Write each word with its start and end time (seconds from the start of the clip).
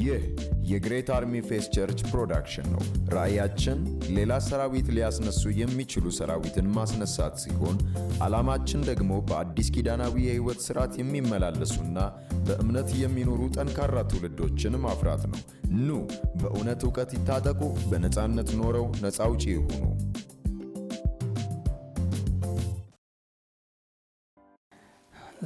ይህ 0.00 0.22
የ 0.70 0.81
Great 0.81 1.08
Army 1.14 1.34
Faith 1.48 1.64
Church 1.74 2.00
production 2.10 2.66
ነው። 2.74 2.82
ራእያችን 3.14 3.78
ሌላ 4.16 4.32
ሰራዊት 4.46 4.88
ሊያስነሱ 4.96 5.42
የሚችሉ 5.58 6.12
ሰራዊትን 6.18 6.66
ማስነሳት 6.76 7.34
ሲሆን 7.42 7.76
ዓላማችን 8.26 8.84
ደግሞ 8.90 9.12
በአዲስ 9.28 9.70
ኪዳናዊ 9.76 10.14
የሕይወት 10.26 10.60
ሥርዓት 10.66 10.94
የሚመላለሱና 11.00 11.96
በእምነት 12.46 12.90
የሚኖሩ 13.02 13.40
ጠንካራ 13.56 14.04
ትውልዶችን 14.10 14.80
ማፍራት 14.84 15.24
ነው። 15.32 15.40
ኑ 15.80 15.98
በእውነት 16.40 16.82
ዕውቀት 16.86 17.12
ይታጠቁ፣ 17.16 17.60
በነፃነት 17.90 18.50
ኖረው 18.60 18.86
ነፃ 19.04 19.20
አውጪ 19.26 19.44
ይሁኑ። 19.52 19.82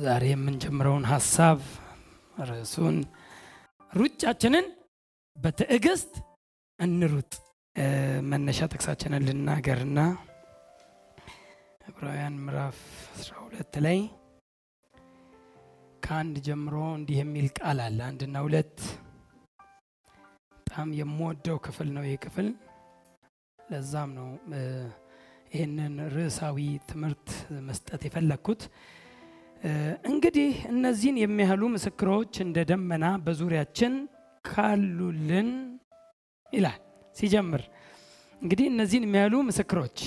ዛሬ 0.05 0.25
የምንጀምረውን 0.30 1.05
ሀሳብ 1.11 1.59
ርዕሱን 2.45 2.96
ሩጫችንን 3.95 4.66
በትዕግስት 5.37 6.12
እንሩጥ። 6.78 7.32
መነሻ 8.30 8.66
ጥቅሳችንን 8.73 9.24
ልናገርና 9.27 10.00
ዕብራውያን 11.88 12.36
ምዕራፍ 12.45 12.78
12 13.20 13.78
ላይ 13.86 13.98
ከአንድ 16.02 16.36
ጀምሮ 16.46 16.77
እንዲህ 16.96 17.19
የሚል 17.20 17.46
ቃል 17.59 17.78
አለ። 17.86 17.98
አንድና 18.09 18.42
ሁለት 18.46 18.77
በጣም 20.56 20.91
የምወደው 21.00 21.58
ክፍል 21.66 21.91
ነው 21.97 22.05
ይህ 22.08 22.19
ክፍል። 22.24 22.48
ለዛም 23.58 24.11
ነው 24.19 24.28
ይህንን 25.52 25.95
ርዕሳዊ 26.14 26.58
ትምህርት 26.88 27.28
መስጠት 27.69 28.02
የፈለግኩት። 28.06 28.62
እንግዲህ 30.10 30.50
እነዚህን 30.73 31.16
የሚያህሉ 31.20 31.62
ምስክሮች 31.74 32.32
እንደ 32.45 32.59
ደመና 32.70 33.06
በዙሪያችን 33.27 33.92
ካሉልን 34.45 35.48
ይላል 36.52 36.80
ሲጀምር። 37.16 37.62
እንግዲህ 38.42 38.66
እነዚህን 38.72 39.05
የሚያህሉ 39.06 39.34
ምስክሮች 39.48 39.98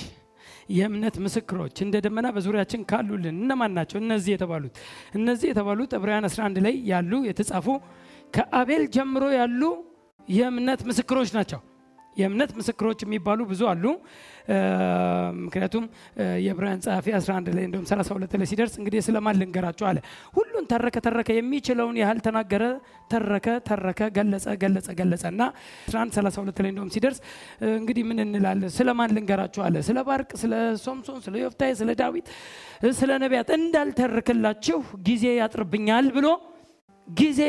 የእምነት 0.76 1.16
ምስክሮች 1.24 1.76
እንደ 1.84 1.96
ደመና 2.04 2.26
በዙሪያችን 2.36 2.80
ካሉልን 2.90 3.36
እነማን 3.42 3.72
ናቸው? 3.78 3.98
እነዚህ 4.04 4.30
የተባሉት 4.34 4.74
እነዚህ 5.18 5.48
የተባሉት 5.50 5.90
ዕብራውያን 5.98 6.26
11 6.28 6.60
ላይ 6.66 6.74
ያሉ 6.92 7.12
የተጻፉ 7.28 7.66
ከአቤል 8.34 8.84
ጀምሮ 8.96 9.24
ያሉ 9.38 9.62
የእምነት 10.28 10.80
ምስክሮች 10.88 11.30
ናቸው። 11.38 11.60
የእምነት 12.16 12.50
ምስክሮች 12.58 13.00
የሚባሉ 13.04 13.40
ብዙ 13.50 13.62
አሉ። 13.70 13.84
ምክንያቱም 15.40 15.84
የዕብራውያን 16.44 16.80
ጸሐፊ 16.84 17.06
11 17.14 17.50
ላይ 17.56 17.64
እንደውም 17.68 17.84
32 17.88 18.36
ላይ 18.40 18.46
ሲደርስ 18.50 18.74
እንግዲህ 18.80 19.00
ስለማን 19.06 19.36
ልንገራቸው 19.40 19.86
አለ። 19.90 19.98
ሁሉን 20.36 20.64
ተረከ 20.72 20.96
ተረከ 21.06 21.28
የሚችለውን 21.36 21.96
ያህል 22.02 22.18
ተናገረ፣ 22.26 22.62
ተረከ 23.12 23.48
ተረከ፣ 23.68 24.00
ገለጸ 24.16 24.46
ገለጸ 24.62 24.88
ገለጸ 25.00 25.24
እና 25.32 25.42
11 25.88 26.16
32 26.18 26.64
ላይ 26.64 26.70
እንደውም 26.72 26.90
ሲደርስ 26.96 27.20
እንግዲህ 27.76 28.04
ምን 28.10 28.20
እንላለን? 28.24 28.72
ስለማን 28.78 29.14
ልንገራቸው 29.16 29.64
አለ። 29.68 29.76
ስለ 29.88 29.98
ባርቅ፣ 30.08 30.30
ስለ 30.42 30.52
ሶምሶን፣ 30.86 31.20
ስለ 31.26 31.34
ዮፍታሔ፣ 31.44 31.70
ስለ 31.80 31.90
ዳዊት፣ 32.00 32.26
ስለ 32.98 33.10
ነቢያት 33.24 33.48
እንዳልተርክላችሁ 33.58 34.80
ጊዜ 35.08 35.24
ያጥርብኛል 35.40 36.08
ብሎ 36.16 36.26
ጊዜ 37.08 37.40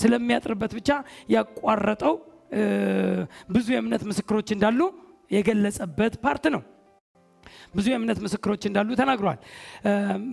ስለሚያጥርበት 0.00 0.72
ብቻ 0.76 0.90
ያቋረጠው 1.34 2.14
ብዙ 3.54 3.66
የእምነት 3.74 4.02
ምስክሮች 4.10 4.48
እንዳሉ 4.56 4.80
የገለጸበት 5.30 6.14
part 6.24 6.44
ነው። 6.54 6.62
ብዙ 7.76 7.86
የእምነት 7.92 8.18
ምስክሮች 8.24 8.62
እንዳሉ 8.68 8.90
ተናግሯል። 9.00 9.38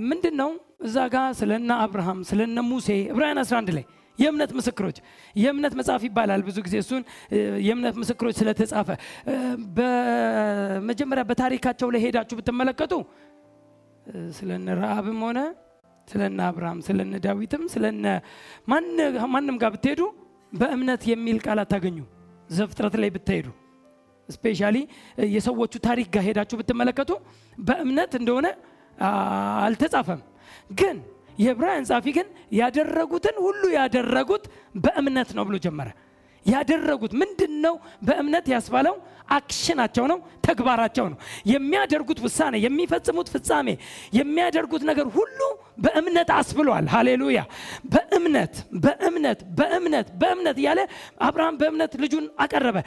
ምንድን 0.09 0.35
ነው 0.41 0.49
እዛ 0.87 0.97
ጋ 1.13 1.23
ስለነ 1.39 1.71
አብርሃም 1.85 2.19
ስለነ 2.29 2.59
ሙሴ 2.69 2.89
ዕብራውያን 3.13 3.41
11 3.43 3.73
ላይ 3.77 3.85
የእምነት 4.19 4.51
ምስክሮች 4.57 4.97
የእምነት 5.35 5.73
መጽሐፍ 5.79 6.01
ይባላል። 6.07 6.41
ብዙ 6.47 6.57
ጊዜ 6.65 6.75
እሱን 6.83 7.03
የእምነት 7.67 7.95
ምስክሮች 8.01 8.35
ስለተጻፈ 8.41 8.89
በመጀመሪያ 9.77 11.23
በታሪካቸው 11.29 11.89
ላይ 11.95 12.01
ሄዳችሁ 12.05 12.37
ብትመለከቱ 12.39 12.93
ስለነ 14.37 14.67
ረአብም 14.79 15.19
ሆነ 15.25 15.39
ስለነ 16.07 16.39
አብርሃም 16.47 16.79
ስለነ 16.87 17.15
ዳዊትም 17.25 17.63
ስለነ 17.73 18.05
ማንም 19.33 19.57
ጋር 19.61 19.71
ብትሄዱ 19.75 20.01
በእምነት 20.53 21.03
የሚል 21.09 21.37
ቃል 21.45 21.59
አታገኙ። 21.63 21.97
ዘፍጥረት 22.49 22.95
ላይ 23.01 23.09
ብትሄዱ 23.15 23.47
ስፔሻሊ 24.29 24.77
የሰዎቹ 25.33 25.73
ታሪክ 25.85 26.07
ጋር 26.15 26.23
ሄዳችሁ 26.27 26.57
ብትመለከቱ 26.59 27.11
በእምነት 27.59 28.11
እንደሆነ 28.19 28.47
አልተጻፈም። 29.65 30.21
ግን 30.79 30.97
የዕብራውያን 31.39 31.85
ጻፊ 31.89 32.05
ግን 32.17 32.27
ያደረጉትን 32.57 33.35
ሁሉ 33.45 33.61
ያደረጉት 33.75 34.43
በእምነት 34.77 35.29
ነው 35.37 35.43
ብሎ 35.49 35.55
ጀመረ። 35.65 35.89
ያደረጉት 36.45 37.13
ምንድን 37.21 37.53
ነው? 37.63 37.75
በእምነት 38.03 38.45
ያስባለው 38.53 38.95
አክሽናቸው 39.31 40.05
ነው፣ 40.11 40.17
ተግባራቸው 40.45 41.05
ነው። 41.11 41.17
የሚያደርጉት 41.51 42.19
ውሳኔ፣ 42.25 42.55
የሚፈጽሙት 42.63 43.27
ፍጻሜ፣ 43.33 43.67
የሚያደርጉት 44.17 44.83
ነገር 44.89 45.07
ሁሉ 45.15 45.39
በእምነት 45.77 46.29
አስብሏል። 46.37 46.85
ሃሌሉያ! 46.93 47.39
በእምነት 47.93 48.53
በእምነት 48.83 49.39
በእምነት 49.59 50.07
በእምነት 50.21 50.57
እያለ 50.61 50.79
አብርሃም 51.27 51.57
በእምነት 51.61 51.93
ልጁን 52.03 52.25
አቀረበ። 52.43 52.77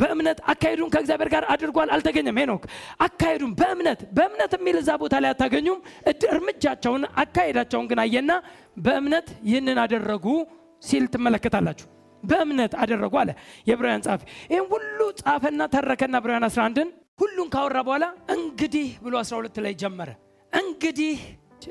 በእምነት 0.00 0.38
አካሄዱን 0.52 0.92
ከእግዚአብሔር 0.94 1.30
ጋር 1.34 1.44
አድርጓል፣ 1.54 1.90
አልተገኘም። 1.96 2.38
ሄኖክ 2.42 2.64
አካሄዱን 3.06 3.52
በእምነት 3.60 4.00
በእምነት 4.18 4.54
የሚል 4.58 4.78
እዛ 4.82 4.90
ቦታ 5.02 5.14
ላይ 5.24 5.32
አታገኙም። 5.34 5.80
እርምጃቸውን 6.28 7.04
አካሄዳቸውን 7.22 7.88
ግን 7.90 8.00
አየና 8.04 8.32
በእምነት 8.78 9.28
ይህንን 9.48 9.78
አደረጉ 9.84 10.26
ሲል 10.82 11.04
ትመለከታላችሁ። 11.12 11.86
በእምነት 12.26 12.72
አደረጉ 12.82 13.14
አለ 13.22 13.30
የዕብራውያን 13.68 14.04
ጸሐፊ። 14.06 14.22
ይህም 14.52 14.66
ሁሉ 14.72 14.98
ጻፈና 15.20 15.62
ተረከና 15.74 16.14
ዕብራውያን 16.22 16.46
11ን 16.50 16.88
ሁሉን 17.20 17.48
ካወራ 17.52 17.78
በኋላ 17.86 18.04
እንግዲህ 18.34 18.88
ብሎ 19.04 19.14
12 19.22 19.58
ላይ 19.66 19.74
ጀመረ። 19.82 20.10
እንግዲህ 20.52 21.16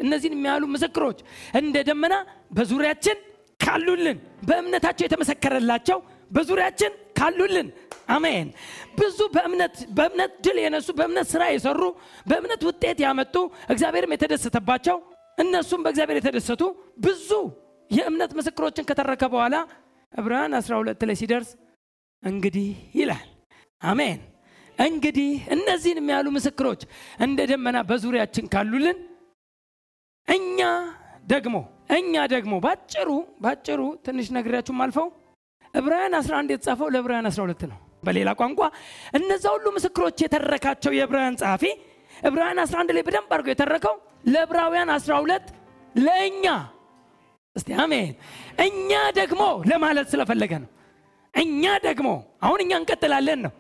እነዚህን 0.02 0.36
የሚያሉ 0.36 0.64
ምስክሮች 0.74 1.20
እንደ 1.60 1.76
ደመና 1.90 2.14
በዙሪያችን 2.58 3.18
ካሉልን፣ 3.60 4.18
በእምነታቸው 4.48 5.06
የተመሰከረላቸው 5.06 6.00
በዙሪያችን 6.32 6.92
ካሉልን። 7.20 7.68
አሜን። 8.16 8.48
ብዙ 8.98 9.20
በእምነት 9.36 9.76
በእምነት 9.98 10.34
ድል 10.46 10.58
የነሱ 10.64 10.90
በእምነት 10.98 11.28
ስራ 11.32 11.44
የሰሩ 11.52 11.82
በእምነት 12.30 12.62
ውጤት 12.68 13.00
ያመጡ 13.06 13.36
እግዚአብሔርም 13.74 14.14
የተደሰተባቸው 14.16 14.98
እነሱም 15.38 15.82
በእግዚአብሔር 15.86 16.18
የተደሰቱ 16.20 16.64
ብዙ 17.06 17.30
የእምነት 17.92 18.32
ምስክሮችን 18.38 18.88
ከተረከ 18.90 19.24
በኋላ 19.34 19.56
ዕብራውያን 20.16 20.56
12 20.60 21.06
ላይ 21.10 21.18
ሲደርስ 21.22 21.50
እንግዲህ 22.24 22.68
ይላል። 23.00 23.28
አሜን። 23.82 24.20
እንግዲህ 24.78 25.32
እነዚህን 25.56 26.00
የሚያሉ 26.02 26.28
ምስክሮች 26.36 26.82
እንደ 27.26 27.40
ደመና 27.52 27.78
በዙሪያችን 27.90 28.50
ካሉልን 28.54 28.98
እኛ 30.28 30.60
ደግሞ 31.26 31.56
እኛ 31.98 32.14
ደግሞ 32.34 32.54
ባጭሩ 32.66 33.10
ባጭሩ 33.44 33.82
ትንሽ 34.06 34.28
ነግሬያችሁም 34.36 34.82
አልፈው 34.86 35.08
ዕብራውያን 35.74 36.16
11 36.20 36.54
የተጻፈው 36.54 36.88
ለዕብራውያን 36.94 37.28
12 37.32 37.64
ነው። 37.72 37.78
በሌላ 38.04 38.30
ቋንቋ 38.40 38.62
እነዛ 39.18 39.46
ሁሉ 39.56 39.66
ምስክሮች 39.78 40.18
የተረካቸው 40.24 40.92
የዕብራውያን 40.98 41.38
ጸሐፊ 41.42 41.64
ዕብራውያን 42.24 42.60
11 42.64 42.96
ላይ 42.96 43.04
በደንብ 43.08 43.32
አድርገው 43.36 43.54
የተረከው 43.54 43.96
ለዕብራውያን 44.34 44.92
12 44.96 45.48
ለእኛ 45.96 46.46
እስቲ 47.56 47.70
አሜን። 47.84 48.10
እኛ 48.66 48.90
ደግሞ 49.20 49.42
ለማለት 49.72 50.08
ስለፈለገ 50.14 50.54
ነው። 50.64 50.70
እኛ 51.34 51.64
ደግሞ 51.86 52.10
አሁን 52.46 52.60
እኛ 52.64 52.72
እንቀጥላለን 52.82 53.40
ነው። 53.46 53.54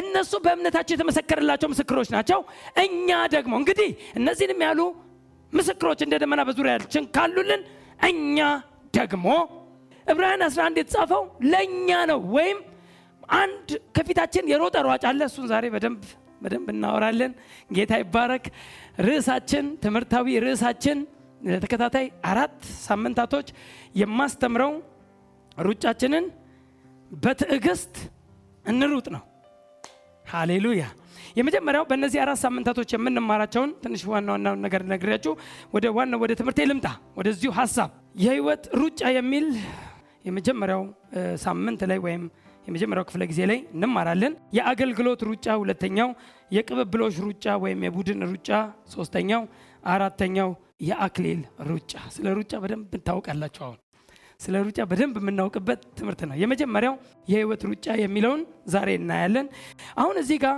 እነሱ 0.00 0.32
በእምነታቸው 0.44 0.94
የተመሰከረላቸው 0.96 1.68
ምስክሮች 1.72 2.08
ናቸው። 2.14 2.40
እኛ 2.84 3.08
ደግሞ 3.34 3.52
እንግዲህ 3.60 3.90
እነዚህንም 4.18 4.62
ያሉ 4.66 4.80
ምስክሮች 5.52 6.00
እንደ 6.06 6.14
ደመና 6.22 6.40
በዙሪያችን 6.48 7.04
ካሉልን 7.16 7.62
እኛ 8.08 8.38
ደግሞ 8.94 9.26
ዕብራውያን 10.06 10.42
11 10.46 10.80
የተጻፈው 10.80 11.22
ለእኛ 11.52 11.90
ነው። 12.10 12.20
ወይም 12.36 12.58
አንድ 13.38 13.68
ከፊታችን 13.96 14.48
የሮጠ 14.52 14.76
ሯጭ 14.86 15.04
አለ። 15.10 15.20
እሱን 15.30 15.46
ዛሬ 15.52 15.64
በደንብ 15.74 16.02
በደንብ 16.42 16.66
እናወራለን። 16.72 17.32
ጌታ 17.72 17.92
ይባረክ። 18.02 18.44
ርዕሳችን 19.06 19.64
ትምህርታዊ 19.84 20.36
ርዕሳችን 20.44 20.98
ለተከታታይ 21.46 22.06
አራት 22.24 22.56
ሳምንታቶች 22.86 23.48
የማስተምረው 23.94 24.72
ሩጫችንን 25.58 26.24
በትዕግስት 27.10 27.94
እንሩጥ 28.64 29.06
ነው። 29.14 29.22
ሃሌሉያ። 30.24 30.82
የመጀመሪያው 31.36 31.84
በእነዚህ 31.90 32.18
አራት 32.24 32.38
ሳምንታቶች 32.42 32.90
የምንማራቸውን 32.94 33.70
ትንሽ 33.82 34.02
ዋና 34.10 34.28
ዋናውን 34.34 34.60
ነገር 34.66 34.82
ነግሬያችሁ 34.92 35.32
ወደ 35.72 35.86
ዋናው 35.96 36.20
ወደ 36.24 36.32
ትምህርቴ 36.40 36.66
ልምጣ። 36.70 36.86
ወደዚሁ 37.18 37.50
ሀሳብ 37.58 37.90
የህይወት 38.22 38.64
ሩጫ 38.80 39.00
የሚል 39.16 39.46
የመጀመሪያው 40.24 40.82
ሳምንት 41.44 41.82
ላይ 41.90 41.98
ወይም 42.06 42.22
የመጀመሪያው 42.66 43.04
ክፍለ 43.08 43.22
ጊዜ 43.30 43.40
ላይ 43.50 43.58
እንማራለን። 43.74 44.32
የአገልግሎት 44.56 45.20
ሩጫ 45.28 45.46
ሁለተኛው፣ 45.62 46.08
የቅብብሎሽ 46.50 47.16
ሩጫ 47.26 47.54
ወይም 47.62 47.80
የቡድን 47.86 48.20
ሩጫ 48.32 48.50
ሶስተኛው፣ 48.94 49.42
አራተኛው 49.88 50.50
የአክሊል 50.88 51.40
ሩጫ። 51.68 51.92
ስለ 52.14 52.26
ሩጫ 52.38 52.54
በደንብ 52.62 52.90
ታውቃላችሁ። 53.08 53.62
አሁን 53.66 53.78
ስለ 54.40 54.56
ሩጫ 54.66 54.80
በደንብ 54.90 55.14
የምናውቅበት 55.20 55.80
ትምህርት 55.98 56.20
ነው። 56.28 56.36
የመጀመሪያው 56.42 56.94
የህይወት 57.28 57.62
ሩጫ 57.70 57.86
የሚለውን 58.02 58.42
ዛሬ 58.74 58.88
እናያለን። 59.00 59.46
አሁን 60.02 60.16
እዚህ 60.22 60.38
ጋር 60.44 60.56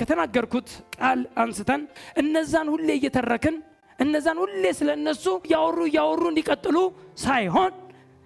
ከተናገርኩት 0.00 0.70
ቃል 0.96 1.20
አንስተን 1.42 1.82
እነዛን 2.22 2.70
ሁሌ 2.74 2.88
እየተረክን 2.98 3.56
እነዛን 3.98 4.38
ሁሌ 4.42 4.64
ስለ 4.78 4.90
እነሱ 4.98 5.24
እያወሩ 5.46 5.78
እያወሩ 5.88 6.22
እንዲቀጥሉ 6.30 6.76
ሳይሆን 7.24 7.72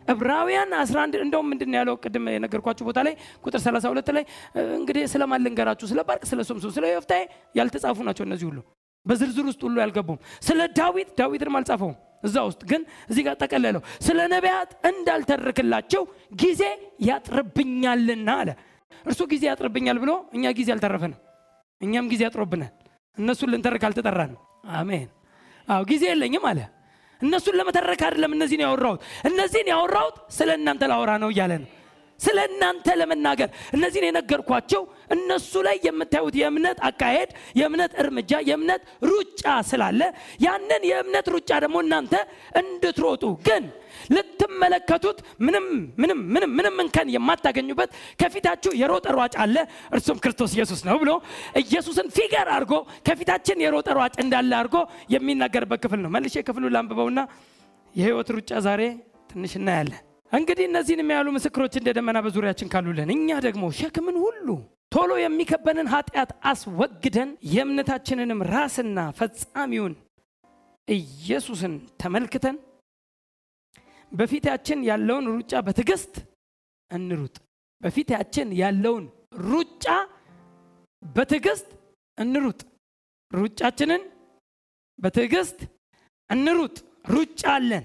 ዕብራውያን 0.07 0.73
11 0.79 1.21
እንደውም 1.25 1.47
ምንድን 1.53 1.71
ነው 1.73 1.79
ያለው 1.81 1.95
ቅድም 2.03 2.25
የነገርኳችሁ 2.33 2.85
ቦታ 2.89 2.99
ላይ 3.07 3.15
ቁጥር 3.45 3.61
32 3.63 4.11
ላይ 4.17 4.25
እንግዲህ 4.79 5.05
ስለማን 5.13 5.45
ልንገራችሁ 5.47 5.87
ስለ 5.93 6.01
ባርቅ 6.09 6.25
ስለ 6.31 6.41
ሶምሶን 6.49 6.73
ስለ 6.77 6.87
ዮፍታሔ 6.93 7.23
ያልተጻፉ 7.59 7.99
ናቸው 8.09 8.25
እነዚህ 8.29 8.47
ሁሉ 8.51 8.59
በዝርዝር 9.07 9.47
ውስጥ 9.51 9.61
ሁሉ 9.67 9.77
ያልገቡም። 9.83 10.19
ስለ 10.47 10.61
ዳዊት 10.79 11.09
ዳዊትንም 11.19 11.57
አልጻፈውም። 11.59 11.97
እዛ 12.25 12.37
ውስጥ 12.49 12.63
ግን 12.71 12.83
እዚህ 13.11 13.23
ጋር 13.27 13.35
ጠቀለለው። 13.43 13.83
ስለ 14.07 14.19
ነቢያት 14.33 14.71
እንዳልተርክላቸው 14.91 16.03
ጊዜ 16.43 16.63
ያጥርብኛልና 17.09 18.29
አለ። 18.41 18.51
እርሱ 19.05 19.21
ጊዜ 19.33 19.45
ያጥርብኛል 19.51 19.99
ብሎ 20.03 20.13
እኛ 20.37 20.53
ጊዜ 20.59 20.69
አልተረፈንም። 20.75 21.21
እኛም 21.81 22.07
ጊዜ 22.13 22.23
ያጥሮብናል 22.27 22.73
እነሱን 23.17 23.51
ልንተርክ 23.53 23.83
አልተጠራን 23.89 24.33
አሜን። 24.79 25.09
አዎ 25.69 25.83
ጊዜ 25.91 26.05
የለኝም 26.11 26.45
አለ። 26.51 26.61
እነሱን 27.21 27.55
ለመተረክ 27.59 28.01
አይደለም 28.07 28.33
እነዚህን 28.37 28.63
ያወራሁት። 28.65 29.01
እነዚህን 29.29 29.69
ያወራሁት 29.73 30.17
ስለ 30.37 30.51
እናንተ 30.59 30.85
ላወራ 30.91 31.13
ነው 31.23 31.31
እያለ 31.33 31.53
ነው 31.63 31.69
ስለ 32.21 32.39
እናንተ 32.49 32.87
ለመናገር። 32.99 33.49
እነዚህን 33.77 34.07
የነገርኳቸው 34.09 34.83
እነሱ 35.15 35.53
ላይ 35.67 35.77
የምታዩት 35.87 36.35
የእምነት 36.41 36.79
አካሄድ 36.89 37.31
የእምነት 37.59 37.93
እርምጃ 38.03 38.33
የእምነት 38.49 38.83
ሩጫ 39.11 39.43
ስላለ 39.71 40.01
ያንን 40.45 40.85
የእምነት 40.91 41.27
ሩጫ 41.35 41.51
ደግሞ 41.65 41.77
እናንተ 41.85 42.15
እንድትሮጡ። 42.61 43.25
ግን 43.49 43.65
ልትመለከቱት 44.15 45.19
ምንም 45.47 45.67
ምንም 46.03 46.21
ምንም 46.35 46.51
ምንም 46.59 46.77
እንከን 46.85 47.11
የማታገኙበት 47.15 47.91
ከፊታችሁ 48.21 48.73
የሮጠ 48.81 49.07
ሯጭ 49.19 49.35
አለ። 49.45 49.57
እርሱም 49.93 50.19
ክርስቶስ 50.25 50.55
ኢየሱስ 50.57 50.81
ነው 50.89 50.99
ብሎ 51.03 51.11
ኢየሱስን 51.63 52.09
ፊገር 52.17 52.49
አድርጎ 52.57 52.75
ከፊታችን 53.09 53.63
የሮጠ 53.65 53.89
ሯጭ 54.01 54.15
እንዳለ 54.25 54.53
አድርጎ 54.61 54.79
የሚናገርበት 55.15 55.83
ክፍል 55.85 56.03
ነው። 56.05 56.13
መልሼ 56.17 56.45
ክፍሉ 56.49 56.73
ላንብበውና 56.75 57.21
የህይወት 57.95 58.31
ሩጫ 58.37 58.53
ዛሬ 58.67 58.83
ትንሽ 59.31 59.55
እናያለን 59.61 60.03
እንግዲህ 60.35 60.65
እነዚህን 60.69 61.03
የሚያሉ 61.03 61.29
ምስክሮች 61.35 61.75
እንደ 61.79 61.89
ደመና 61.97 62.19
በዙሪያችን 62.25 62.71
ካሉልን 62.73 63.11
እኛ 63.15 63.29
ደግሞ 63.47 63.65
ሸክምን 63.79 64.17
ሁሉ 64.25 64.47
ቶሎ 64.93 65.13
የሚከበንን 65.21 65.91
ኃጢአት 65.93 66.31
አስወግደን 66.51 67.31
የእምነታችንንም 67.53 68.41
ራስና 68.53 68.99
ፈጻሚውን 69.19 69.95
ኢየሱስን 70.89 71.75
ተመልክተን 72.03 72.57
በፊታችን 74.13 74.81
ያለውን 74.89 75.27
ሩጫ 75.33 75.53
በትዕግስት 75.67 76.15
እንሩጥ። 76.91 77.37
በፊታችን 77.81 78.49
ያለውን 78.61 79.05
ሩጫ 79.47 79.87
በትዕግስት 81.03 81.69
እንሩጥ። 82.19 82.61
ሩጫችንን 83.31 84.03
በትዕግስት 84.99 85.59
እንሩጥ። 86.31 86.77
ሩጫ 87.15 87.43
አለን። 87.55 87.85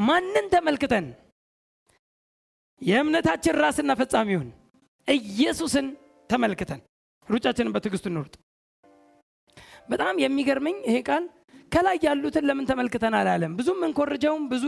ማንን 0.00 0.46
ተመልክተን 0.52 1.06
የእምነታችን 2.80 3.56
ራስና 3.60 3.92
ፈጻሚውን 4.00 4.48
ኢየሱስን 5.08 5.86
ተመልክተን 6.30 6.80
ሩጫችንን 7.28 7.72
በትዕግስቱ 7.74 8.06
እንሩጥ 8.10 8.34
በጣም 9.88 10.14
የሚገርመኝ 10.22 10.76
ይሄ 10.88 10.96
ቃል 11.08 11.24
ከላይ 11.72 11.96
ያሉትን 12.06 12.44
ለምን 12.48 12.66
ተመልክተን 12.68 13.14
አላለም? 13.18 13.52
ብዙም 13.58 13.80
እንኮርጀውም 13.86 14.44
ብዙ 14.52 14.64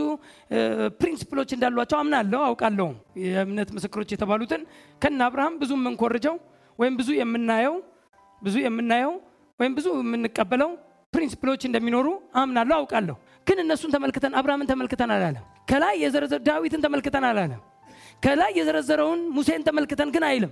principle 0.99 1.34
ኦች 1.34 1.49
እንዳሏቸው 1.55 1.97
አምናለሁ 2.01 2.39
አውቃለሁም 2.47 2.95
የእምነት 3.23 3.69
ምስክሮች 3.77 4.09
የተባሉትን 4.13 4.61
ከነ 5.01 5.19
አብርሃም 5.27 5.55
ብዙ 5.61 5.71
የምንኮርጀው 5.79 6.35
ወይም 6.79 6.95
ብዙ 6.99 7.09
የምናየው 7.19 7.75
ብዙ 8.41 8.55
የምናየው 8.65 9.13
ወይም 9.59 9.73
ብዙ 9.79 9.87
የምንቀበለው 9.99 10.69
principle 11.13 11.46
ኦች 11.46 11.61
እንደሚኖሩ 11.69 12.07
አምናለሁ 12.41 12.75
አውቃለሁ። 12.77 13.15
ግን 13.47 13.57
እነሱን 13.63 13.93
ተመልክተን 13.95 14.35
አብርሃምን 14.39 14.69
ተመልክተን 14.71 15.11
አላለም። 15.15 15.45
ከላይ 15.71 15.95
የዘረዘረው 16.03 16.41
ዳዊትን 16.47 16.83
ተመልክተን 16.85 17.25
አላለም 17.29 17.61
ከላይ 18.23 18.51
የዘረዘረውን 18.57 19.21
ሙሴን 19.35 19.61
ተመልክተን 19.67 20.09
ግን 20.15 20.23
አይልም። 20.27 20.51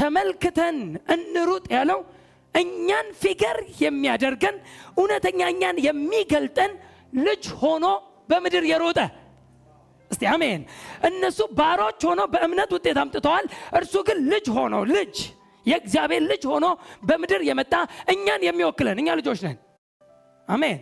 ተመልክተን 0.00 0.76
እንሩጥ 1.14 1.64
ያለው 1.74 2.00
እኛን 2.54 3.08
figure 3.20 3.56
የሚያደርገን 3.82 4.56
እውነተኛ 4.96 5.40
እኛን 5.52 5.76
የሚገልጠን 5.86 6.72
ልጅ 7.26 7.44
ሆኖ 7.60 7.86
በምድር 8.30 8.64
የሮጠ። 8.70 8.98
እስቲ 10.10 10.22
አሜን። 10.32 10.60
እነሱ 11.08 11.38
ባሮች 11.58 12.02
ሆኖ 12.08 12.20
በእምነት 12.32 12.70
ውጤት 12.76 12.98
አምጥተዋል። 13.02 13.46
እርሱ 13.78 13.94
ግን 14.08 14.18
ልጅ 14.32 14.46
ሆኖ 14.56 14.74
ልጅ 14.92 15.14
የእግዚአብሔር 15.64 16.22
ልጅ 16.30 16.42
ሆኖ 16.52 16.66
በምድር 17.02 17.42
የመጣ 17.48 17.74
እኛን 18.12 18.44
የሚወክለን። 18.46 18.98
እኛ 19.02 19.08
ልጆች 19.20 19.40
ነን። 19.46 19.56
አሜን። 20.48 20.78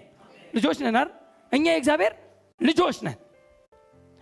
ልጆች 0.55 0.79
ነን 0.79 0.89
አይደል? 0.93 1.09
እኛ 1.53 1.65
የእግዚአብሔር 1.69 2.13
ልጆች 2.61 2.97
ነን። 3.07 3.17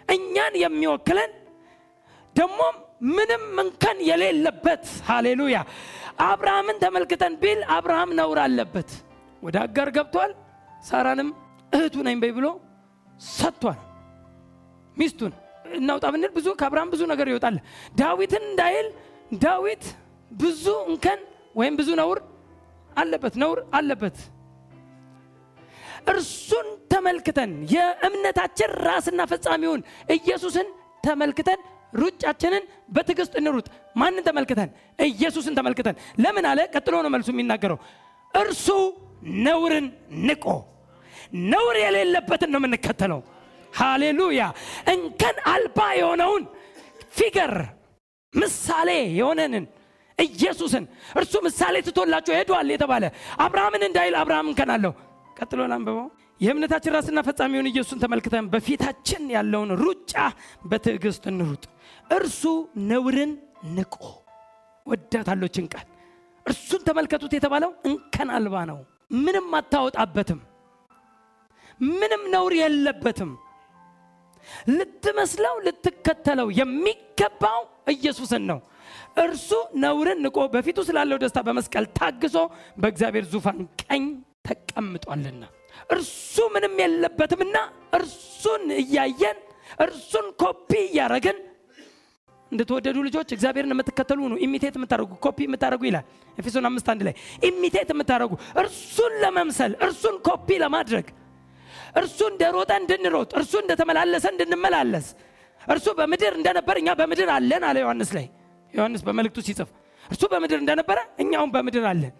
እኛን 0.08 0.55
የሚወክለን 0.62 1.31
ደግሞም 2.37 2.77
ምንም 3.11 3.45
እንከን 3.63 3.99
የሌለበት 4.09 4.85
ሃሌሉያ። 5.09 5.57
አብርሃምን 6.27 6.77
ተመልክተን 6.83 7.35
ቢል 7.43 7.61
አብርሃም 7.77 8.11
ነውር 8.21 8.39
አለበት። 8.45 8.91
ወደ 9.43 9.57
አጋር 9.65 9.89
ገብቷል። 9.97 10.33
ሳራንም 10.85 11.29
እህቱ 11.73 11.97
ነኝ 12.07 12.17
በይ 12.23 12.33
ብሎ 12.37 12.47
ሰጥቷል። 13.35 13.81
ሚስቱን 14.97 15.33
እናውጣ 15.77 16.05
ብንል 16.15 16.33
ብዙ 16.37 16.47
ከአብርሃም 16.61 16.91
ብዙ 16.95 17.03
ነገር 17.13 17.27
ይወጣል። 17.31 17.57
ዳዊትን 18.01 18.45
እንዳይል 18.51 18.87
ዳዊት 19.45 19.85
ብዙ 20.31 20.65
እንከን 20.91 21.21
ወይም 21.55 21.75
ብዙ 21.81 21.89
ነውር 22.01 22.19
አለበት 22.97 23.35
ነውር 23.43 23.59
አለበት። 23.79 24.17
እርሱን 26.13 26.67
ተመልክተን 26.93 27.53
የእምነታችን 27.75 28.71
ራስና 28.87 29.21
ፈጻሚውን 29.31 29.83
ኢየሱስን 30.17 30.69
ተመልክተን 31.05 31.61
ሩጫችንን 31.94 32.64
በትዕግስት 32.88 33.35
እንሩጥ። 33.41 33.67
ማንን 33.96 34.25
ተመልክተን? 34.29 34.70
ኢየሱስን 35.08 35.55
ተመልክተን። 35.58 35.96
ለምን 36.23 36.46
አለ? 36.50 36.61
ቀጥሎ 36.75 36.94
ነው 37.05 37.11
መልሱ 37.14 37.29
የሚናገረው። 37.35 37.79
እርሱ 38.35 38.67
ነውርን 39.44 39.87
ንቆ 40.26 40.46
ነውር 41.52 41.76
የሌለበትን 41.82 42.50
ነው 42.55 42.61
የምንከተለው። 42.62 43.20
ሃሌሉያ! 43.73 44.41
እንከን 44.93 45.37
አልባ 45.52 45.79
የሆነውን 46.00 46.43
ፊገር 47.17 47.55
ምሳሌ 48.35 48.90
የሆነንን 49.19 49.64
ኢየሱስን። 50.19 50.85
እርሱ 51.19 51.35
ምሳሌ 51.47 51.76
ትቶላቸው 51.87 52.35
ሄዷል 52.38 52.69
የተባለ 52.75 53.04
አብርሃምን 53.45 53.83
እንዳይል 53.88 54.14
አብርሃም 54.21 54.49
እንከን 54.50 54.71
አለው 54.75 54.92
ቀጥሎ 55.37 55.61
ላንብበው። 55.71 56.07
የእምነታችን 56.40 56.95
ራስና 56.97 57.19
ፈጻሚውን 57.26 57.69
ኢየሱስን 57.71 58.00
ተመልክተን 58.02 58.49
በፊታችን 58.52 59.23
ያለውን 59.35 59.71
ሩጫ 59.83 60.12
በትዕግስት 60.64 61.25
እንሩጥ 61.33 61.62
እርሱ 62.11 62.42
ነውርን 62.88 63.32
ንቆ። 63.76 63.94
ወዳታለችን 64.87 65.66
ቃል። 65.75 65.87
እርሱን 66.46 66.82
ተመልከቱት 66.88 67.32
የተባለው 67.37 67.70
እንከን 67.88 68.30
አልባ 68.37 68.56
ነው። 68.70 68.78
ምንም 69.18 69.46
አታወጣበትም። 69.58 70.40
ምንም 71.94 72.23
ነውር 72.34 72.52
የለበትም። 72.58 73.30
ልትመስለው 74.70 75.54
ልትከተለው 75.66 76.49
የሚገባው 76.58 77.61
ኢየሱስን 77.94 78.42
ነው። 78.50 78.58
እርሱ 79.23 79.49
ነውርን 79.82 80.20
ንቆ 80.25 80.38
በፊቱ 80.54 80.78
ስላለው 80.88 81.18
ደስታ 81.23 81.38
በመስቀል 81.46 81.84
ታግሶ 81.99 82.37
በእግዚአብሔር 82.80 83.26
ዙፋን 83.32 83.58
ቀኝ 83.82 84.04
ተቀምጧልና። 84.49 85.42
እርሱ 85.90 86.34
ምንም 86.54 86.75
የለበትምና 86.82 87.56
እርሱን 87.99 88.64
እያየን 88.82 89.38
እርሱን 89.84 90.26
ኮፒ 90.42 90.70
እያረግን 90.84 91.38
እንድትወደዱ 92.54 92.96
ልጆች 93.06 93.28
እግዚአብሔርን 93.37 93.73
የምትከተሉ 93.75 94.20
ነው 94.32 94.38
imitate 94.45 94.75
የምታደረጉ 94.78 95.12
ኮፒ 95.25 95.38
የምታደረጉ 95.46 95.82
ይላል 95.88 96.04
ኤፌሶን 96.38 96.66
አምስት 96.68 96.88
አንድ 96.92 97.02
ላይ። 97.06 97.14
imitate 97.49 97.88
የምታደረጉ 97.94 98.32
እርሱን 98.62 99.14
ለመምሰል 99.23 99.73
እርሱን 99.87 100.16
ኮፒ 100.28 100.49
ለማድረግ 100.64 101.06
እርሱ 102.00 102.18
እንደሮጠ 102.30 102.70
እንድንሮጥ 102.80 103.30
እርሱ 103.38 103.54
እንደተመላለሰ 103.62 104.25
እንድንመላለስ 104.32 105.06
እርሱ 105.66 105.87
በምድር 105.99 106.32
እንደነበር 106.38 106.76
እኛ 106.80 106.90
በምድር 106.99 107.28
አለን 107.34 107.62
አለ 107.68 107.76
ዮሐንስ 107.84 108.11
ላይ። 108.16 108.26
ዮሐንስ 108.75 109.02
በመልእክቱ 109.06 109.40
ሲጽፍ 109.46 109.68
እርሱ 110.04 110.23
በምድር 110.32 110.58
እንደነበረ 110.62 110.99
እኛውን 111.23 111.50
በምድር 111.54 111.84
አለን። 111.90 112.14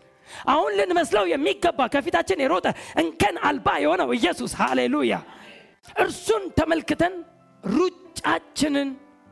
አሁን 0.48 0.70
ልንመስለው 0.78 1.24
የሚገባ 1.32 1.80
ከፊታችን 1.94 2.42
የሮጠ 2.42 2.66
እንከን 3.00 3.36
አልባ 3.48 3.68
የሆነው 3.82 4.10
ኢየሱስ። 4.18 4.52
ሃሌሉያ። 4.60 5.14
እርሱን 6.04 6.44
ተመልክተን 6.58 7.14
ሩጫችንን 7.64 8.88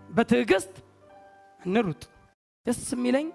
በትዕግስት 0.09 0.75
እንሩጥ 1.63 2.03
ደስ 2.67 2.81
የሚለኝ 2.93 3.29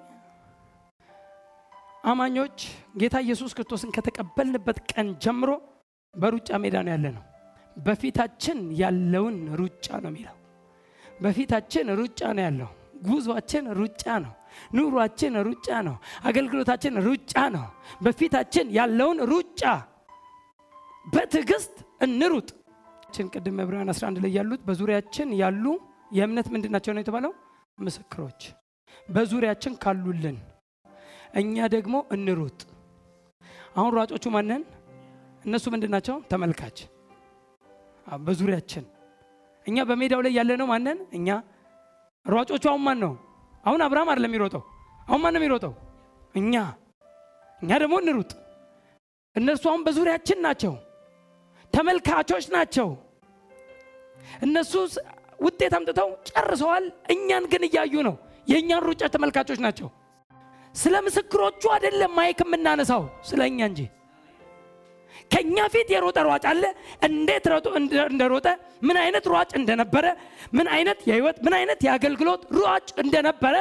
አማኞች 2.10 2.58
ጌታ 3.02 3.16
ኢየሱስ 3.26 3.54
ክርስቶስን 3.58 3.94
ከተቀበልንበት 3.96 4.78
ቀን 4.92 5.08
ጀምሮ 5.24 5.50
በሩጫ 6.16 6.50
ሜዳ 6.64 6.76
ነው 6.86 6.92
ያለ 6.94 7.08
ነው 7.16 7.24
በፊታችን 7.78 8.60
ያለውን 8.82 9.38
ሩጫ 9.60 9.88
ነው 10.04 10.12
የሚለው 10.12 10.36
በፊታችን 11.20 11.88
ሩጫ 12.00 12.22
ነው 12.38 12.44
ያለው። 12.46 12.70
ጉዟችን 13.06 13.66
ሩጫ 13.80 14.04
ነው። 14.24 14.34
ኑሯችን 14.76 15.34
ሩጫ 15.48 15.68
ነው። 15.88 15.96
አገልግሎታችን 16.24 16.96
ሩጫ 17.08 17.34
ነው። 17.56 17.66
በፊታችን 18.04 18.68
ያለውን 18.78 19.20
ሩጫ 19.32 19.62
በትዕግስት 21.06 21.76
እንሩጥ። 22.02 22.50
ችን 23.14 23.28
ቅድም 23.34 23.60
ዕብራውያን 23.64 23.92
11 23.94 24.24
ላይ 24.24 24.32
ያሉት 24.38 24.62
በዙሪያችን 24.68 25.30
ያሉ 25.42 25.66
የእምነት 26.12 26.48
ምንድን 26.54 26.74
ናቸው 26.76 26.94
ነው 26.96 27.02
የተባለው? 27.04 27.32
ምስክሮች 27.78 28.42
በዙሪያችን 29.10 29.74
ካሉልን 29.84 30.38
እኛ 31.34 31.66
ደግሞ 31.76 31.96
እንሩጥ። 32.16 32.60
አሁን 33.78 33.92
ሯጮቹ 33.98 34.26
ማንን? 34.36 34.62
እነሱ 35.46 35.66
ምንድን 35.74 35.92
ናቸው? 35.96 36.16
ተመልካች 36.32 36.78
በዙሪያችን 38.26 38.86
እኛ 39.66 39.78
በሜዳው 39.90 40.22
ላይ 40.26 40.34
ያለ 40.38 40.52
ነው 40.62 40.68
ማንን? 40.72 40.98
እኛ 41.18 41.28
ሯጮቹ 42.26 42.64
አሁን 42.72 42.84
ማን 42.88 43.00
ነው? 43.04 43.14
አሁን 43.66 43.82
አብርሃም 43.86 44.10
አይደለም 44.12 44.32
የሚሮጠው። 44.32 44.64
አሁን 45.08 45.22
ማን 45.24 45.34
ነው 45.36 45.42
የሚሮጠው? 45.42 45.74
እኛ 46.36 46.54
እኛ 47.62 47.72
ደግሞ 47.84 47.96
እንሩጥ። 48.02 48.32
እነርሱ 49.36 49.64
አሁን 49.72 49.82
በዙሪያችን 49.88 50.40
ናቸው፣ 50.46 50.74
ተመልካቾች 51.74 52.46
ናቸው። 52.56 52.90
እነሱ 54.42 54.74
ውጤት 55.40 55.74
አምጥተው 55.78 56.10
ጨርሰዋል። 56.30 56.86
እኛን 57.14 57.46
ግን 57.52 57.64
እያዩ 57.68 57.94
ነው። 58.08 58.16
የእኛን 58.48 58.84
ሩጫ 58.88 59.04
ተመልካቾች 59.14 59.60
ናቸው። 59.66 59.88
ስለ 60.76 60.96
ምስክሮቹ 61.06 61.62
አይደለም 61.76 62.12
ማይክ 62.18 62.40
የምናነሳው 62.44 63.04
ስለ 63.30 63.42
እኛ 63.50 63.60
እንጂ 63.70 63.82
ከኛ 65.32 65.58
ፊት 65.74 65.88
የሮጠ 65.94 66.18
ሯጭ 66.28 66.44
አለ። 66.52 66.64
እንዴት 67.08 67.46
እንደሮጠ 68.06 68.48
ምን 68.88 68.98
አይነት 69.04 69.26
ሯጭ 69.34 69.50
እንደነበረ 69.60 70.06
ምን 70.54 70.68
አይነት 70.76 71.00
የህይወት 71.10 71.38
ምን 71.46 71.54
አይነት 71.58 71.80
የአገልግሎት 71.86 72.42
ሯጭ 72.60 72.88
እንደነበረ 73.04 73.56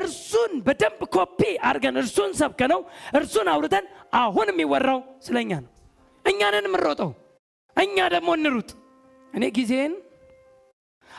እርሱን 0.00 0.52
በደንብ 0.66 1.00
ኮፒ 1.16 1.40
አድርገን 1.68 1.98
እርሱን 2.02 2.32
ሰብከነው 2.40 2.82
እርሱን 3.20 3.48
አውርተን 3.54 3.86
አሁን 4.20 4.50
የሚወራው 4.52 5.00
ስለ 5.20 5.36
እኛ 5.44 5.52
ነው። 5.64 5.70
እኛንን 6.24 6.68
የምንሮጠው 6.68 7.10
እኛ 7.76 7.96
ደግሞ 8.14 8.30
እንሩጥ። 8.38 8.70
እኔ 9.34 9.44
ጊዜን 9.58 9.92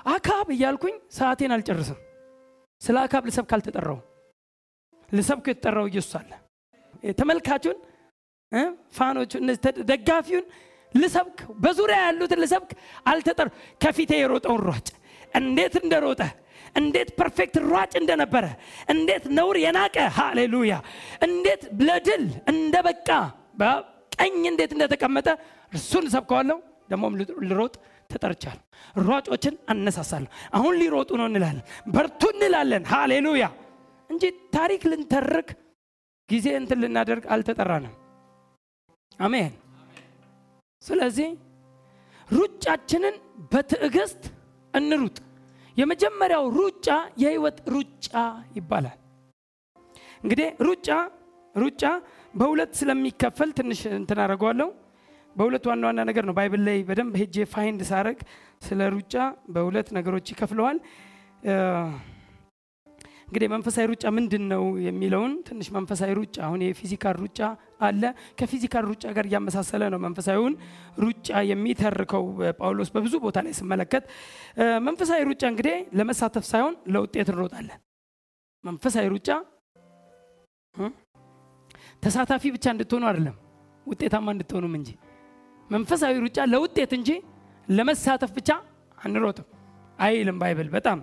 አካብ 0.05 0.47
እያልኩኝ 0.55 0.95
ሰዓቴን 1.11 1.53
አልጨርስም። 1.55 1.99
ስለ 2.81 2.97
አካብ 3.05 3.23
ልሰብክ 3.29 3.51
አልተጠራሁ 3.55 3.99
ልሰብክ 5.09 5.45
የተጠራው 5.51 5.87
ኢየሱስ 5.91 6.13
አለ። 6.19 6.31
ተመልካቹን 7.19 7.77
fan 8.93 9.10
ኦቹ 9.10 9.31
ደጋፊውን 9.89 10.45
ልሰብክ 10.93 11.39
በዙሪያ 11.63 11.97
ያሉትን 12.05 12.39
ልሰብክ 12.43 12.71
አልተጠራሁም 13.11 13.47
ከፊቴ 13.81 14.11
የሮጠውን 14.19 14.63
ሯጭ 14.69 14.87
እንዴት 15.39 15.75
እንደሮጠ 15.81 16.21
እንዴት 16.75 17.09
perfect 17.19 17.55
ሯጭ 17.71 17.93
እንደነበረ 18.01 18.45
እንዴት 18.93 19.23
ነውር 19.37 19.57
የናቀ 19.63 19.95
ሃሌሉያ 20.17 20.73
እንዴት 21.27 21.63
ለድል 21.87 22.23
እንደበቃ 22.51 23.09
በቀኝ 23.61 24.41
እንዴት 24.51 24.71
እንደተቀመጠ 24.75 25.27
እርሱን 25.73 26.05
እሰብከዋለሁ። 26.15 26.57
ደግሞም 26.89 27.13
ልሮጥ 27.49 27.73
ተጠርቻለሁ። 28.11 28.61
ሯጮችን 29.07 29.55
አነሳሳለሁ። 29.71 30.29
አሁን 30.53 30.73
ሊሮጡ 30.81 31.09
ነው 31.19 31.27
እንላለን፣ 31.29 31.63
በርቱ 31.93 32.21
እንላለን። 32.35 32.83
ሃሌሉያ 32.91 33.45
እንጂ 34.09 34.23
ታሪክ 34.55 34.81
ልንተርክ 34.91 35.49
ጊዜ 36.29 36.47
እንትን 36.59 36.79
ልናደርግ 36.83 37.23
አልተጠራንም። 37.33 37.93
አሜን። 39.19 39.53
ስለዚህ 40.81 41.29
ሩጫችንን 42.29 43.15
በትዕግስት 43.51 44.23
እንሩጥ። 44.73 45.17
የመጀመሪያው 45.77 46.45
ሩጫ 46.57 46.87
የህይወት 47.21 47.57
ሩጫ 47.73 48.07
ይባላል። 48.57 48.97
እንግዲህ 50.23 50.47
ሩጫ 50.67 50.87
ሩጫ 51.55 51.83
በሁለት 52.33 52.71
ስለሚከፈል 52.79 53.49
ትንሽ 53.57 53.79
እንትን 53.93 54.19
አደርገዋለሁ። 54.23 54.67
በሁለት 55.35 55.65
ዋና 55.69 55.83
ዋና 55.89 56.01
ነገር 56.09 56.23
ነው 56.27 56.35
Bible 56.37 56.61
ላይ 56.67 56.77
በደንብ 56.87 57.13
ሄጄ 57.21 57.45
find 57.53 57.81
ሳረግ 57.89 58.19
ስለ 58.63 58.89
ሩጫ 58.95 59.13
በሁለት 59.53 59.89
ነገሮች 59.97 60.27
ይከፍለዋል። 60.33 60.77
እንግዲህ 63.25 63.49
መንፈሳዊ 63.53 63.85
ሩጫ 63.91 64.05
ምንድን 64.15 64.43
ነው 64.51 64.63
የሚለውን 64.85 65.33
ትንሽ 65.47 65.67
መንፈሳዊ 65.75 66.11
ሩጫ 66.17 66.37
አሁን 66.47 66.61
የ 66.65 66.75
physical 66.75 67.15
ሩጫ 67.21 67.39
አለ። 67.81 68.01
ከ 68.39 68.48
physical 68.48 68.83
ሩጫ 68.89 69.03
ጋር 69.17 69.25
እያመሳሰለ 69.29 69.83
ነው 69.93 69.99
መንፈሳዊውን 70.05 70.55
ሩጫ 71.03 71.29
የሚተርከው 71.51 72.25
ጳውሎስ 72.59 72.89
በብዙ 72.95 73.13
ቦታ 73.25 73.39
ላይ 73.45 73.53
ስመለከት 73.59 74.03
መንፈሳዊ 74.87 75.21
ሩጫ 75.29 75.43
እንግዲህ 75.51 75.77
ለመሳተፍ 75.99 76.45
ሳይሆን 76.51 76.75
ለውጤት 76.95 77.31
እንሮጣለን። 77.33 77.79
መንፈሳዊ 78.63 79.07
ሩጫ 79.15 79.29
ተሳታፊ 82.03 82.43
ብቻ 82.53 82.65
እንድትሆኑ 82.73 83.05
አይደለም 83.09 83.37
ውጤታማ 83.87 84.27
እንድትሆኑም 84.35 84.75
እንጂ 84.79 84.89
መንፈሳዊ 85.71 86.13
ሩጫ 86.23 86.37
ለውጤት 86.53 86.91
እንጂ 86.97 87.09
ለመሳተፍ 87.67 88.31
ብቻ 88.37 88.49
አንሮጥም 88.97 89.47
አይልም 89.99 90.37
Bible። 90.41 90.67
በጣም 90.75 90.99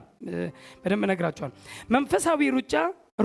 በደንብ 0.82 1.02
እነግራቸዋል። 1.06 1.52
መንፈሳዊ 1.90 2.48
ሩጫ 2.56 2.74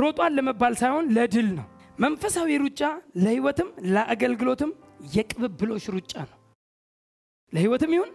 ሮጧል 0.02 0.34
ለመባል 0.38 0.74
ሳይሆን 0.82 1.06
ለድል 1.16 1.50
ነው። 1.58 1.66
መንፈሳዊ 2.00 2.50
ሩጫ 2.64 2.82
ለህይወትም 3.24 3.68
ለአገልግሎትም 3.96 4.72
የቅብብሎሽ 5.16 5.86
ሩጫ 5.96 6.14
ነው። 6.30 6.38
ለህይወትም 7.54 7.92
ይሁን 7.96 8.12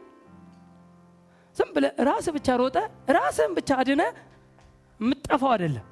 ዝም 1.57 1.71
ብለህ 1.77 1.93
ራስህ 2.09 2.33
ብቻ 2.37 2.49
ሮጠህ 2.61 2.77
ራስህን 3.17 3.53
ብቻ 3.59 3.71
አድነህ 3.83 4.03
የምትጠፋው 5.01 5.51
አይደለም። 5.55 5.87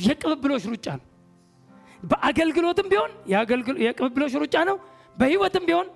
የቅብብሎሽ 0.00 0.64
ሩጫ 0.72 0.86
ነው። 0.98 1.06
በአገልግሎትም 2.02 2.86
ቢሆን 2.92 3.10
የቅብብሎሽ 3.84 4.34
ሩጫ 4.42 4.56
ነው። 4.70 4.76
በህይወትም 5.16 5.64
ቢሆን 5.68 5.88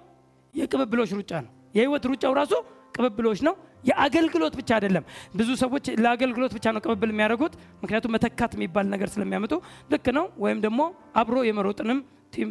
የቅብብሎሽ 0.54 1.12
ሩጫ 1.18 1.32
ነው። 1.44 1.52
የህይወት 1.74 2.04
ሩጫው 2.10 2.32
ራሱ 2.38 2.52
ቅብብሎች 2.96 3.40
ነው። 3.46 3.54
የአገልግሎት 3.84 4.54
ብቻ 4.58 4.70
አይደለም። 4.76 5.04
ብዙ 5.36 5.48
ሰዎች 5.62 5.86
ለአገልግሎት 6.02 6.52
ብቻ 6.56 6.66
ነው 6.74 6.80
ቅብብል 6.84 7.10
የሚያደርጉት፣ 7.12 7.54
ምክንያቱም 7.82 8.12
መተካት 8.14 8.52
የሚባል 8.56 8.86
ነገር 8.92 9.08
ስለሚያመጡ 9.14 9.52
ልክ 9.92 10.06
ነው። 10.18 10.26
ወይም 10.44 10.58
ደግሞ 10.66 10.80
አብሮ 11.14 11.38
የመሮጥንም 11.48 11.98
ቲም 12.32 12.50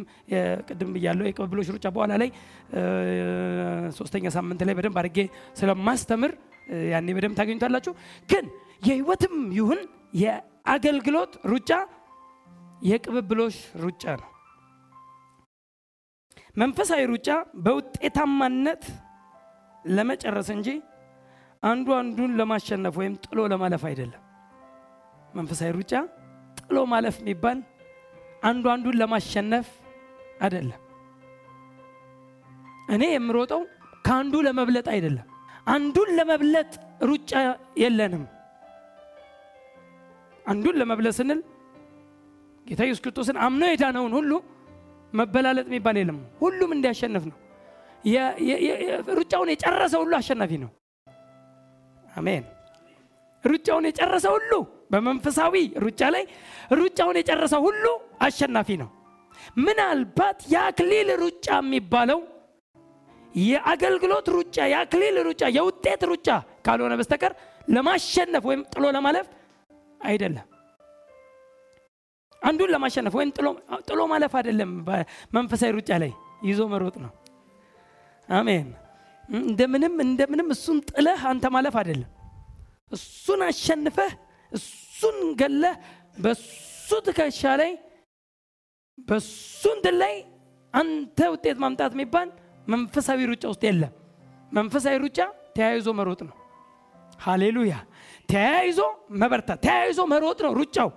ቅድም 0.68 0.90
ብያለሁ። 0.94 1.24
የቅብብሎች 1.28 1.70
ሩጫ 1.74 1.86
በኋላ 1.96 2.12
ላይ 2.22 2.28
ሶስተኛ 3.98 4.26
ሳምንት 4.36 4.62
ላይ 4.68 4.76
በደንብ 4.78 4.98
አድርጌ 5.00 5.18
ስለማስተምር 5.60 6.32
ያኔ 6.92 7.08
በደንብ 7.16 7.36
ታገኙታላችሁ። 7.40 7.94
ግን 8.28 8.44
የህይወትም 8.82 9.34
ይሁን 9.58 9.80
የአገልግሎት 10.22 11.34
ሩጫ 11.52 11.70
የቅብብሎሽ 12.88 13.56
ሩጫ 13.84 14.04
ነው። 14.20 14.28
መንፈሳዊ 16.54 17.02
ሩጫ 17.12 17.28
በውጤታማነት 17.64 18.82
ለመጨረስ 19.90 20.48
እንጂ 20.54 20.68
አንዱ 21.62 21.88
አንዱን 21.98 22.32
ለማሸነፍ 22.38 22.94
ወይም 23.00 23.14
ጥሎ 23.24 23.38
ለማለፍ 23.52 23.82
አይደለም። 23.90 24.20
መንፈሳዊ 25.34 25.70
ሩጫ 25.78 25.92
ጥሎ 26.60 26.76
ማለፍ 26.92 27.16
የሚባል 27.22 27.58
አንዱ 28.42 28.64
አንዱን 28.74 28.96
ለማሸነፍ 29.00 29.68
አይደለም። 30.44 30.80
እኔ 32.94 33.02
የምሮጠው 33.12 33.62
ከአንዱ 34.06 34.34
ለመብለጥ 34.46 34.86
አይደለም። 34.94 35.28
አንዱን 35.74 36.08
ለመብለጥ 36.18 36.72
ሩጫ 37.10 37.30
የለንም። 37.82 38.24
አንዱን 40.46 40.76
ለመብለጥ 40.80 41.14
ስንል 41.18 41.40
ጌታ 42.66 42.80
ኢየሱስ 42.86 43.02
ክርስቶስን 43.04 43.36
አምኖ 43.44 43.62
የዳነውን 43.70 44.12
ሁሉ 44.18 44.32
መበላለጥ 45.14 45.66
የሚባል 45.68 45.96
የለም። 46.00 46.18
ሁሉም 46.40 46.70
እንዲያሸንፍ 46.76 47.24
ነው። 47.30 47.36
ሩጫውን 49.18 49.50
የጨረሰ 49.52 49.94
ሁሉ 50.02 50.12
አሸናፊ 50.18 50.52
ነው። 50.62 50.70
አሜን። 52.16 52.44
ሩጫውን 53.44 53.86
የጨረሰ 53.88 54.26
ሁሉ 54.34 54.52
በመንፈሳዊ 54.92 55.54
ሩጫ 55.84 56.02
ላይ 56.14 56.24
ሩጫውን 56.80 57.16
የጨረሰ 57.20 57.54
ሁሉ 57.64 57.84
አሸናፊ 58.22 58.68
ነው። 58.82 58.90
ምናልባት 59.58 60.38
የአክሊል 60.52 61.08
ሩጫ 61.22 61.46
የሚባለው 61.60 62.20
የአገልግሎት 63.44 64.26
ሩጫ፣ 64.36 64.56
የአክሊል 64.72 65.16
ሩጫ፣ 65.28 65.42
የውጤት 65.56 66.02
ሩጫ 66.10 66.28
ካልሆነ 66.66 66.94
በስተቀር 67.00 67.32
ለማሸነፍ 67.68 68.44
ወይም 68.48 68.62
ጥሎ 68.72 68.84
ለማለፍ 68.96 69.26
አይደለም። 70.00 70.46
አንዱን 72.44 72.70
ለማሸነፍ 72.74 73.14
ወይም 73.18 73.30
ጥሎ 73.88 74.00
ማለፍ 74.12 74.32
አይደለም። 74.40 74.70
በመንፈሳዊ 74.86 75.70
ሩጫ 75.76 75.90
ላይ 76.02 76.12
ይዞ 76.48 76.60
መሮጥ 76.72 76.96
ነው። 77.04 77.12
አሜን። 78.28 78.68
እንደምንም 79.40 79.94
እንደምንም 80.04 80.48
እሱን 80.54 80.78
ጥለህ 80.90 81.20
አንተ 81.30 81.44
ማለፍ 81.54 81.74
አይደለም። 81.80 82.10
እሱን 82.92 83.40
አሸንፈህ 83.46 84.12
እሱን 84.52 85.18
ገለህ 85.40 85.76
በሱ 86.16 86.88
ትከሻ 87.06 87.42
ላይ 87.60 87.72
በሱ 89.08 89.30
እንትን 89.76 89.96
ላይ 90.02 90.14
አንተ 90.74 91.18
ውጤት 91.34 91.58
ማምጣት 91.64 91.92
የሚባል 91.96 92.28
መንፈሳዊ 92.66 93.20
ሩጫ 93.30 93.44
ውስጥ 93.52 93.62
የለም። 93.68 93.92
መንፈሳዊ 94.52 94.96
ሩጫ 95.04 95.18
ተያይዞ 95.56 95.88
መሮጥ 95.98 96.20
ነው። 96.28 96.36
ሃሌሉያ። 97.24 97.74
ተያይዞ 98.28 98.78
መበርታት፣ 99.20 99.58
ተያይዞ 99.66 100.00
መሮጥ 100.12 100.38
ነው 100.46 100.52
ሩጫው። 100.60 100.90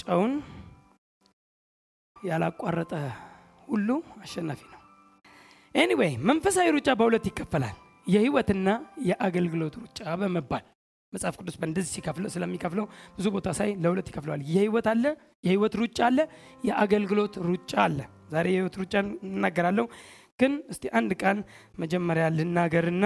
ጨውን 0.00 0.32
ያላቋረጠ 2.22 2.92
ሁሉ 3.68 3.88
አሸናፊ 4.22 4.60
ነው። 4.66 4.80
ኤኒዌይ 5.74 6.12
መንፈሳዊ 6.28 6.68
ሩጫ 6.76 6.88
በሁለት 6.98 7.24
ይከፈላል፣ 7.30 7.76
የህይወትና 8.06 8.68
የአገልግሎት 9.08 9.74
ሩጫ 9.82 10.00
በመባል 10.20 10.64
መጽሐፍ 11.12 11.34
ቅዱስ 11.40 11.56
በእንደዚህ 11.60 11.90
ሲከፍለው 11.96 12.30
ስለሚከፍለው 12.34 12.86
ብዙ 13.16 13.26
ቦታ 13.34 13.48
ሳይ 13.58 13.70
ለሁለት 13.82 14.08
ይከፍለዋል። 14.10 14.42
የህይወት 14.48 14.86
አለ፣ 14.92 15.04
የህይወት 15.44 15.74
ሩጫ 15.80 15.98
አለ፣ 16.08 16.18
የአገልግሎት 16.64 17.34
ሩጫ 17.48 17.72
አለ። 17.84 17.98
ዛሬ 18.32 18.46
የህይወት 18.52 18.76
ሩጫ 18.80 18.94
እናገራለሁ፣ 19.28 19.86
ግን 20.40 20.52
እስቲ 20.72 20.84
አንድ 20.98 21.10
ቃል 21.20 21.38
መጀመሪያ 21.74 22.24
ልናገርና 22.36 23.04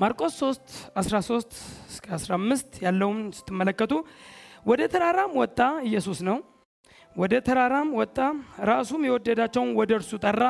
ማርቆስ 0.00 0.34
3 0.40 0.70
13 1.00 1.56
እስከ 1.92 2.06
15 2.16 2.78
ያለውን 2.84 3.20
ስትመለከቱ 3.38 3.92
ወደ 4.66 4.82
ተራራም 4.92 5.32
ወጣ፣ 5.40 5.58
ኢየሱስ 5.88 6.20
ነው። 6.28 6.38
ወደ 7.16 7.34
ተራራም 7.46 7.88
ወጣ፣ 7.98 8.16
ራሱም 8.70 9.02
የወደዳቸውን 9.08 9.70
ወደ 9.78 9.90
እርሱ 9.98 10.12
ጠራ፣ 10.24 10.42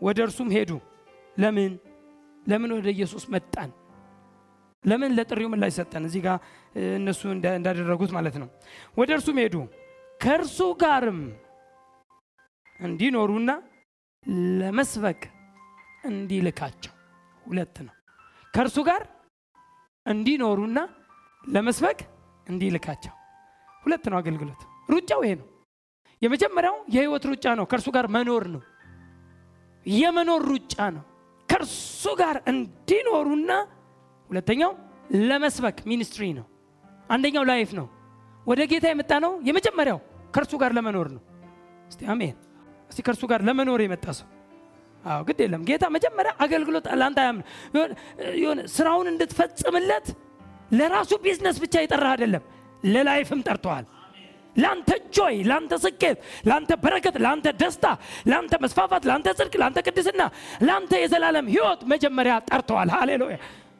ወደ 0.00 0.18
እርሱም 0.26 0.48
ሄዱ። 0.54 0.70
ለምን 1.36 1.72
ለምን 2.46 2.70
ወደ 2.76 2.86
ኢየሱስ 2.94 3.24
መጣን? 3.34 3.70
ለምን 4.84 5.10
ለጥሪው 5.16 5.48
ምላሽ 5.52 5.72
ሰጠን? 5.78 6.02
እዚህ 6.08 6.20
ጋር 6.26 6.36
እነሱ 6.96 7.20
እንዳደረጉት 7.32 8.10
ማለት 8.16 8.34
ነው። 8.42 8.48
ወደ 8.98 9.10
እርሱም 9.16 9.36
ሄዱ 9.42 9.54
ከእርሱ 10.20 10.58
ጋርም 10.82 11.20
እንዲኖሩና 12.80 13.50
ለመስበክ 14.60 15.22
እንዲልካቸው። 16.04 16.92
ሁለት 17.42 17.76
ነው። 17.86 17.94
ከእርሱ 18.54 18.76
ጋር 18.88 19.02
እንዲኖሩና 20.06 20.78
ለመስበክ 21.44 22.00
እንዲልካቸው። 22.46 23.14
ሁለት 23.84 24.04
ነው 24.12 24.18
አገልግሎት። 24.20 24.60
ሩጫው 24.90 25.20
ይሄ 25.24 25.32
ነው። 25.40 25.48
የመጀመሪያው 26.24 26.76
የህይወት 26.94 27.24
ሩጫ 27.30 27.44
ነው። 27.58 27.64
ከእርሱ 27.70 27.88
ጋር 27.96 28.06
መኖር 28.14 28.44
ነው። 28.54 28.62
የመኖር 29.86 30.42
ሩጫ 30.50 30.74
ነው። 30.96 31.04
ከእርሱ 31.48 32.04
ጋር 32.20 32.36
እንዲኖሩና 32.50 33.50
ሁለተኛው 34.30 34.72
ለመስበክ 35.22 35.78
ministry 35.90 36.24
ነው። 36.38 36.46
አንደኛው 37.10 37.44
life 37.50 37.70
ነው። 37.78 37.86
ወደ 38.46 38.60
ጌታ 38.70 38.86
የመጣ 38.92 39.12
ነው። 39.24 39.32
የመጀመሪያው 39.48 39.98
ከእርሱ 40.34 40.52
ጋር 40.62 40.72
ለመኖር 40.76 41.08
ነው። 41.16 41.22
እስቲ 41.90 42.00
አሜን። 42.12 42.36
እስቲ 42.90 43.00
ከእርሱ 43.06 43.22
ጋር 43.30 43.40
ለመኖር 43.48 43.80
የመጣ 43.84 44.06
ሰው 44.18 44.28
አዎ፣ 45.04 45.20
ግድ 45.28 45.38
የለም 45.44 45.62
ጌታ 45.68 45.84
መጀመሪያ 45.94 46.30
አገልግሎት 46.44 46.86
ለአንተ 47.00 47.18
አያምን 47.22 47.42
ስራውን 48.74 49.06
እንድትፈጽምለት 49.10 50.06
ለራሱ 50.72 51.12
ቢዝነስ 51.24 51.56
ብቻ 51.64 51.74
የጠራህ 51.82 52.12
አይደለም፣ 52.14 52.44
ለላይፍም 52.86 53.40
ጠርተዋል። 53.48 53.84
ለአንተ 54.56 54.88
ጆይ፣ 55.16 55.36
ለአንተ 55.48 55.72
ስኬት፣ 55.84 56.16
ለአንተ 56.46 56.70
በረከት፣ 56.82 57.16
ለአንተ 57.24 57.46
ደስታ፣ 57.60 57.84
ለአንተ 58.26 58.52
መስፋፋት፣ 58.64 59.02
ለአንተ 59.08 59.26
ጽድቅ፣ 59.38 59.54
ለአንተ 59.60 59.78
ቅድስና፣ 59.86 60.22
ለአንተ 60.66 60.92
የዘላለም 61.02 61.46
ህይወት 61.54 61.80
መጀመሪያ 61.92 62.34
ጠርተዋል። 62.48 62.90
ሃሌሉያ 62.96 63.38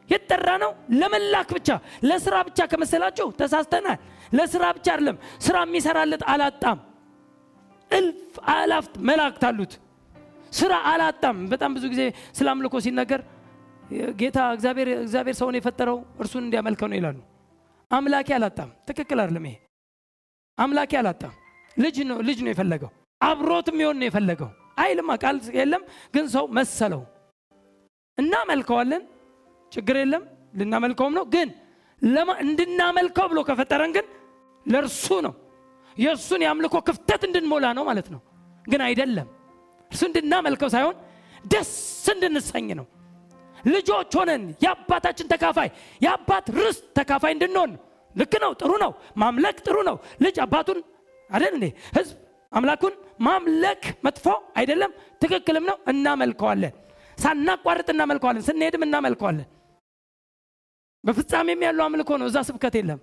የተጠራ 0.09 0.49
ነው 0.62 0.71
ለመላክ 1.00 1.50
ብቻ 1.57 1.69
ለስራ 2.09 2.35
ብቻ 2.49 2.59
ከመሰላችሁ 2.71 3.26
ተሳስተናል። 3.38 4.00
ለስራ 4.35 4.64
ብቻ 4.76 4.87
አይደለም፣ 4.95 5.16
ስራ 5.40 5.57
የሚሰራለት 5.66 6.23
አላጣም። 6.33 6.78
እልፍ 7.90 8.19
አላፍት 8.54 8.95
መላእክት 9.09 9.45
አሉት። 9.49 9.73
ስራ 10.52 10.73
አላጣም። 10.90 11.38
በጣም 11.52 11.71
ብዙ 11.76 11.85
ጊዜ 11.93 12.02
ስለ 12.37 12.47
አምልኮ 12.52 12.75
ሲነገር 12.85 13.21
ጌታ 14.21 14.38
እግዚአብሔር 14.54 14.88
ሰውን 15.40 15.57
የፈጠረው 15.59 15.99
እርሱን 16.23 16.45
እንዲያመልከው 16.47 16.88
ነው 16.90 16.97
ይላሉ። 17.00 17.19
አምላኬ 17.90 18.28
አላጣም። 18.37 18.71
ትክክል 18.88 19.19
አይደለም 19.23 19.47
ይሄ። 19.49 19.57
አምላኬ 20.58 20.92
አላጣም። 21.00 21.32
ልጅ 21.76 21.96
ነው 22.09 22.18
ልጅ 22.29 22.38
ነው 22.44 22.50
የፈለገው። 22.52 22.90
አብሮት 23.20 23.66
የሚሆን 23.72 23.96
ነው 24.00 24.07
የፈለገው። 24.09 24.50
አይልማ 24.83 25.11
ቃል 25.22 25.37
የለም 25.59 25.83
ግን 26.14 26.24
ሰው 26.35 26.44
መሰለው። 26.57 27.02
እናመልከዋለን 28.18 29.02
ችግር 29.72 29.96
የለም 30.00 30.22
ልናመልከውም 30.55 31.14
ነው። 31.18 31.24
ግን 31.35 31.48
እንድናመልከው 32.44 33.26
ብሎ 33.33 33.40
ከፈጠረን 33.48 33.92
ግን 33.96 34.07
ለእርሱ 34.66 35.07
ነው 35.26 35.35
የእሱን 35.96 36.42
የአምልኮ 36.44 36.76
ክፍተት 36.88 37.22
እንድንሞላ 37.29 37.66
ነው 37.79 37.85
ማለት 37.90 38.09
ነው። 38.14 38.20
ግን 38.64 38.81
አይደለም 38.87 39.29
እርሱ 39.90 40.02
እንድናመልከው 40.09 40.68
ሳይሆን 40.74 40.96
ደስ 41.44 41.72
እንድንሰኝ 42.14 42.68
ነው። 42.81 42.87
ልጆች 43.66 44.12
ሆነን 44.18 44.42
የአባታችን 44.64 45.26
ተካፋይ 45.33 45.68
የአባት 46.00 46.46
ርስት 46.59 46.85
ተካፋይ 46.98 47.33
እንድንሆን 47.37 47.70
ልክ 48.16 48.35
ነው፣ 48.42 48.53
ጥሩ 48.61 48.72
ነው። 48.83 48.92
ማምለክ 49.16 49.57
ጥሩ 49.66 49.77
ነው። 49.88 49.96
ልጅ 50.22 50.37
አባቱን 50.44 50.79
አይደል 51.31 51.53
እንዴ? 51.57 51.66
ህዝብ 51.96 52.14
አምላኩን 52.53 52.94
ማምለክ 53.27 53.83
መጥፎ 54.07 54.27
አይደለም፣ 54.59 54.90
ትክክልም 55.22 55.64
ነው። 55.70 55.77
እናመልከዋለን፣ 55.92 56.74
ሳናቋርጥ 57.18 57.88
እናመልከዋለን፣ 57.94 58.44
ስንሄድም 58.48 58.83
እናመልከዋለን። 58.87 59.48
በፍጻሜም 61.05 61.61
ያለው 61.66 61.85
አምልኮ 61.87 62.11
ነው። 62.20 62.27
እዛ 62.31 62.38
ስብከት 62.48 62.74
የለም። 62.79 63.00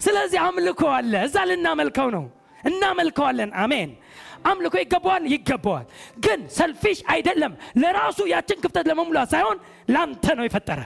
ስለዚህ 0.00 0.38
አምልኮ 0.46 0.82
አለ፣ 0.96 1.12
እዛ 1.26 1.36
ልናመልከው 1.50 2.08
ነው። 2.16 2.24
እናመልከዋለን። 2.62 3.50
አሜን። 3.62 3.90
አምልኮ 4.44 4.74
ይገባዋል፣ 4.82 5.24
ይገባዋል። 5.32 5.86
ግን 6.24 6.40
ሰልፊሽ 6.58 6.98
አይደለም። 7.12 7.52
ለራሱ 7.82 8.18
ያችን 8.32 8.58
ክፍተት 8.64 8.86
ለመሙላት 8.90 9.28
ሳይሆን 9.34 9.58
ለአንተ 9.88 10.24
ነው 10.38 10.44
የፈጠረ 10.48 10.80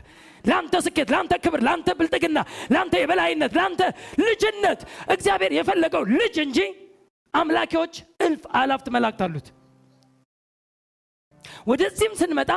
ለአንተ 0.45 0.75
ስኬት፣ 0.85 1.09
ለአንተ 1.13 1.35
ክብር፣ 1.45 1.61
ለአንተ 1.67 1.89
ብልጥግና፣ 1.99 2.39
ለአንተ 2.73 2.95
የበላይነት፣ 3.01 3.53
ለአንተ 3.59 3.81
ልጅነት 4.23 4.81
እግዚአብሔር 5.15 5.53
የፈለገው 5.59 6.03
ልጅ 6.15 6.37
እንጂ 6.45 6.59
አምላኪዎች 7.35 7.95
እልፍ 8.27 8.43
አላፍት 8.59 8.87
መላእክት 8.95 9.21
አሉት። 9.27 9.47
ወደዚህም 11.67 12.15
ስንመጣ 12.21 12.51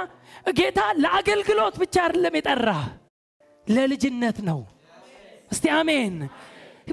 ጌታ 0.58 0.80
ለአገልግሎት 1.04 1.76
ብቻ 1.82 1.96
አይደለም 2.06 2.36
የጠራ 2.38 2.70
ለልጅነት 3.68 4.38
ነው። 4.50 4.60
እስቲ 5.52 5.66
አሜን። 5.78 6.16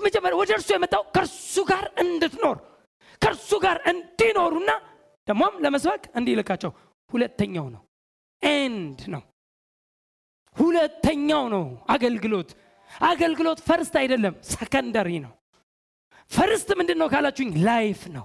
መጀመሪያ 0.05 0.37
ወደ 0.41 0.51
እርሱ 0.57 0.69
የመጣው 0.75 1.03
ከእርሱ 1.15 1.55
ጋር 1.71 1.85
እንድትኖር 2.03 2.57
ከእርሱ 3.23 3.51
ጋር 3.65 3.77
እንዲኖሩና 3.91 4.71
ደግሞም 5.29 5.55
ለመስበክ 5.65 6.05
እንዲልካቸው 6.19 6.71
ሁለተኛው 7.11 7.67
ነው 7.75 7.83
and 8.43 9.01
ነው 9.15 9.23
ሁለተኛው 10.57 11.45
ነው 11.55 11.65
አገልግሎት። 11.89 12.51
አገልግሎት 13.07 13.59
first 13.69 13.95
አይደለም 14.01 14.35
secondary 14.51 15.11
ነው። 15.25 15.33
first 16.31 16.69
ምንድን 16.79 16.99
ነው 17.01 17.09
ካላችሁኝ? 17.13 17.51
life 17.67 18.01
ነው። 18.17 18.25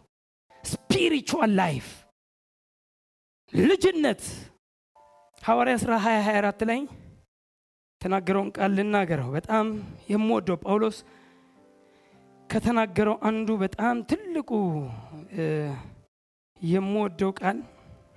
spiritual 0.64 1.52
life። 1.60 1.88
ልጅነት። 3.54 4.22
ሐዋርያ 5.42 5.76
ሥራ 5.84 5.94
224 6.04 6.66
ላይ 6.70 6.80
የተናገረውን 8.02 8.50
ቃል 8.58 8.72
ልናገረው። 8.78 9.30
በጣም 9.38 9.66
የምወደው 10.10 10.58
ጳውሎስ 10.64 10.98
ከተናገረው 12.50 13.16
አንዱ 13.30 13.50
በጣም 13.64 13.96
ትልቁ 14.12 14.50
የምወደው 16.62 17.32
ቃል 17.40 17.58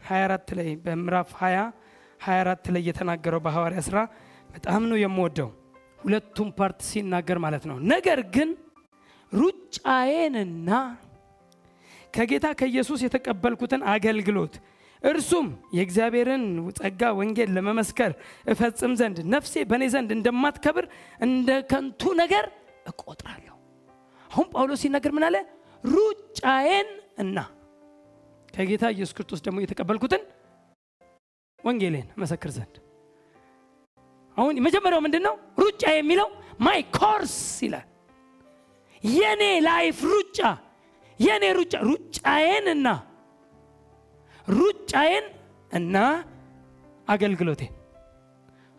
24 0.07 0.55
ላይ 0.59 0.71
በምዕራፍ 0.85 1.31
20 1.41 1.65
24 2.23 2.71
ላይ 2.75 2.83
የተናገረው 2.89 3.41
በሐዋርያ 3.45 3.81
ሥራ 3.87 3.99
በጣም 4.51 4.83
ነው 4.91 4.99
የምወደው። 5.01 5.49
ሁለቱም 6.01 6.49
part 6.59 6.79
ሲናገር 6.89 7.39
ማለት 7.45 7.65
ነው። 7.71 7.77
ነገር 7.93 8.21
ግን 8.35 8.49
ሩጫዬንና 9.33 10.71
ከጌታ 12.15 12.47
ከኢየሱስ 12.59 13.01
የተቀበልኩትን 13.05 13.83
አገልግሎት 13.93 14.55
እርሱም 15.03 15.47
የእግዚአብሔርን 15.77 16.43
ጸጋ 16.79 17.03
ወንጌል 17.19 17.51
ለመመስከር 17.57 18.11
እፈጽም 18.47 18.93
ዘንድ 19.01 19.17
ነፍሴ 19.33 19.55
በእኔ 19.71 19.85
ዘንድ 19.95 20.11
እንደማትከብር 20.17 20.87
እንደ 21.27 21.51
ከንቱ 21.71 22.13
ነገር 22.21 22.45
እቆጥራለሁ። 22.87 23.57
አሁን 24.31 24.47
ጳውሎስ 24.53 24.81
ሲናገር 24.85 25.13
ምን 25.17 25.25
አለ? 25.29 25.37
ሩጫዬን 25.85 26.89
እና 27.19 27.39
ከጌታ 28.55 28.85
ኢየሱስ 28.95 29.15
ክርስቶስ 29.17 29.41
ደግሞ 29.47 29.59
የተቀበልኩትን 29.63 30.23
ወንጌሌን 31.65 32.09
መሰክር 32.17 32.51
ዘንድ 32.57 32.75
አሁን 34.37 34.55
የመጀመሪያው 34.59 35.01
ምንድን 35.05 35.23
ነው? 35.27 35.35
ሩጫ 35.63 35.83
የሚለው 35.93 36.29
my 36.61 36.81
course 36.97 37.35
ይላል። 37.65 37.87
የኔ 39.13 39.43
life 39.67 39.99
ሩጫ 40.13 40.39
የኔ 41.21 41.45
ሩጫ 41.59 41.75
ሩጫዬን 41.89 42.67
እና 42.75 42.89
ሩጫዬን 44.55 45.27
እና 45.71 45.97
አገልግሎቴን 47.09 47.73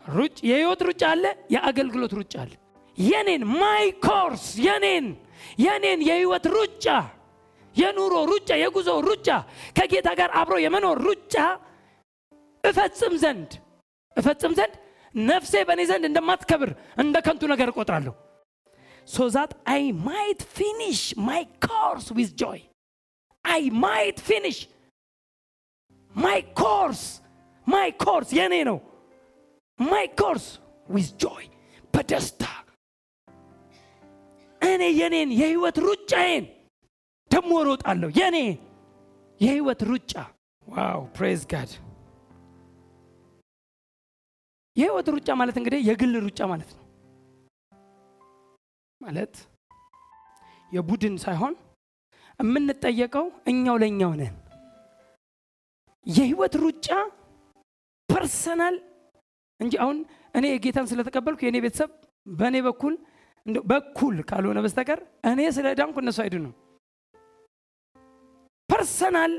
ሩጫ 0.08 0.36
የህይወት 0.48 0.80
ሩጫ 0.88 1.02
አለ፣ 1.12 1.24
የአገልግሎት 1.54 2.12
ሩጫ 2.18 2.34
አለ። 2.42 2.52
የኔን 2.98 3.42
my 3.54 3.86
course 4.06 4.46
የኔን 4.66 5.06
የኔን 5.64 6.00
የህይወት 6.08 6.46
ሩጫ 6.56 6.86
የኑሮ 7.74 8.14
ሩጫ 8.30 8.50
የጉዞ 8.62 8.90
ሩጫ 9.06 9.28
ከጌታ 9.78 10.08
ጋር 10.20 10.30
አብሮ 10.40 10.56
የመኖር 10.64 10.98
ሩጫ 11.06 11.34
እፈጽም 12.64 13.14
ዘንድ 13.22 13.50
እፈጽም 14.16 14.52
ዘንድ 14.58 14.74
ነፍሴ 15.14 15.52
በእኔ 15.68 15.80
ዘንድ 15.90 16.04
እንደማትከብር 16.08 16.70
እንደ 17.02 17.16
ከንቱ 17.26 17.42
ነገር 17.52 17.68
እቆጥራለሁ። 17.72 18.14
So 19.08 19.26
that 19.34 19.52
I 19.72 19.82
might 20.06 20.40
finish 20.56 21.00
my 21.26 21.42
course 21.66 22.06
with 22.16 22.30
joy 22.42 22.60
I 23.44 23.62
might 23.84 24.18
finish 24.28 24.58
my 26.14 26.40
course 26.60 27.02
my 27.66 27.90
course 28.02 28.28
የኔ 28.38 28.54
ነው. 28.68 28.78
my 29.78 30.06
course 30.20 30.46
with 30.88 31.08
joy 31.22 31.44
በደስታ። 31.94 32.42
እኔ 34.60 34.82
የኔን 35.00 35.30
የህይወት 35.40 35.76
ሩጫዬን 35.86 36.44
ደሞ 37.30 37.50
ሮጣለሁ 37.68 38.08
የኔ 38.20 38.36
የህይወት 39.40 39.80
ሩጫ። 39.90 40.12
Wow 40.66 41.00
praise 41.16 41.40
God 41.52 41.70
የህይወት 44.76 45.08
ሩጫ 45.14 45.28
ማለት 45.40 45.56
እንግዲህ 45.60 45.80
የግል 45.88 46.14
ሩጫ 46.24 46.40
ማለት 46.52 46.70
ነው። 46.72 46.82
ማለት 49.00 49.34
የቡድን 50.72 51.16
ሳይሆን 51.24 51.54
የምንጠየቀው 52.40 53.26
እኛው 53.50 53.76
ለእኛው 53.82 54.12
ነን። 54.20 54.34
የህይወት 56.06 56.54
ሩጫ 56.62 56.88
personal 58.08 58.76
እንጂ 59.60 59.74
አሁን 59.82 59.98
እኔ 60.34 60.46
ጌታን 60.64 60.88
ስለተቀበልኩ 60.90 61.40
የእኔ 61.44 61.58
ቤተሰብ 61.64 61.90
በእኔ 62.32 62.56
በኩል 62.66 62.94
በኩል 63.70 64.16
ካልሆነ 64.28 64.58
በስተቀር 64.64 65.00
እኔ 65.30 65.40
ስለ 65.56 65.66
ዳንኩ 65.80 65.96
እነሱ 66.02 66.18
አይድኑ 66.24 66.46
personal 68.68 69.32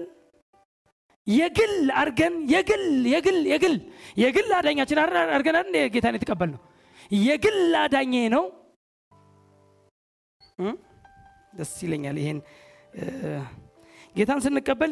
የግል 1.28 1.72
አርገን 2.00 2.36
የግል 2.52 2.84
የግል 3.14 3.38
የግል 3.52 3.76
የግል 4.18 4.50
አዳኛችን 4.58 5.00
አር- 5.04 5.32
አርገን 5.36 5.56
አይደል 5.60 5.88
ጌታን 5.94 6.18
የተቀበል 6.18 6.50
ነው 6.54 6.62
የግል 7.24 7.58
አዳኜ 7.80 8.14
ነው? 8.34 8.44
ደስ 11.56 11.72
ይለኛል 11.84 12.18
ይሄን። 12.22 12.40
ጌታን 14.16 14.40
ስንቀበል 14.44 14.92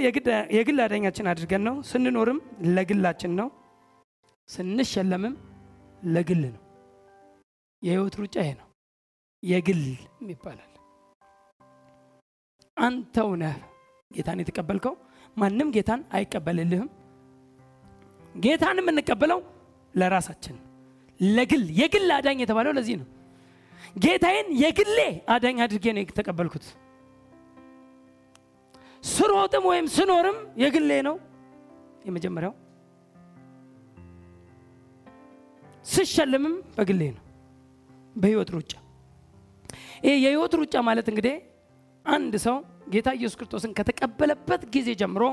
የግል 0.53 0.79
አዳኛችን 0.85 1.29
አድርገን 1.31 1.63
ነው። 1.67 1.75
ስንኖርም 1.89 2.39
ለግላችን 2.75 3.33
ነው። 3.39 3.49
ስንሸለምም 4.49 5.35
ለግል 6.07 6.41
ነው። 6.47 6.61
የህይወት 7.81 8.15
ሩጫ 8.21 8.35
ይሄ 8.43 8.51
ነው። 8.59 8.67
የግል 9.43 9.81
ይባላል 10.27 10.69
አንተው 12.77 13.29
ነህ 13.41 13.55
ጌታን 14.11 14.39
የተቀበልከው 14.41 14.93
ማንም 15.37 15.69
ጌታን 15.75 16.01
አይቀበልልህም። 16.15 16.89
ጌታን 18.35 18.79
የምንቀበለው 18.81 19.39
ለራሳችን 19.93 20.55
ለግል 21.19 21.63
የግል 21.79 22.09
አዳኝ 22.15 22.37
የተባለው 22.43 22.73
ለዚህ 22.77 22.95
ነው። 23.01 23.07
ጌታዬን 23.95 24.47
የግሌ 24.61 24.99
አዳኝ 25.33 25.57
አድርጌ 25.65 25.85
ነው 25.95 26.01
የተቀበልኩት። 26.03 26.65
ስሮጥም 29.09 29.63
ወይም 29.69 29.87
ስኖርም 29.95 30.37
የግሌ 30.61 30.91
ነው። 31.07 31.15
የመጀመሪያው 32.05 32.53
ስሸልምም 35.85 36.55
በግሌ 36.75 37.01
ነው። 37.15 37.23
በህይወት 38.15 38.49
ሩጫ 38.55 38.71
ይህ 40.05 40.15
የህይወት 40.23 40.53
ሩጫ 40.59 40.75
ማለት 40.87 41.07
እንግዲህ 41.11 41.35
አንድ 42.05 42.33
ሰው 42.45 42.55
ጌታ 42.87 43.09
ኢየሱስ 43.17 43.37
ክርስቶስን 43.39 43.71
ከተቀበለበት 43.77 44.61
ጊዜ 44.75 44.89
ጀምሮ 45.01 45.23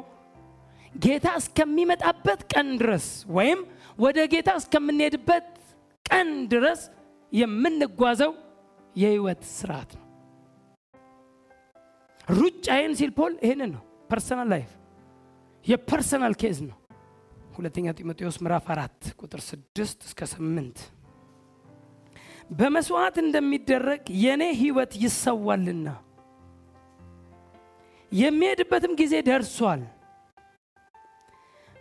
ጌታ 0.99 1.27
እስከሚመጣበት 1.41 2.41
ቀን 2.53 2.69
ድረስ 2.81 3.07
ወይም 3.37 3.61
ወደ 3.99 4.19
ጌታ 4.33 4.51
እስከምንሄድበት 4.61 5.49
ቀን 6.07 6.29
ድረስ 6.53 6.81
የምንጓዘው 7.33 8.33
የህይወት 8.97 9.43
ስርዓት 9.57 9.91
ነው። 9.99 10.07
ሩጫዬን 12.33 12.93
ሲል 12.99 13.13
ፖል 13.19 13.33
ይህንን 13.45 13.71
ነው። 13.77 13.83
personal 14.11 14.49
life 14.53 14.71
የ 15.65 15.79
personal 15.79 16.35
case 16.43 16.59
ነው። 16.69 16.77
ሁለተኛ 17.57 17.87
ጢሞቴዎስ 17.99 18.37
ምዕራፍ 18.43 18.67
አራት 18.75 19.01
ቁጥር 19.21 19.41
ስድስት 19.49 19.99
እስከ 20.09 20.27
ስምንት 20.33 20.79
በመስዋዕት 22.51 23.17
እንደሚደረግ 23.23 24.03
የእኔ 24.23 24.45
ህይወት 24.61 24.93
ይሰዋልና 25.03 25.89
የሚሄድበትም 28.13 28.93
ጊዜ 29.01 29.15
ደርሷል። 29.29 29.83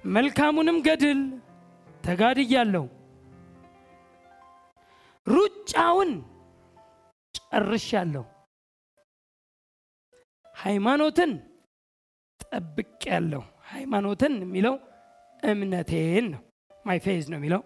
መልካሙንም 0.10 0.78
ገድል 0.88 1.22
ተጋድያለሁ። 2.04 2.84
ሩጫውን 5.28 6.12
ጨርሻለሁ። 7.36 8.24
ሃይማኖትን 10.56 11.32
ጠብቄያለሁ። 12.40 13.42
ሃይማኖትን 13.72 14.34
የሚለው 14.42 14.76
እምነቴን 15.44 16.26
ነው። 16.34 16.42
my 16.86 17.00
faith 17.06 17.26
ነው 17.32 17.38
የሚለው 17.40 17.62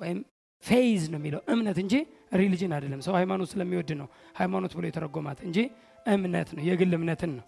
ወይም 0.00 0.18
faith 0.64 1.02
ነው 1.12 1.18
የሚለው 1.20 1.40
እምነት 1.54 1.78
እንጂ 1.82 1.94
religion 2.32 2.72
አይደለም። 2.76 3.00
ሰው 3.06 3.14
ሃይማኖት 3.14 3.48
ስለሚወድ 3.52 3.90
ነው 4.00 4.08
ሃይማኖት 4.36 4.72
ብሎ 4.76 4.84
የተረጎማት 4.86 5.38
እንጂ 5.48 5.58
እምነት 6.06 6.48
ነው 6.56 6.62
የግል 6.64 6.92
እምነትን 6.98 7.32
ነው 7.38 7.44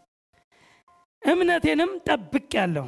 እምነቴንም 1.23 1.91
ጠብቄያለሁ። 2.07 2.87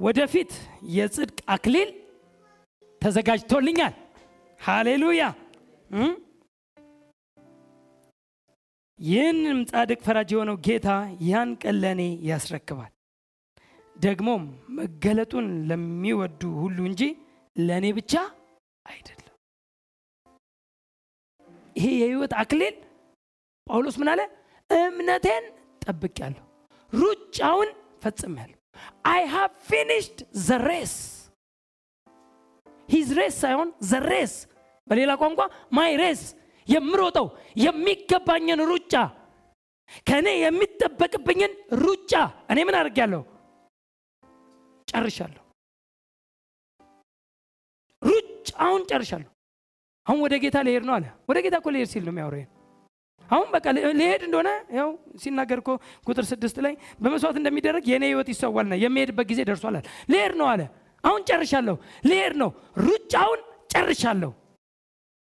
ወደፊት 0.00 0.52
የጽድቅ 0.96 1.38
አክሊል 1.48 1.90
ተዘጋጅቶልኛል። 3.02 3.94
ሃሌሉያ? 4.60 5.22
ይህንም 8.98 9.58
ጻድቅ 9.70 9.98
ፈራጅ 10.06 10.30
የሆነው 10.32 10.56
ጌታ 10.66 10.88
ያን 11.22 11.50
ቀን 11.62 11.76
ለእኔ 11.82 12.02
ያስረክባል። 12.28 12.92
ደግሞም 13.96 14.42
መገለጡን 14.78 15.46
ለሚወዱ 15.68 16.40
ሁሉ 16.62 16.78
እንጂ 16.90 17.02
ለእኔ 17.56 17.86
ብቻ 17.98 18.12
አይደለም። 18.86 19.22
ይሄ 21.76 21.86
የህይወት 22.00 22.32
አክሊል 22.42 22.74
ጳውሎስ 23.66 23.96
ምን 24.00 24.10
አለ? 24.12 24.20
እምነቴን 24.70 25.44
ጠብቄያለሁ 25.82 26.45
ሩጫውን 27.26 27.70
ፈጽሜያለሁ። 28.02 28.56
I 29.12 29.22
have 29.26 29.52
finished 29.68 30.18
the 30.40 30.58
race 30.62 30.94
his 32.88 33.08
race 33.18 33.34
ሳይሆን 33.42 33.68
the 33.82 34.00
race 34.04 34.34
በሌላ 34.86 35.12
ቋንቋ 35.22 35.40
my 35.76 35.92
race 36.02 36.22
የምሮጠው 36.66 37.26
የሚገባኝን 37.64 38.60
ሩጫ 38.70 38.94
ከእኔ 40.06 40.28
የሚጠበቅብኝን 40.38 41.52
ሩጫ። 41.82 42.12
እኔ 42.50 42.58
ምን 42.66 42.76
አድርጌያለሁ? 42.78 43.20
ጨርሻለሁ። 44.88 45.42
ሩጫውን 48.02 48.82
ጨርሻለሁ። 48.90 49.30
አሁን 50.06 50.20
ወደ 50.24 50.34
ጌታ 50.42 50.56
ልሄድ 50.66 50.84
ነው 50.88 50.94
አለ። 50.96 51.06
ወደ 51.28 51.38
ጌታ 51.44 51.54
እኮ 51.60 51.68
ልሄድ 51.74 51.88
ሲል 51.92 52.04
ነው 52.06 52.12
የሚያወራው 52.14 52.44
አሁን 53.30 53.46
በቃ 53.52 53.66
ሊሄድ 53.98 54.22
እንደሆነ 54.26 54.48
ያው 54.78 54.88
ሲናገር 55.22 55.58
እኮ 55.62 55.70
ቁጥር 56.06 56.24
ስድስት 56.30 56.56
ላይ 56.64 56.74
በመስዋዕት 57.00 57.36
እንደሚደረግ 57.40 57.84
የእኔ 57.90 58.04
ህይወት 58.10 58.28
ይሰዋልና 58.32 58.74
የሚሄድበት 58.82 59.26
ጊዜ 59.30 59.40
ደርሷል 59.48 59.74
አለ። 59.74 59.84
ልሄድ 60.12 60.34
ነው 60.40 60.48
አለ። 60.52 60.62
አሁን 61.04 61.22
ጨርሻለሁ። 61.28 61.76
ልሄድ 62.06 62.34
ነው። 62.42 62.50
ሩጫውን 62.84 63.40
ጨርሻለሁ። 63.72 64.32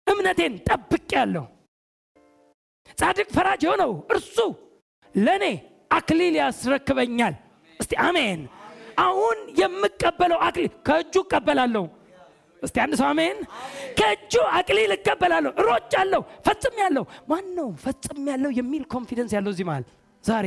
እምነቴን 0.07 0.55
ጠብቄያለሁ። 0.69 1.45
ጻድቅ 2.99 3.29
ፈራጅ 3.35 3.63
የሆነው 3.67 3.93
እርሱ 4.11 4.37
ለእኔ 5.15 5.45
አክሊል 5.91 6.35
ያስረክበኛል። 6.41 7.35
እስቲ 7.81 7.93
አሜን። 8.07 8.41
አሁን 9.01 9.39
የምቀበለው 9.61 10.39
አክሊል 10.47 10.73
ከእጁ 10.87 11.15
እቀበላለሁ 11.25 11.85
እስቲ 12.63 12.77
አንድ 12.83 12.95
ሰው 13.01 13.07
አሜን? 13.11 13.37
ከእጁ 13.99 14.33
አክሊል 14.59 14.91
እቀበላለሁ 14.97 15.51
እሮጫለሁ 15.61 16.21
ፈጽም 16.47 16.75
ያለው 16.83 17.05
ማን 17.31 17.47
ነው 17.59 17.69
ፈጽም 17.85 18.19
ያለው 18.33 18.51
የሚል 18.59 18.83
confidence 18.93 19.33
ያለው 19.37 19.51
እዚህ 19.55 19.67
መሃል? 19.71 19.85
ዛሬ 20.25 20.47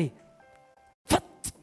ፈጽም 1.10 1.60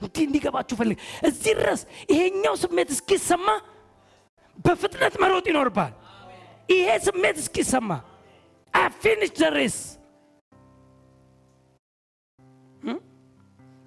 እንዲህ 0.00 0.24
እንዲገባችሁ 0.28 0.74
ፈልግ። 0.80 0.98
እዚህ 1.28 1.52
ድረስ 1.60 1.80
ይሄኛው 2.12 2.54
ስሜት 2.62 2.90
እስኪሰማ 2.96 3.48
በፍጥነት 4.58 5.14
መሮጥ 5.22 5.46
ይኖርባል 5.50 5.92
ይሄ 6.68 6.88
ስሜት 7.06 7.36
እስኪሰማ 7.42 7.90
አፊኒሽ 8.74 9.32
ዘሬስ 9.40 9.76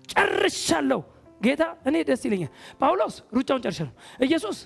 ጨርሻለሁ። 0.09 0.99
ጌታ 1.41 1.63
እኔ 1.87 1.95
ደስ 2.07 2.21
ይለኛል። 2.27 2.51
ጳውሎስ 2.79 3.15
ሩጫውን 3.35 3.61
ጨርሻለሁ። 3.65 3.93
ኢየሱስ 4.25 4.57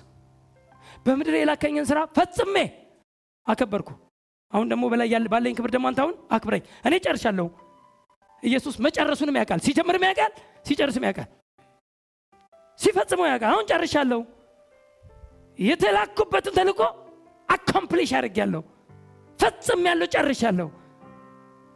በምድር 1.06 1.34
የላከኝን 1.36 1.86
ስራ 1.90 1.98
ፈጽሜ 2.16 2.56
አከበርኩ። 3.46 3.90
አሁን 4.52 4.66
ደግሞ 4.72 4.84
በላይ 4.92 5.08
ባለኝ 5.32 5.54
ክብር 5.58 5.70
ደግሞ 5.74 5.86
አንተ 5.90 6.00
አክብረኝ። 6.30 6.62
እኔ 6.84 6.94
ጨርሻለሁ። 7.04 7.46
ኢየሱስ 8.42 8.74
መጨረሱንም 8.86 9.36
ያውቃል። 9.40 9.60
ሲጀምርም 9.66 10.04
ያውቃል 10.08 10.32
ሲጨርስም 10.68 11.04
ያውቃል 11.08 11.28
ሲፈጽመው 12.78 13.26
ያውቃል። 13.30 13.50
አሁን 13.52 13.66
ጨርሻለሁ። 13.70 14.20
የተላኩበትን 15.58 16.54
ተልእኮ 16.58 16.80
accomplish 17.48 18.10
አድርጌያለሁ፣ 18.18 18.62
ፈጽሜያለሁ፣ 19.38 20.06
ጨርሻለሁ። 20.14 20.68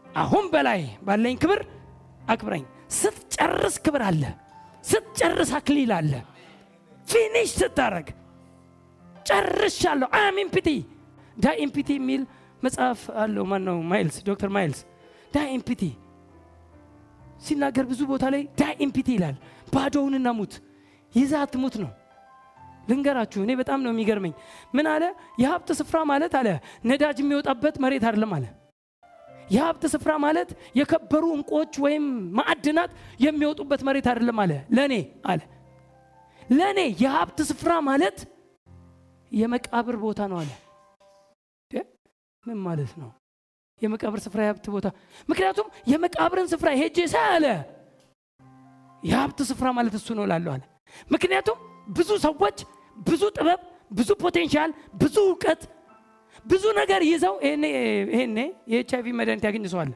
አሁን 0.07 0.45
በላይ 0.53 0.81
ባለኝ 1.03 1.37
ክብር 1.43 1.61
አክብረኝ። 2.29 2.65
ስትጨርስ 2.99 3.77
ክብር 3.85 4.03
አለ፣ 4.09 4.23
ስትጨርስ 4.85 5.51
አክሊል 5.59 5.93
አለ። 5.99 6.13
finish 7.07 7.51
ስታረግ 7.61 8.09
ጨርሻለሁ። 9.29 10.09
I'm 10.19 10.37
empty 10.45 10.69
die 11.37 11.55
empty 11.65 11.89
የሚል 11.99 12.23
መጽሐፍ 12.63 13.01
አለው። 13.23 13.45
ማን 13.51 13.63
ነው? 13.69 13.77
ማይልስ 13.91 14.17
ዶክተር 14.29 14.51
ማይልስ 14.57 14.81
die 15.35 15.45
empty 15.57 15.83
ሲናገር 17.45 17.85
ብዙ 17.91 18.01
ቦታ 18.11 18.25
ላይ 18.35 18.43
die 18.61 18.65
empty 18.85 19.09
ይላል። 19.17 19.37
ባዶውንና 19.75 20.29
ሙት 20.39 20.55
ይዛት 21.13 21.53
ሙት 21.63 21.75
ነው። 21.83 21.91
ልንገራችሁ፣ 22.89 23.41
እኔ 23.45 23.53
በጣም 23.61 23.79
ነው 23.85 23.91
የሚገርመኝ። 23.93 24.33
ምን 24.75 24.87
አለ? 24.93 25.05
የሀብት 25.43 25.69
ስፍራ 25.81 25.99
ማለት 26.11 26.33
አለ 26.41 26.49
ነዳጅ 26.85 27.19
የሚወጣበት 27.23 27.77
መሬት 27.85 28.05
አይደለም 28.09 28.33
አለ። 28.37 28.45
የሀብት 29.51 29.85
ስፍራ 29.93 30.13
ማለት 30.25 30.49
የከበሩ 30.79 31.25
እንቁዎች 31.37 31.75
ወይም 31.85 32.05
ማዕድናት 32.39 32.91
የሚወጡበት 33.25 33.81
መሬት 33.89 34.07
አይደለም 34.11 34.39
አለ። 34.43 34.53
ለእኔ 34.77 34.95
አለ 35.31 35.41
ለእኔ 36.53 36.81
የሀብት 37.03 37.39
ስፍራ 37.51 37.73
ማለት 37.89 38.19
የመቃብር 39.33 39.97
ቦታ 40.03 40.21
ነው 40.31 40.39
አለ። 40.43 40.51
ምን 42.45 42.59
ማለት 42.65 42.93
ነው? 43.01 43.09
የመቃብር 43.83 44.21
ስፍራ 44.25 44.41
የሀብት 44.45 44.67
ቦታ። 44.75 44.87
ምክንያቱም 45.29 45.67
የመቃብርን 45.91 46.47
ስፍራ 46.53 46.69
ሄጄ 46.81 46.99
ሳይ 47.13 47.27
አለ 47.35 47.47
የሀብት 49.03 49.41
ስፍራ 49.51 49.67
ማለት 49.77 49.95
እሱ 49.99 50.09
ነው 50.19 50.25
ላለሁ 50.31 50.53
አለ። 50.55 50.63
ምክንያቱም 51.11 51.59
ብዙ 51.91 52.11
ሰዎች 52.25 52.59
ብዙ 53.01 53.23
ጥበብ፣ 53.37 53.61
ብዙ 53.93 54.11
potential፣ 54.23 54.71
ብዙ 55.03 55.17
እውቀት፣ 55.27 55.61
ብዙ 56.47 56.65
ነገር 56.81 57.01
ይዘው 57.11 57.35
ይሄኔ 57.45 58.39
የኤች 58.73 58.91
አይቪ 58.97 59.07
መድኃኒት 59.19 59.45
ያገኝ 59.49 59.65
ሰው 59.73 59.81
አለ፣ 59.83 59.93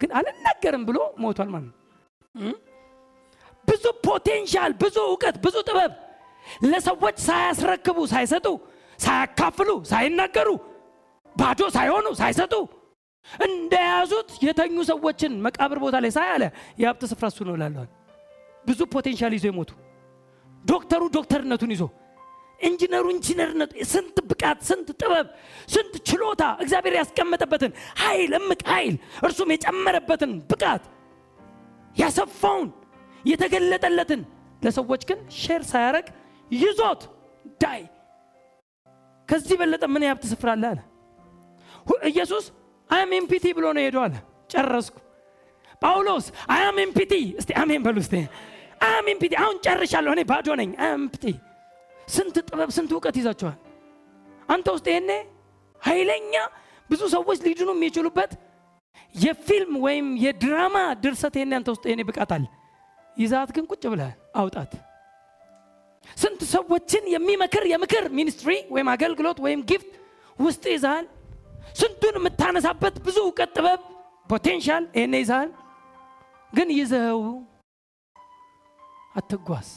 ግን 0.00 0.10
አልናገርም 0.18 0.82
ብሎ 0.88 0.98
ሞቷል 1.22 1.48
ማለት 1.54 1.68
ነው። 1.68 1.76
ብዙ 3.68 3.84
potential፣ 4.06 4.72
ብዙ 4.82 4.96
እውቀት፣ 5.10 5.36
ብዙ 5.44 5.56
ጥበብ 5.68 5.92
ለሰዎች 6.66 7.16
ሳያስረክቡ፣ 7.26 7.98
ሳይሰጡ፣ 8.12 8.46
ሳያካፍሉ፣ 8.98 9.70
ሳይናገሩ፣ 9.90 10.48
ባዶ 11.36 11.60
ሳይሆኑ፣ 11.76 12.06
ሳይሰጡ 12.20 12.54
እንደያዙት 13.28 14.30
የተኙ 14.46 14.76
ሰዎችን 14.90 15.32
መቃብር 15.44 15.78
ቦታ 15.84 15.96
ላይ 16.04 16.10
ሳይ 16.16 16.28
አለ 16.34 16.44
የሀብት 16.80 17.02
ስፍራ 17.12 17.26
እሱ 17.32 17.38
ነው 17.48 17.54
ላለዋል። 17.60 17.90
ብዙ 18.64 18.80
potential 18.94 19.32
ይዞ 19.36 19.44
የሞቱ 19.50 19.70
ዶክተሩ 20.64 21.02
ዶክተርነቱን 21.16 21.70
ይዞ 21.74 21.82
ኢንጂነሩ 22.60 23.04
ኢንጂነርነቱ 23.14 23.72
ስንት 23.92 24.16
ብቃት፣ 24.30 24.58
ስንት 24.68 24.88
ጥበብ፣ 25.00 25.26
ስንት 25.68 25.94
ችሎታ 26.08 26.42
እግዚአብሔር 26.62 26.94
ያስቀመጠበትን 27.00 27.72
ኃይል 28.02 28.32
እምቅ 28.38 28.60
ኃይል 28.70 28.94
እርሱም 29.26 29.50
የጨመረበትን 29.54 30.32
ብቃት 30.50 30.84
ያሰፋውን 31.96 32.68
የተገለጠለትን 33.24 34.22
ለሰዎች 34.62 35.02
ግን 35.10 35.18
share 35.40 35.62
ሳያረግ 35.70 36.06
ይዞት 36.50 37.02
die። 37.60 37.82
ከዚህ 39.28 39.56
በለጠ 39.60 39.84
ምን 39.92 40.04
የሀብት 40.04 40.24
ስፍራ 40.32 40.50
አለ። 40.54 40.64
አለ 40.66 40.80
ኢየሱስ 42.10 42.44
I'm 42.90 43.10
empty 43.18 43.44
ብሎ 43.56 43.66
ነው 43.76 43.82
ሄዶ 43.86 43.96
አለ። 44.04 44.14
ጨረስኩ። 44.52 44.96
ጳውሎስ 45.82 46.26
I'm 46.56 46.76
empty 46.84 47.12
እስቲ 47.40 47.50
አሜን 47.60 47.82
በሉ 47.86 47.96
እስቲ። 48.04 48.14
I'm 48.88 49.06
empty 49.12 49.32
አሁን 49.42 49.56
ጨርሻለሁ 49.66 50.12
እኔ 50.16 50.22
ባዶ 50.30 50.48
ነኝ። 50.60 50.70
empty 50.88 51.24
ስንት 52.08 52.36
ጥበብ 52.48 52.70
ስንት 52.76 52.90
እውቀት 52.94 53.16
ይዛቸዋል 53.20 53.58
አንተ 54.48 54.66
ውስጥ 54.74 54.86
ይሄኔ 54.90 55.10
ኃይለኛ 55.80 56.34
ብዙ 56.90 57.02
ሰዎች 57.14 57.38
ሊድኑ 57.46 57.70
የሚችሉበት 57.76 58.32
የፊልም 59.14 59.72
ወይም 59.84 60.06
የድራማ 60.24 60.76
ድርሰት 61.02 61.34
ይሄኔ 61.38 61.52
አንተ 61.58 61.68
ውስጥ 61.74 61.84
ይሄኔ 61.88 62.02
ብቃት 62.08 62.30
አለ። 62.36 62.44
ይዛት 63.16 63.50
ግን 63.56 63.64
ቁጭ 63.72 63.82
ብለህ 63.92 64.10
አውጣት 64.40 64.72
ስንት 66.16 66.40
ሰዎችን 66.52 67.04
የሚመክር 67.14 67.64
የምክር 67.72 68.04
ministry 68.18 68.50
ወይም 68.74 68.88
አገልግሎት 68.94 69.38
ወይም 69.44 69.60
gift 69.70 69.92
ውስጥ 70.38 70.64
ይዛል? 70.74 71.04
ስንቱን 71.80 72.14
የምታነሳበት 72.18 72.94
ብዙ 73.06 73.16
እውቀት 73.24 73.50
ጥበብ 73.56 73.80
potential 74.30 74.84
ይሄኔ 74.96 75.14
ይዛል? 75.22 75.48
ግን 76.52 76.68
ይዘው 76.78 77.20
አትጓዝ። 79.14 79.68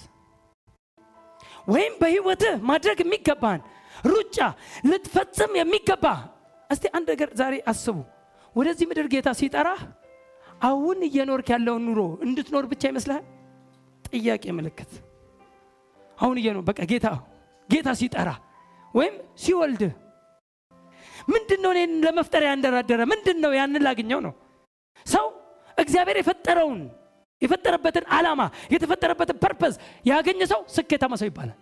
ወይም 1.68 1.94
በህይወትህ 2.02 2.56
ማድረግ 2.70 2.98
የሚገባን 3.04 3.62
ሩጫ 4.08 4.38
ልትፈጽም 4.90 5.52
የሚገባ 5.60 6.06
እስቲ 6.70 6.86
አንድ 6.98 7.08
ነገር 7.14 7.30
ዛሬ 7.40 7.56
አስቡ። 7.72 7.98
ወደዚህ 8.56 8.86
ምድር 8.90 9.08
ጌታ 9.14 9.30
ሲጠራህ 9.40 9.82
አሁን 10.62 10.98
እየኖርክ 11.08 11.48
ያለውን 11.54 11.84
ኑሮ 11.88 12.00
እንድትኖር 12.26 12.66
ብቻ 12.72 12.84
ይመስልሃል? 12.92 13.26
ጥያቄ 14.06 14.46
ምልክት 14.58 14.92
አሁን 16.18 16.36
እየኖር 16.40 16.64
በቃ 16.70 16.80
ጌታ 16.92 17.08
ጌታ 17.70 17.90
ሲጠራ 18.00 18.30
ወይም 18.94 19.16
ሲወልድህ 19.44 19.94
ምንድን 21.28 21.60
ነው 21.64 21.72
እኔን 21.76 21.94
ለመፍጠር 22.06 22.44
ያንደራደረ 22.48 23.02
ምንድን 23.12 23.38
ነው 23.44 23.52
ያንን 23.58 23.84
ላግኘው 23.88 24.20
ነው። 24.26 24.34
ሰው 25.06 25.26
እግዚአብሔር 25.78 26.18
የፈጠረውን 26.20 26.80
የፈጠረበትን 27.42 28.06
ዓላማ 28.16 28.42
የተፈጠረበትን 28.74 29.38
purpose 29.44 29.74
ያገኘ 30.06 30.42
ሰው 30.52 30.62
ስኬታማ 30.76 31.14
ሰው 31.22 31.28
ይባላል። 31.30 31.58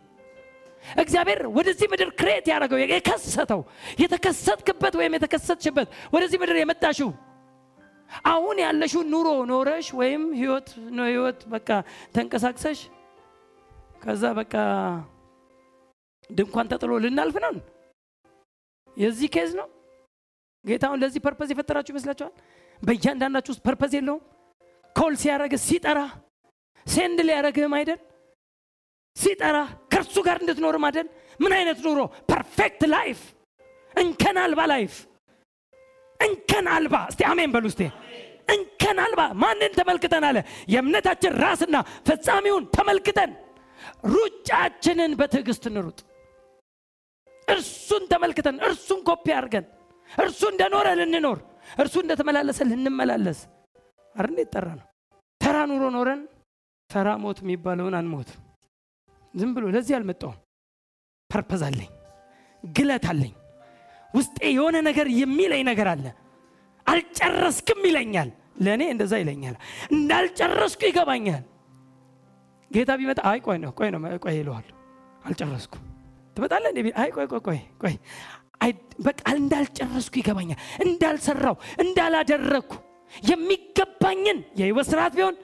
እግዚአብሔር 0.98 1.40
ወደዚህ 1.56 1.88
ምድር 1.92 2.10
create 2.20 2.46
ያደረገው 2.52 2.80
የከሰተው 2.86 3.62
የተከሰትክበት 4.02 4.94
ወይም 5.00 5.16
የተከሰትሽበት 5.18 5.88
ወደዚህ 6.16 6.38
ምድር 6.42 6.58
የመጣሽው 6.60 7.10
አሁን 8.32 8.58
ያለሽው 8.64 9.02
ኑሮ 9.12 9.28
ኖረሽ 9.52 9.88
ወይም 10.00 10.24
ህይወት 10.40 10.68
ነው። 10.98 11.06
ህይወት 11.10 11.40
በቃ 11.54 11.70
ተንቀሳቅሰሽ 12.16 12.80
ከዛ 14.06 14.24
በቃ 14.40 14.54
ድንኳን 16.30 16.68
ተጥሎ 16.72 16.92
ልናልፍ 17.04 17.36
ነው 17.46 17.54
የዚህ 18.98 19.30
case 19.36 19.52
ነው? 19.60 19.68
ጌታውን 20.66 21.00
ለዚህ 21.02 21.22
purpose 21.26 21.50
የፈጠራችሁ 21.52 21.92
ይመስላችኋል? 21.94 22.34
በእያንዳንዳችሁ 22.80 23.52
ውስጥ 23.54 23.64
purpose 23.68 23.92
የለውም? 23.98 24.22
call 24.96 25.14
ሲያደረግህ 25.22 25.62
ሲጠራ 25.68 26.00
send 26.86 27.20
ሊያደረግህም 27.28 27.74
አይደል? 27.78 28.00
ሲጠራ 29.16 29.58
ከእርሱ 29.92 30.16
ጋር 30.28 30.38
እንድትኖርም 30.42 30.86
አይደል? 30.88 31.08
ምን 31.40 31.54
አይነት 31.54 31.80
ኑሮ? 31.86 32.00
perfect 32.32 32.82
life! 32.96 33.20
እንከን 33.94 34.38
አልባ 34.38 34.62
life! 34.74 34.94
እንከን 36.20 36.68
አልባ! 36.68 36.96
እስቲ 37.12 37.22
አሜን 37.32 37.52
በሉ 37.52 37.66
እስቲ! 37.72 37.82
እንከን 38.56 39.00
አልባ! 39.06 39.22
ማንን 39.44 39.72
ተመልክተን 39.80 40.26
አለ? 40.30 40.38
የእምነታችን 40.74 41.34
ራስና 41.44 41.76
ፈጻሚውን 42.10 42.66
ተመልክተን 42.78 43.32
ሩጫችንን 44.06 45.12
በትዕግስት 45.20 45.64
እንሩጥ። 45.70 46.00
እርሱን 47.48 48.04
ተመልክተን 48.12 48.58
እርሱን 48.68 49.00
ኮፒ 49.08 49.26
አድርገን 49.38 49.66
እርሱ 50.10 50.42
እንደኖረ 50.52 50.88
ልንኖር 51.00 51.40
እርሱ 51.82 51.96
እንደተመላለሰ 52.04 52.60
ልንመላለስ። 52.72 53.40
አር 54.16 54.26
እንዴት 54.32 54.54
ነው? 54.72 54.86
ተራ 55.42 55.56
ኑሮ 55.70 55.84
ኖረን 55.96 56.22
ተራ 56.90 57.08
ሞት 57.24 57.38
የሚባለውን 57.44 57.96
አንሞት 58.00 58.30
ዝም 59.34 59.52
ብሎ 59.56 59.66
ለዚህ 59.76 59.94
አልመጣውም 59.98 60.38
purpose 61.30 61.62
አለኝ 61.68 61.90
ግለት 62.64 63.06
አለኝ 63.12 63.34
ውስጤ 64.14 64.38
የሆነ 64.56 64.76
ነገር 64.88 65.08
የሚለኝ 65.22 65.64
ነገር 65.70 65.88
አለ። 65.94 66.06
አልጨረስክም 66.86 67.82
ይለኛል። 67.88 68.30
ለእኔ 68.66 68.82
እንደዛ 68.94 69.14
ይለኛል። 69.22 69.56
እንዳልጨረስኩ 69.92 70.82
ይገባኛል 70.90 71.44
ጌታ 72.76 72.92
ቢመጣ 73.00 73.20
አይ 73.30 73.40
ቆይ 73.46 73.58
ነው 73.64 73.72
ቆይ 73.80 73.90
ነው 73.94 74.00
ቆይ 74.26 74.36
ይለዋል 74.40 74.66
አልጨረስኩም። 75.26 75.84
ትመጣለ 76.38 76.64
እንዴ? 76.72 76.80
አይ 77.02 77.10
ቆይ 77.16 77.28
ቆይ 77.28 77.42
ቆይ 77.48 77.60
ቆይ። 77.82 77.96
በቃ 79.06 79.22
እንዳልጨረስኩ 79.36 80.14
ይገባኛል። 80.22 80.60
እንዳልሰራው 80.86 81.56
እንዳላደረግኩ 81.84 82.72
የሚገባኝን 83.24 84.40
የህይወት 84.60 84.88
ስርዓት 84.92 85.14
ቢሆን 85.18 85.36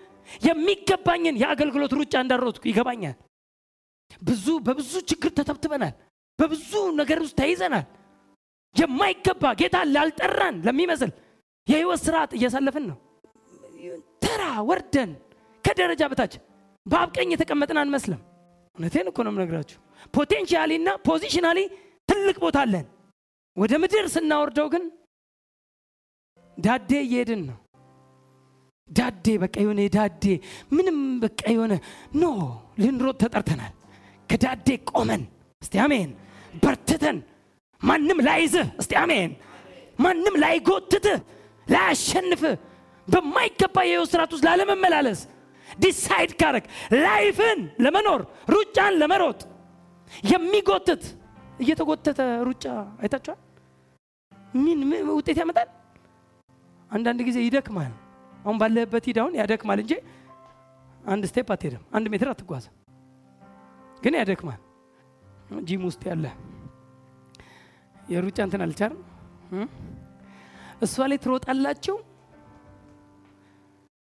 የሚገባኝን 0.42 1.36
የአገልግሎት 1.42 1.94
ሩጫ 2.00 2.14
እንዳሮጥኩ 2.24 2.64
ይገባኛል። 2.72 3.16
ብዙ 4.22 4.46
በብዙ 4.66 4.94
ችግር 5.12 5.32
ተተብትበናል። 5.38 5.94
በብዙ 6.40 6.72
ነገር 7.00 7.20
ውስጥ 7.26 7.36
ተይዘናል። 7.42 7.86
የማይገባ 8.76 9.44
ጌታ 9.62 9.78
ላልጠራን 9.96 10.56
ለሚመስል 10.68 11.12
የህይወት 11.68 12.02
ስርዓት 12.06 12.32
እያሳለፍን 12.38 12.86
ነው። 12.92 12.98
ተራ 14.24 14.42
ወርደን 14.70 15.12
ከደረጃ 15.64 16.02
በታች 16.12 16.34
በአብ 16.86 17.10
ቀኝ 17.16 17.30
የተቀመጥን 17.34 17.80
አንመስልም። 17.82 18.22
እውነቴን 18.76 19.08
እኮ 19.12 19.20
ነው 19.26 19.32
የምነግራችሁ። 19.34 19.78
potentially 20.14 20.72
እና 20.80 20.90
positionally 21.08 21.60
ትልቅ 22.10 22.38
ቦታ 22.44 22.58
አለን። 22.66 22.86
ወደ 23.58 23.74
ምድር 23.82 24.06
ስናወርደው 24.14 24.68
ግን 24.74 24.84
ዳዴ 26.58 26.92
እየሄድን 27.06 27.42
ነው። 27.50 27.58
ዳዴ 28.90 29.26
በቃ 29.44 29.56
የሆነ 29.64 29.80
የዳዴ 29.86 30.24
ምንም 30.72 30.98
በቃ 31.24 31.42
የሆነ 31.54 31.74
no 32.16 32.24
ልንሮጥ 32.82 33.16
ተጠርተናል። 33.24 33.74
ከዳዴ 34.30 34.68
ቆመን 34.92 35.22
እስቲ 35.62 35.76
አሜን። 35.86 36.10
በርትተን 36.64 37.18
ማንም 37.82 38.20
ላይዝህ፣ 38.28 38.68
እስቲ 38.82 38.94
አሜን። 39.02 39.32
ማንም 40.00 40.36
ላይጎትትህ፣ 40.44 41.20
ላያሸንፍህ 41.68 42.56
በማይገባ 43.08 43.78
የህይወት 43.86 44.10
ስርዓት 44.14 44.32
ውስጥ 44.36 44.46
ላለመመላለስ 44.48 45.20
decide 45.80 46.32
ካረግ 46.42 46.66
life 46.98 47.39
ን 47.39 47.60
ለመኖር 47.86 48.22
ሩጫን 48.50 48.94
ለመሮጥ 49.02 49.40
የሚጎትት 50.32 51.04
እየተጎተተ 51.60 52.20
ሩጫ 52.48 52.66
አይታችኋል። 53.02 53.40
ምን 54.56 54.80
ውጤት 55.12 55.38
ያመጣል? 55.42 55.70
አንዳንድ 56.92 57.20
ጊዜ 57.28 57.38
ይደክማል። 57.46 57.92
አሁን 58.44 58.58
ባለህበት 58.62 59.06
አሁን 59.22 59.34
ያደክማል 59.40 59.80
እንጂ 59.84 59.94
አንድ 61.04 61.24
step 61.30 61.50
አትሄድም፣ 61.54 61.84
አንድ 61.96 62.06
ሜትር 62.14 62.30
አትጓዝም። 62.32 62.74
ግን 64.02 64.14
ያደክማል። 64.20 64.60
ጂም 65.68 65.84
ውስጥ 65.88 66.02
ያለ 66.10 66.26
የሩጫ 68.10 68.38
እንትን 68.46 68.62
አልቻልም። 68.66 69.00
እሷ 70.86 70.96
ላይ 71.10 71.18
ትሮጣላችሁ። 71.24 71.96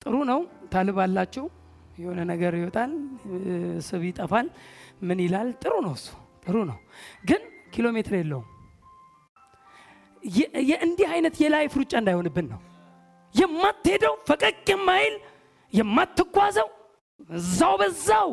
ጥሩ 0.01 0.15
ነው። 0.32 0.39
ታልባላችሁ። 0.73 1.45
የሆነ 1.98 2.20
ነገር 2.32 2.54
ይወጣል፣ 2.60 2.92
ስብ 3.88 4.02
ይጠፋል፣ 4.08 4.48
ምን 5.02 5.20
ይላል። 5.26 5.50
ጥሩ 5.62 5.74
ነው፣ 5.86 5.94
እሱ 5.98 6.08
ጥሩ 6.46 6.56
ነው። 6.70 6.78
ግን 7.30 7.42
ኪሎ 7.74 7.88
ሜትር 7.96 8.14
የለውም። 8.20 8.48
የእንዲህ 10.70 11.08
አይነት 11.14 11.36
የላይፍ 11.44 11.74
ሩጫ 11.80 11.94
እንዳይሆንብን 12.02 12.48
ነው 12.54 12.60
የማትሄደው 13.36 14.14
ፈቀቅ 14.30 14.66
የማይል 14.72 15.16
የማትጓዘው 15.74 16.70
እዛው 17.38 17.74
በዛው 17.82 18.30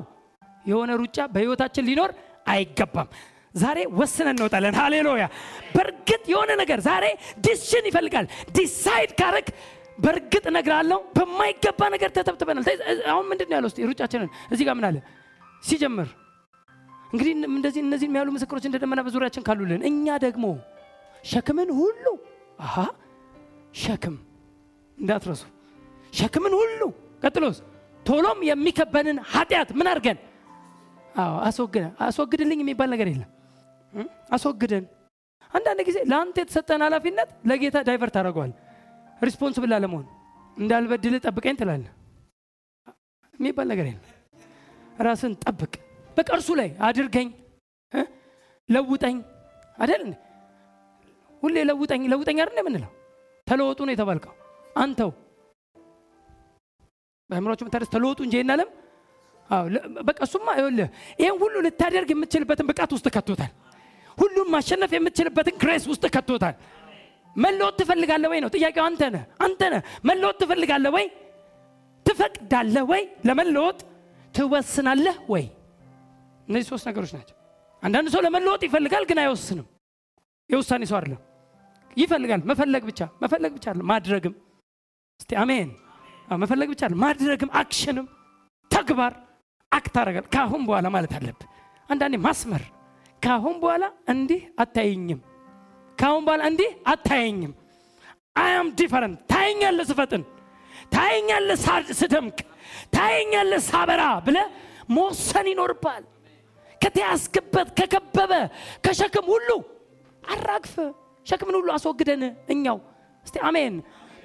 የሆነ 0.64 0.90
ሩጫ 1.00 1.18
በህይወታችን 1.32 1.86
ሊኖር 1.88 2.10
አይገባም። 2.52 3.08
ዛሬ 3.54 3.78
ወስነን 3.98 4.32
እንወጣለን። 4.32 4.74
ሃሌሉያ። 4.78 5.24
በእርግጥ 5.74 6.24
የሆነ 6.32 6.50
ነገር 6.62 6.78
ዛሬ 6.86 7.04
decision 7.44 7.84
ይፈልጋል። 7.90 8.26
decide 8.56 9.10
ካረግ 9.20 9.48
በእርግጥ 9.98 10.44
እነግርሃለሁ 10.50 10.98
በማይገባ 11.16 11.80
ነገር 11.94 12.10
ተተብትበናል። 12.16 12.64
አሁን 13.12 13.24
ምንድን 13.30 13.48
ነው 13.50 13.56
ያለው? 13.58 13.70
ሩጫችንን 13.90 14.30
እዚህ 14.52 14.64
ጋር 14.68 14.74
ምን 14.78 14.86
አለ? 14.88 14.96
ሲጀምር 15.62 16.08
እንግዲህ 17.12 17.32
እንደዚህ 17.50 17.80
እነዚህ 17.84 18.06
የሚያሉ 18.08 18.28
ምስክሮች 18.36 18.64
እንደ 18.68 18.76
ደመና 18.82 19.00
በዙሪያችን 19.06 19.42
ካሉልን 19.46 19.82
እኛ 19.90 20.16
ደግሞ 20.24 20.46
ሸክምን 21.24 21.68
ሁሉ 21.78 22.06
አሃ 22.60 22.74
ሸክም 23.74 24.16
እንዳትረሱ 24.98 25.42
ሸክምን 26.12 26.54
ሁሉ 26.58 26.80
ቀጥሎስ 27.22 27.58
ቶሎም 28.06 28.40
የሚከበንን 28.48 29.18
ኃጢአት 29.32 29.70
ምን 29.78 29.86
አድርገን? 29.92 30.18
አዎ 31.14 31.34
አስወግድልኝ 32.06 32.58
የሚባል 32.62 32.88
ነገር 32.94 33.08
የለም። 33.12 33.30
አስወግደን። 34.36 34.84
አንዳንድ 35.52 35.80
ጊዜ 35.88 35.98
ለአንተ 36.10 36.36
የተሰጠን 36.42 36.82
ኃላፊነት 36.86 37.28
ለጌታ 37.50 37.76
divert 37.88 38.16
አደርገዋል 38.20 38.52
responsible 39.20 39.72
አለመሆን 39.76 40.06
እንዳልበድል 40.56 41.14
ጠብቀኝ 41.24 41.54
ትላለ 41.60 41.84
የሚባል 43.34 43.66
ነገር 43.72 43.86
የለም። 43.86 44.04
ራስን 45.00 45.32
ጠብቅ። 45.44 45.72
በቃ 46.16 46.28
ላይ 46.54 46.68
አድርገኝ። 46.88 47.28
ለውጠኝ። 48.68 49.16
አደል 49.78 50.02
ሁሌ 51.42 51.56
ለውጠኝ። 51.70 52.02
ለውጠኝ 52.12 52.36
አይደል 52.40 52.58
የምንለው? 52.60 52.90
ተለወጡ 53.46 53.80
ነው 53.86 53.92
የተባልከው። 53.94 54.34
አንተው። 54.76 55.10
በአእምሯችሁ 57.30 57.64
የምታደርስ 57.64 57.90
ተለወጡ 57.94 58.20
እንጂ 58.26 58.34
ይናለም 58.40 58.70
በቃ 60.08 60.18
እሱማ 60.26 60.48
ይኸውልህ 60.56 60.88
ይህን 61.20 61.36
ሁሉ 61.42 61.54
ልታደርግ 61.66 62.08
የምትችልበትን 62.12 62.66
ብቃት 62.70 62.90
ውስጥ 62.96 63.06
ከቶታል። 63.14 63.52
ሁሉም 64.18 64.48
ማሸነፍ 64.54 64.90
የምትችልበትን 64.96 65.54
ግሬስ 65.62 65.84
ውስጥ 65.90 66.04
ከቶታል 66.14 66.54
መለወጥ 67.36 67.74
ትፈልጋለህ 67.80 68.28
ወይ 68.32 68.40
ነው 68.40 68.50
ጥያቄው? 68.54 68.84
አንተ 68.84 69.02
ነህ 69.14 69.22
አንተ 69.40 69.60
ነህ። 69.72 69.80
መለወጥ 70.04 70.36
ትፈልጋለህ 70.42 70.92
ወይ? 70.96 71.06
ትፈቅዳለህ 72.06 72.84
ወይ? 72.92 73.02
ለመለወጥ 73.26 73.78
ትወስናለህ 74.34 75.16
ወይ? 75.28 75.44
እነዚህ 76.48 76.66
ሶስት 76.72 76.84
ነገሮች 76.88 77.12
ናቸው። 77.16 77.36
አንዳንድ 77.82 78.08
ሰው 78.14 78.20
ለመለወጥ 78.26 78.62
ይፈልጋል 78.68 79.04
ግን 79.10 79.18
አይወስንም። 79.22 79.66
የውሳኔ 80.50 80.82
ሰው 80.90 80.96
አይደለም። 80.98 81.20
ይፈልጋል 81.96 82.40
መፈለግ 82.50 82.82
ብቻ 82.90 83.00
መፈለግ 83.22 83.52
ብቻ 83.56 83.66
ማድረግም። 83.90 84.34
እስቲ 85.20 85.30
አሜን። 85.42 85.68
መፈለግ 86.38 86.68
ብቻ 86.72 86.82
ማድረግም 87.02 87.50
action 87.60 87.91
ም። 87.91 88.06
ተግባር 88.70 89.12
act 89.72 89.94
አረጋል 90.00 90.26
ከአሁን 90.34 90.62
በኋላ 90.68 90.86
ማለት 90.94 91.12
አለብ 91.18 91.38
አንዳንዴ 91.90 92.14
ማስመር 92.26 92.62
ከአሁን 93.22 93.56
በኋላ 93.62 93.84
እንዲህ 94.08 94.40
አታየኝም 94.58 95.20
ከአሁን 95.98 96.22
በኋላ 96.26 96.42
እንዲህ 96.50 96.70
አታየኝም። 96.92 97.52
አያም 98.36 98.68
different 98.78 99.18
ታየኛለ 99.32 99.80
ስፈጥን 99.90 100.22
ታየኛለ 100.94 101.48
ስደምቅ 102.00 102.38
ታየኛለ 102.96 103.52
ሳበራ 103.68 104.02
ብለ 104.26 104.38
መወሰን 104.94 105.46
ይኖርባል 105.52 106.02
ከተያዝክበት 106.80 107.68
ከከበበ 107.78 108.32
ከሸክም 108.84 109.26
ሁሉ 109.34 109.50
አራግፈ 110.24 110.74
ሸክምን 111.26 111.56
ሁሉ 111.58 111.68
አስወግደን 111.76 112.22
እኛው። 112.54 112.78
እስቲ 113.24 113.36
አሜን። 113.48 113.74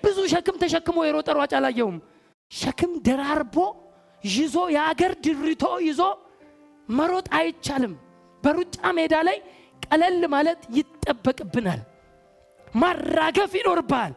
ብዙ 0.03 0.17
ሸክም 0.33 0.55
ተሸክሞ 0.63 0.97
የሮጠ 1.07 1.29
ሯጭ 1.39 1.53
አላየውም 1.59 1.97
ሸክም 2.51 2.91
ደራርቦ 3.07 3.55
ይዞ 4.23 4.55
የአገር 4.75 5.11
ድሪቶ 5.25 5.65
ይዞ 5.87 6.01
መሮጥ 6.89 7.27
አይቻልም። 7.39 7.93
በሩጫ 8.43 8.75
ሜዳ 8.97 9.15
ላይ 9.27 9.37
ቀለል 9.91 10.23
ማለት 10.33 10.61
ይጠበቅብናል። 10.77 11.81
ማራገፍ 12.75 13.51
ይኖርብሃል። 13.59 14.13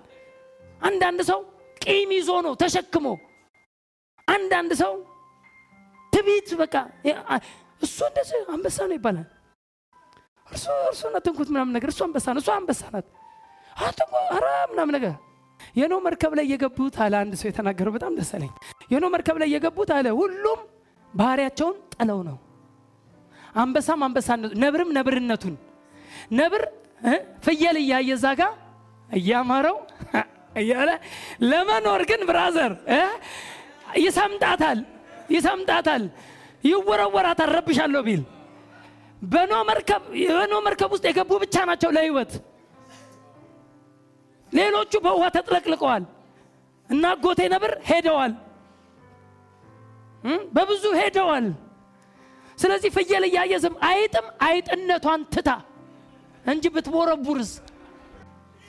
አንዳንድ 0.80 1.20
ሰው 1.30 1.40
ቂም 1.84 2.10
ይዞ 2.16 2.30
ነው 2.46 2.54
ተሸክሞ። 2.62 3.06
አንዳንድ 4.28 4.72
ሰው 4.82 4.92
ትቢት 6.12 6.48
በቃ 6.60 6.74
እሱ 7.82 7.98
እንደዚህ 8.10 8.38
አንበሳ 8.54 8.78
ነው 8.88 8.96
ይባላል። 8.98 9.28
እርሱ 10.46 10.66
እርሱን 10.88 11.14
አትንኩት 11.18 11.48
ምናምን 11.52 11.72
ነገር 11.76 11.90
እሱ 11.92 12.00
አንበሳ 12.06 12.26
ነው 12.34 12.40
እሱ 12.42 12.50
አንበሳ 12.56 12.82
ናት። 12.94 13.06
ኧረ 14.30 14.46
ምናምን 14.72 14.94
ነገር 14.96 15.14
የኖ 15.76 15.94
መርከብ 16.06 16.32
ላይ 16.38 16.46
የገቡት 16.52 16.96
አለ 17.02 17.14
አንድ 17.22 17.34
ሰው 17.40 17.48
የተናገረው 17.50 17.92
በጣም 17.96 18.12
ደስ 18.18 18.30
አለኝ። 18.36 18.52
የኖ 18.92 19.04
መርከብ 19.14 19.36
ላይ 19.42 19.48
የገቡት 19.54 19.90
አለ 19.96 20.08
ሁሉም 20.18 20.60
ባህሪያቸውን 21.14 21.76
ጠለው 21.94 22.20
ነው 22.28 22.36
አንበሳም 23.54 24.00
አንበሳ 24.06 24.28
ነብርም 24.62 24.90
ነብርነቱን። 24.96 25.54
ነብር 26.38 26.62
ፍየል 27.44 27.76
እያየ 27.82 28.10
እዛ 28.16 28.26
ጋ 28.38 28.42
እያማረው 29.10 29.76
እያለ 30.60 30.90
ለመኖር 31.50 32.02
ግን 32.10 32.22
ብራዘር 32.28 32.72
ይሰምጣታል 34.02 34.78
ይሰምጣታል። 35.32 36.02
ይወረወራታል። 36.64 37.50
ረብሻለሁ 37.56 38.00
ቢል 38.06 38.22
በኖ 39.22 39.52
መርከብ 39.68 40.02
በኖ 40.30 40.52
መርከብ 40.66 40.90
ውስጥ 40.94 41.04
የገቡ 41.08 41.30
ብቻ 41.44 41.56
ናቸው 41.70 41.90
ለህይወት። 41.96 42.32
ሌሎቹ 44.52 44.92
በውሃ 45.04 45.26
ተጥለቅልቀዋል 45.36 46.04
እና 46.90 47.04
ጎቴ 47.24 47.40
ነብር 47.54 47.72
ሄደዋል። 47.90 48.32
በብዙ 50.56 50.84
ሄደዋል 51.00 51.46
ስለዚህ 52.62 52.90
ፍየል 52.96 53.24
እያየ 53.28 53.54
ዝም 53.64 53.76
አይጥም 53.88 54.26
አይጥነቷን 54.46 55.22
ትታ 55.34 55.50
እንጂ 56.44 56.64
ብትቦረቡርስ 56.74 57.50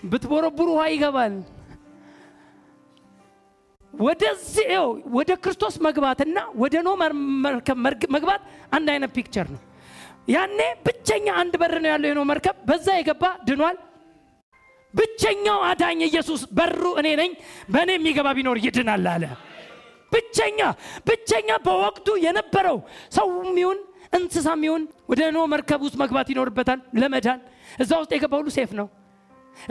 ብትቦረቡር 0.04 0.70
ውሃ 0.72 0.84
ይገባል። 0.94 1.36
ወደዚህ 3.94 4.68
ወደ 5.18 5.32
ክርስቶስ 5.44 5.76
መግባትና 5.86 6.38
ወደ 6.62 6.76
ኖህ 6.86 6.92
መርከብ 7.46 7.78
መግባት 8.16 8.42
አንድ 8.76 8.88
አይነት 8.94 9.12
picture 9.18 9.48
ነው። 9.56 9.62
ያኔ 10.28 10.60
ብቸኛ 10.86 11.28
አንድ 11.42 11.54
በር 11.62 11.76
ነው 11.84 11.90
ያለው 11.94 12.10
የኖህ 12.12 12.22
መርከብ። 12.30 12.56
በዛ 12.70 12.88
የገባ 12.98 13.24
ድኗል። 13.48 13.78
ብቸኛው 14.94 15.60
አዳኝ 15.70 16.02
ኢየሱስ 16.08 16.42
በሩ 16.58 16.84
እኔ 17.02 17.08
ነኝ 17.22 17.32
በእኔ 17.74 17.90
የሚገባ 17.96 18.28
ቢኖር 18.38 18.58
ይድናል 18.66 19.06
አለ 19.14 19.24
ብቸኛ 20.14 20.60
ብቸኛ 21.08 21.50
በወቅቱ 21.66 22.08
የነበረው 22.26 22.78
ሰው 23.18 23.28
ሚሆን 23.58 23.80
እንስሳ 24.14 24.48
ሚሆን 24.64 24.82
ወደ 25.12 25.22
ኖህ 25.36 25.46
መርከብ 25.54 25.80
ውስጥ 25.86 25.96
መግባት 26.02 26.28
ይኖርበታል 26.32 26.80
ለመዳን። 27.02 27.40
እዛ 27.84 27.92
ውስጥ 28.02 28.12
የገባ 28.16 28.34
ሁሉ 28.42 28.50
safe 28.58 28.72
ነው። 28.80 28.88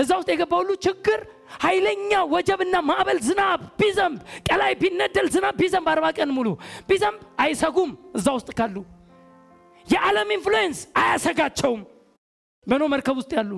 እዛ 0.02 0.10
ውስጥ 0.18 0.28
የገባ 0.32 0.52
ሁሉ 0.60 0.72
ችግር 0.86 1.20
ኃይለኛ 1.62 2.12
ወጀብና 2.32 2.76
ማዕበል 2.88 3.18
ዝናብ 3.26 3.60
ቢዘንብ 3.80 4.18
ቀላይ 4.48 4.72
ቢነደል 4.82 5.26
ዝናብ 5.34 5.54
ቢዘንብ 5.62 5.86
አርባ 5.92 6.06
ቀን 6.18 6.30
ሙሉ 6.36 6.48
ቢዘንብ 6.90 7.20
አይሰጉም 7.44 7.90
እዛ 8.18 8.26
ውስጥ 8.38 8.50
ካሉ። 8.58 8.76
የዓለም 9.86 10.28
influence 10.36 10.80
አያሰጋቸውም 11.02 11.80
በኖህ 12.66 12.82
መርከብ 12.92 13.16
ውስጥ 13.20 13.32
ያሉ። 13.38 13.52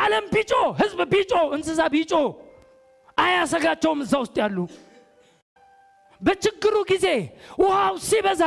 ዓለም 0.00 0.26
ቢጮ 0.34 0.52
ህዝብ 0.80 1.00
ቢጮ 1.12 1.32
እንስሳ 1.56 1.80
ቢጮ 1.94 2.12
አያሰጋቸውም 3.18 4.00
እዛ 4.04 4.14
ውስጥ 4.24 4.36
ያሉ 4.42 4.58
በችግሩ 6.20 6.76
ጊዜ 6.90 7.06
ውሃው 7.62 7.94
ሲበዛ 8.06 8.42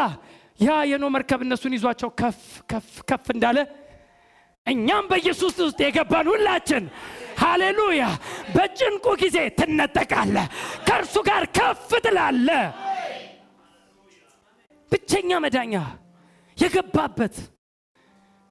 ያ 0.60 0.78
የኖህ 0.90 1.06
መርከብ 1.16 1.42
እነሱን 1.46 1.76
ይዟቸው 1.76 2.10
ከፍ 2.20 2.40
ከፍ 2.72 2.90
ከፍ 3.10 3.26
እንዳለ 3.34 3.60
እኛም 4.68 5.06
በኢየሱስ 5.12 5.56
ውስጥ 5.66 5.80
የገባን 5.84 6.28
ሁላችን። 6.32 6.84
ሃሌሉያ! 7.40 8.04
በጭንቁ 8.56 9.06
ጊዜ 9.22 9.38
ትነጠቃለ 9.60 10.36
ከእርሱ 10.88 11.16
ጋር 11.30 11.44
ከፍ 11.58 11.88
ትላለ 12.06 12.50
ብቸኛ 14.92 15.32
መዳኛ 15.46 15.74
የገባበት 16.58 17.36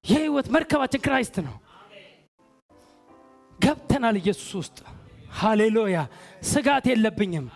የህይወት 0.04 0.46
መርከባችን 0.54 1.04
Christ 1.06 1.36
ነው። 1.46 1.56
ገብተናል 3.58 4.16
ኢየሱስ 4.22 4.50
ውስጥ። 4.60 4.78
ሃሌሉያ! 5.38 5.96
ስጋት 6.50 6.84
የለብኝም 6.90 7.46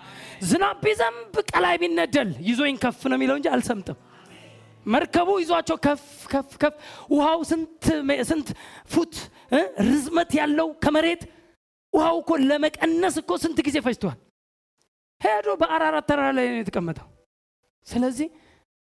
ዝናብ 0.43 0.76
ቢዘንብ 0.84 1.34
ቀላይ 1.51 1.76
ቢነደል 1.82 2.30
ይዞኝ 2.49 2.76
ከፍ 2.82 3.01
ነው 3.11 3.16
የሚለው 3.18 3.36
እንጂ 3.38 3.49
አልሰምጥም። 3.53 3.99
መርከቡ 4.86 5.28
ይዟቸው 5.43 5.76
ከፍ 5.84 6.03
ከፍ 6.32 6.51
ከፍ 6.62 6.74
ውሃው 7.12 7.40
ስንት 7.51 8.49
ፉት 8.93 9.14
ርዝመት 9.88 10.30
ያለው 10.40 10.68
ከመሬት 10.84 11.22
ውሃው 11.93 12.16
እኮ 12.22 12.30
ለመቀነስ 12.49 13.16
እኮ 13.22 13.30
ስንት 13.43 13.59
ጊዜ 13.66 13.76
ፈጅቷል? 13.86 14.18
ሄዶ 15.20 15.49
በአራራት 15.61 16.07
ተራራ 16.11 16.28
ላይ 16.38 16.47
ነው 16.51 16.61
የተቀመጠው። 16.62 17.07
ስለዚህ 17.86 18.28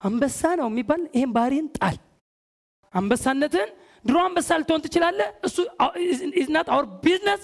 አንበሳ 0.02 0.40
ነው 0.60 0.68
የሚባል 0.70 1.02
ይሄን 1.16 1.30
ባህሪን 1.36 1.66
ጣል። 1.76 1.96
አንበሳነትን 2.94 3.68
ድሮ 4.04 4.16
አንበሳ 4.26 4.48
ልትሆን 4.60 4.82
ትችላለ 4.84 5.20
እሱ 5.46 5.56
isn't 6.40 6.68
our 6.74 6.86
business 7.04 7.42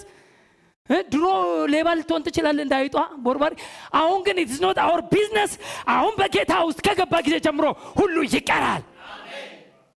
ድሮ 1.11 1.25
ሌባ 1.73 1.87
ልትሆን 1.97 2.21
ትችላለ 2.25 2.57
እንዳይጧ 2.65 2.95
ቦርባሪ? 3.25 3.53
አሁን 3.93 4.19
ግን 4.25 4.37
it's 4.43 4.59
not 4.63 4.77
our 4.85 5.01
business 5.11 5.51
አሁን 5.93 6.13
በጌታ 6.19 6.53
ውስጥ 6.67 6.79
ከገባ 6.87 7.13
ጊዜ 7.25 7.35
ጀምሮ 7.45 7.65
ሁሉ 7.99 8.15
ይቀራል። 8.29 8.83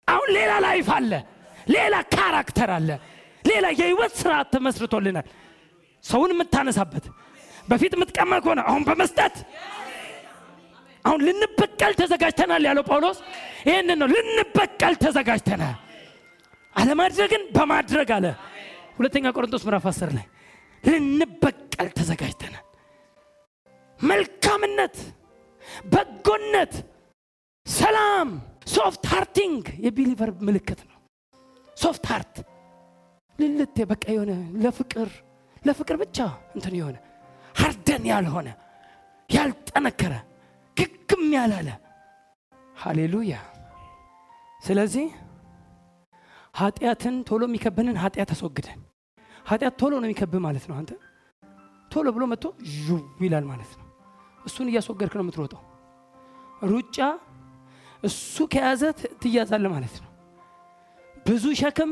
አሁን 0.09 0.28
ሌላ 0.36 0.53
life 0.66 0.88
አለ። 0.97 1.12
ሌላ 1.74 1.95
character 2.14 2.70
አለ። 2.76 2.90
ሌላ 3.45 3.66
የህይወት 3.80 4.12
ስርዓት 4.20 4.49
ተመስርቶልናል። 4.55 5.26
ሰውን 6.05 6.30
የምታነሳበት 6.34 7.05
በፊት 7.68 7.93
የምትቀማ 7.97 8.32
ከሆነ 8.45 8.61
አሁን 8.68 8.82
በመስጠት። 8.88 9.34
አሁን 11.05 11.20
ልንበቀል 11.26 11.93
ተዘጋጅተናል 12.01 12.62
ያለው 12.68 12.84
ጳውሎስ 12.88 13.18
ይህንን 13.68 13.99
ነው። 14.03 14.09
ልንበቀል 14.14 14.95
ተዘጋጅተናል። 15.03 15.76
አለማድረግን 16.74 17.43
በማድረግ 17.57 18.11
አለ። 18.16 18.26
ሁለተኛ 18.99 19.26
ቆሮንቶስ 19.36 19.62
ምዕራፍ 19.66 19.86
10 19.90 20.12
ላይ 20.16 20.26
ልንበቀል 20.85 21.89
ተዘጋጅተናል። 21.99 22.64
መልካምነት 24.01 24.97
በጎነት 25.85 26.72
ሰላም 27.66 28.30
soft 28.68 29.05
hearting 29.12 29.64
የ 29.84 29.94
believer 29.94 30.30
ምልክት 30.47 30.80
ነው። 30.91 30.99
soft 31.76 32.05
heart 32.11 32.34
ልልት 33.37 33.76
በቃ 33.91 34.05
የሆነ 34.14 34.33
ለፍቅር 34.62 35.09
ለፍቅር 35.62 35.97
ብቻ 36.03 36.18
እንትን 36.57 36.74
የሆነ 36.78 36.97
harden 37.55 38.05
ያልሆነ 38.11 38.49
ያልጠነከረ 39.30 40.14
ግግም 40.76 41.24
ያላለ። 41.35 41.68
ሃሌሉያ! 42.76 43.35
ስለዚህ 44.62 45.07
ኃጢአትን 46.55 47.14
ቶሎ 47.28 47.43
የሚከብንን 47.49 48.01
ኃጢአት 48.03 48.30
አስወግደን 48.35 48.80
ኃጢአት 49.47 49.74
ቶሎ 49.80 49.93
ነው 50.01 50.07
የሚከብ 50.09 50.34
ማለት 50.47 50.64
ነው። 50.70 50.76
አንተ 50.80 50.90
ቶሎ 51.90 52.07
ብሎ 52.16 52.24
መጥቶ 52.32 52.45
ዥው 52.78 53.01
ይላል 53.24 53.45
ማለት 53.51 53.70
ነው። 53.78 53.86
እሱን 54.45 54.68
እያስወገድክ 54.70 55.14
ነው 55.18 55.24
የምትሮጠው። 55.24 55.61
ሩጫ 56.70 56.99
እሱ 58.03 58.36
ከያዘ 58.53 58.82
ትያዛለ 59.22 59.66
ማለት 59.74 59.95
ነው። 60.03 60.09
ብዙ 61.26 61.45
ሸክም 61.61 61.90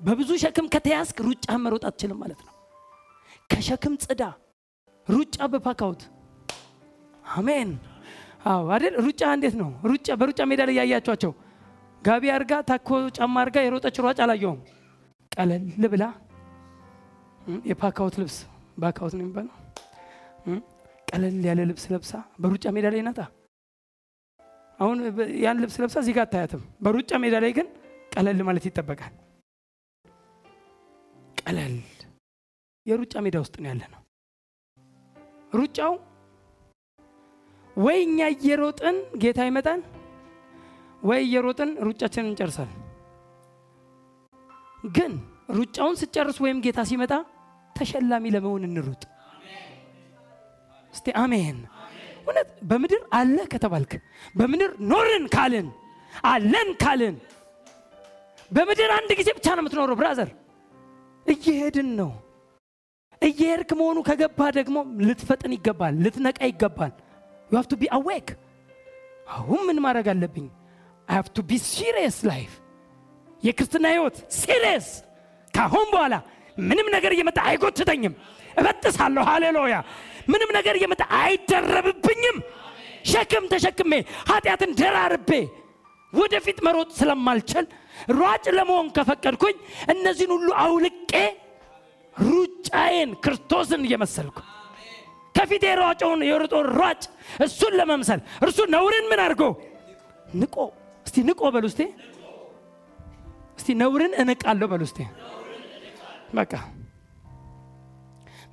በብዙ 0.00 0.30
ሸክም 0.42 0.66
ከተያዝክ 0.74 1.18
ሩጫ 1.26 1.46
መሮጥ 1.64 1.84
አትችልም 1.88 2.18
ማለት 2.22 2.40
ነው። 2.46 2.52
ከሸክም 3.50 3.94
ጽዳ 4.04 4.22
ሩጫ 5.06 5.36
በፓካውት። 5.52 6.02
አሜን። 7.32 7.70
አዎ 8.46 8.62
አይደል? 8.74 8.94
ሩጫ 9.04 9.22
እንዴት 9.36 9.54
ነው? 9.60 9.68
ሩጫ 9.90 10.08
በሩጫ 10.20 10.40
ሜዳ 10.50 10.60
ላይ 10.68 10.76
ያያቸዋቸው 10.80 11.32
ጋቢ 12.02 12.24
አርጋ 12.36 12.52
ታኮ 12.68 12.88
ጫማ 13.16 13.34
አርጋ 13.42 13.56
የሮጠች 13.62 13.96
ሯጭ 14.04 14.18
አላየውም 14.24 14.60
ቀለል 15.32 15.64
ብላ 15.92 16.04
የፓካውት 17.66 18.16
ልብስ 18.20 18.36
ባካውት 18.82 19.14
ነው 19.14 19.22
የሚባለው። 19.24 19.54
ቀለል 21.08 21.38
ያለ 21.48 21.60
ልብስ 21.70 21.84
ለብሳ 21.92 22.12
በሩጫ 22.42 22.66
ሜዳ 22.74 22.86
ላይ 22.94 23.02
ናታ። 23.06 23.20
አሁን 24.78 24.98
ያን 25.42 25.60
ልብስ 25.62 25.76
ለብሳ 25.82 25.96
እዚህ 26.02 26.14
ጋር 26.16 26.24
አታያትም። 26.26 26.62
በሩጫ 26.84 27.10
ሜዳ 27.24 27.34
ላይ 27.44 27.52
ግን 27.58 27.66
ቀለል 28.12 28.40
ማለት 28.48 28.64
ይጠበቃል። 28.68 29.12
ቀለል። 31.42 31.76
የሩጫ 32.86 33.14
ሜዳ 33.24 33.36
ውስጥ 33.42 33.54
ነው 33.62 33.68
ያለ 33.70 33.82
ነው 33.92 34.00
ሩጫው 35.52 35.92
ወይ 37.76 37.98
እኛ 38.06 38.18
እየሮጥን 38.34 38.96
ጌታ 39.22 39.40
ይመጣል 39.48 39.80
ወይ 41.02 41.20
እየሮጥን 41.26 41.70
ሩጫችንን 41.86 42.30
እንጨርሳል 42.30 42.70
ግን 44.92 45.12
ሩጫውን 45.58 45.96
ስጨርስ 46.00 46.38
ወይም 46.44 46.58
ጌታ 46.66 46.80
ሲመጣ 46.90 47.12
ተሸላሚ 47.76 48.24
ለመሆን 48.34 48.64
እንሩጥ። 48.68 49.02
እስቲ 50.92 51.06
አሜን። 51.20 51.58
እውነት 52.22 52.48
በምድር 52.70 53.02
አለ 53.18 53.36
ከተባልክ 53.52 53.92
በምድር 54.36 54.70
ኖርን 54.90 55.24
ካልን 55.34 55.68
አለን 56.28 56.68
ካልን 56.82 57.16
በምድር 58.50 58.90
አንድ 58.96 59.10
ጊዜ 59.20 59.28
ብቻ 59.38 59.46
ነው 59.54 59.62
የምትኖረው 59.62 59.96
brother። 60.00 60.30
እየሄድን 61.26 61.90
ነው። 62.00 62.10
እየሄድክ 63.22 63.70
መሆኑ 63.80 63.98
ከገባ 64.08 64.40
ደግሞ 64.58 64.76
ልትፈጥን 65.08 65.52
ይገባል 65.56 65.94
ልትነቃ 66.04 66.38
ይገባል። 66.50 66.92
you 67.50 67.60
be 67.80 67.86
awake 67.96 68.28
አሁን 69.30 69.60
ምን 69.66 69.78
ማድረግ 69.84 70.06
አለብኝ? 70.12 70.46
I 71.08 71.18
to 71.34 71.42
be 71.48 71.58
serious 71.66 72.18
life 72.30 72.52
የክርስትና 73.42 73.86
ህይወት 73.94 74.16
serious 74.40 74.88
ካሁን 75.54 75.86
በኋላ 75.94 76.14
ምንም 76.62 76.86
ነገር 76.94 77.12
እየመጣ 77.12 77.38
አይጎትተኝም። 77.48 78.14
እበጥሳለሁ። 78.56 79.22
ሃሌሉያ! 79.28 79.76
ምንም 80.28 80.50
ነገር 80.56 80.74
እየመጣ 80.78 81.02
አይደረብብኝም። 81.20 82.36
ሸክም 83.04 83.44
ተሸክሜ 83.52 83.92
ኃጢአትን 84.30 84.70
ደራርቤ 84.80 85.30
ወደፊት 86.12 86.58
መሮጥ 86.66 86.90
ስለማልችል 86.98 87.64
ሯጭ 88.18 88.44
ለመሆን 88.56 88.86
ከፈቀድኩኝ 88.96 89.56
እነዚህን 89.90 90.32
ሁሉ 90.34 90.48
አውልቄ 90.62 91.12
ሩጫዬን 92.14 93.10
ክርስቶስን 93.24 93.82
እየመሰልኩ 93.86 94.38
ከፊት 95.34 95.62
የሯጨውን 95.66 96.20
የሮጦን 96.28 96.66
ሯጭ 96.78 97.02
እሱን 97.44 97.74
ለመምሰል። 97.78 98.20
እርሱ 98.44 98.58
ነውርን 98.74 99.06
ምን 99.10 99.20
አድርጎ? 99.24 99.42
ንቆ። 100.34 100.56
እስቲ 101.06 101.16
ንቆ 101.28 101.42
በሉ 101.54 101.64
እስቲ። 101.70 101.80
እስቲ 103.58 103.68
ነውርን 103.80 104.12
እንቃለሁ 104.22 104.66
በሉ 104.72 104.82
እስቲ 104.88 105.00
በቃ 106.32 106.52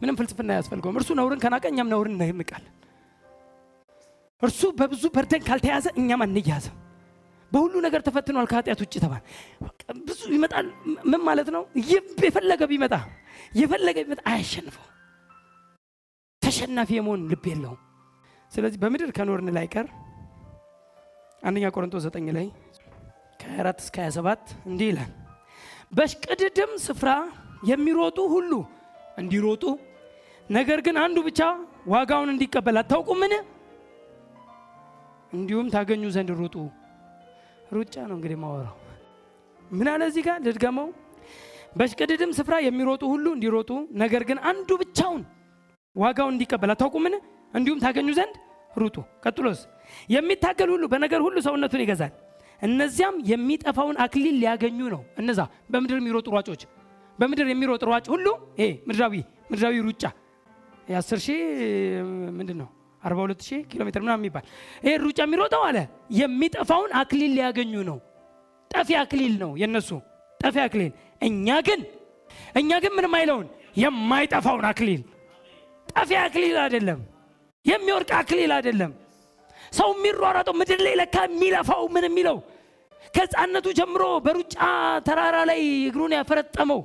ምንም 0.02 0.18
ፍልስፍና 0.20 0.52
አያስፈልገውም። 0.56 0.98
እርሱ 1.00 1.10
ነውርን 1.20 1.42
ከናቀ 1.44 1.66
እኛም 1.72 1.90
ነውርን 1.94 2.14
እንቃለን 2.28 2.74
እርሱ 4.42 4.62
በብዙ 4.80 5.04
በርደን 5.16 5.42
ካልተያዘ 5.48 5.88
እኛም 6.02 6.22
አንያዝም። 6.26 6.76
በሁሉ 7.52 7.74
ነገር 7.86 8.02
ተፈትኗል። 8.08 8.48
ከኃጢአት 8.52 8.80
ውጭ 8.84 8.94
ተባል 9.04 9.22
ብዙ 10.08 10.22
ይመጣል። 10.36 10.68
ምን 11.12 11.22
ማለት 11.28 11.48
ነው? 11.56 11.64
የፈለገ 12.24 12.62
ቢመጣ 12.72 12.94
የፈለገ 13.56 13.98
ቢመጣ 14.06 14.22
አያሸንፈው። 14.32 14.86
ተሸናፊ 16.42 16.90
የመሆን 16.98 17.22
ልብ 17.32 17.46
የለውም። 17.52 17.80
ስለዚህ 18.52 18.78
በምድር 18.84 19.10
ከኖርን 19.18 19.50
ላይ 19.58 19.68
አንደኛ 21.44 21.66
ቆሮንቶስ 21.76 22.06
9 22.10 22.32
ላይ 22.38 22.48
ከ24 23.40 23.84
እስከ 23.84 23.98
27 24.06 24.50
እንዲህ 24.66 24.88
ይላል 24.92 25.12
በሽቅድድም 25.94 26.72
ስፍራ 26.78 27.10
የሚሮጡ 27.62 28.20
ሁሉ 28.34 28.52
እንዲሮጡ 29.18 29.64
ነገር 30.50 30.80
ግን 30.86 30.96
አንዱ 30.98 31.18
ብቻ 31.28 31.40
ዋጋውን 31.88 32.30
እንዲቀበል 32.34 32.78
አታውቁምን? 32.82 33.34
እንዲሁም 35.34 35.68
ታገኙ 35.74 36.04
ዘንድ 36.16 36.30
ሩጡ። 36.40 36.56
ሩጫ 37.76 37.96
ነው 38.10 38.16
እንግዲህ 38.18 38.38
ማወራው 38.44 38.78
ምን 39.72 39.88
አለ 39.92 40.02
እዚህ 40.10 40.24
ጋር? 40.28 40.38
ልድገመው። 40.46 40.88
በሽቅድድም 41.78 42.32
ስፍራ 42.38 42.56
የሚሮጡ 42.66 43.02
ሁሉ 43.14 43.26
እንዲሮጡ 43.36 43.72
ነገር 44.02 44.24
ግን 44.30 44.40
አንዱ 44.52 44.70
ብቻውን 44.82 45.22
ዋጋውን 45.96 46.34
እንዲቀበል 46.36 46.72
አታውቁምን? 46.74 47.16
እንዲሁም 47.54 47.80
ታገኙ 47.84 48.10
ዘንድ 48.20 48.36
ሩጡ። 48.76 48.96
ቀጥሎስ 49.26 49.60
የሚታገል 50.16 50.70
ሁሉ 50.74 50.84
በነገር 50.94 51.22
ሁሉ 51.28 51.38
ሰውነቱን 51.48 51.84
ይገዛል። 51.86 52.14
እነዚያም 52.62 53.16
የሚጠፋውን 53.32 53.98
አክሊል 54.06 54.36
ሊያገኙ 54.42 54.80
ነው። 54.96 55.02
እነዛ 55.18 55.40
በምድር 55.72 55.98
የሚሮጡ 56.02 56.28
ሯጮች 56.36 56.62
በምድር 57.20 57.48
የሚሮጥ 57.52 57.82
ሯጭ 57.90 58.06
ሁሉ 58.14 58.28
ይሄ 58.60 58.68
ምድራዊ 58.90 59.16
ምድራዊ 59.52 59.76
ሩጫ 59.88 60.04
የአስር 60.90 61.20
ሺህ 61.26 61.40
ምንድን 62.38 62.58
ነው 62.62 62.70
42 63.02 63.44
ሺህ 63.48 63.60
ኪሎ 63.72 63.82
ሜትር 63.88 64.02
ምናምን 64.06 64.22
የሚባል 64.22 64.46
ይሄ 64.86 64.94
ሩጫ 65.04 65.20
የሚሮጠው 65.26 65.64
አለ 65.68 65.78
የሚጠፋውን 66.20 66.92
አክሊል 67.02 67.32
ሊያገኙ 67.38 67.74
ነው። 67.90 67.98
ጠፊ 68.72 68.90
አክሊል 69.02 69.34
ነው 69.44 69.52
የነሱ 69.62 69.90
ጠፊ 70.40 70.56
አክሊል። 70.66 70.92
እኛ 71.22 71.48
ግን 71.68 71.82
እኛ 72.60 72.72
ግን 72.84 72.94
ምንም 72.98 73.14
አይለውን 73.20 73.48
የማይጠፋውን 73.82 74.66
አክሊል 74.70 75.02
ጠፊ 75.90 76.12
አክሊል 76.24 76.58
አይደለም፣ 76.64 77.00
የሚወርቅ 77.66 78.12
አክሊል 78.20 78.52
አይደለም። 78.58 78.92
ሰው 79.72 79.90
የሚሯሯጠው 79.96 80.56
ምድር 80.60 80.80
ላይ 80.86 80.94
ለካ 81.00 81.16
የሚለፋው 81.28 81.84
ምን 81.96 82.06
የሚለው 82.08 82.38
ከሕፃነቱ 83.14 83.68
ጀምሮ 83.80 84.04
በሩጫ 84.26 84.56
ተራራ 85.08 85.38
ላይ 85.50 85.60
እግሩን 85.90 86.14
ያፈረጠመው 86.18 86.82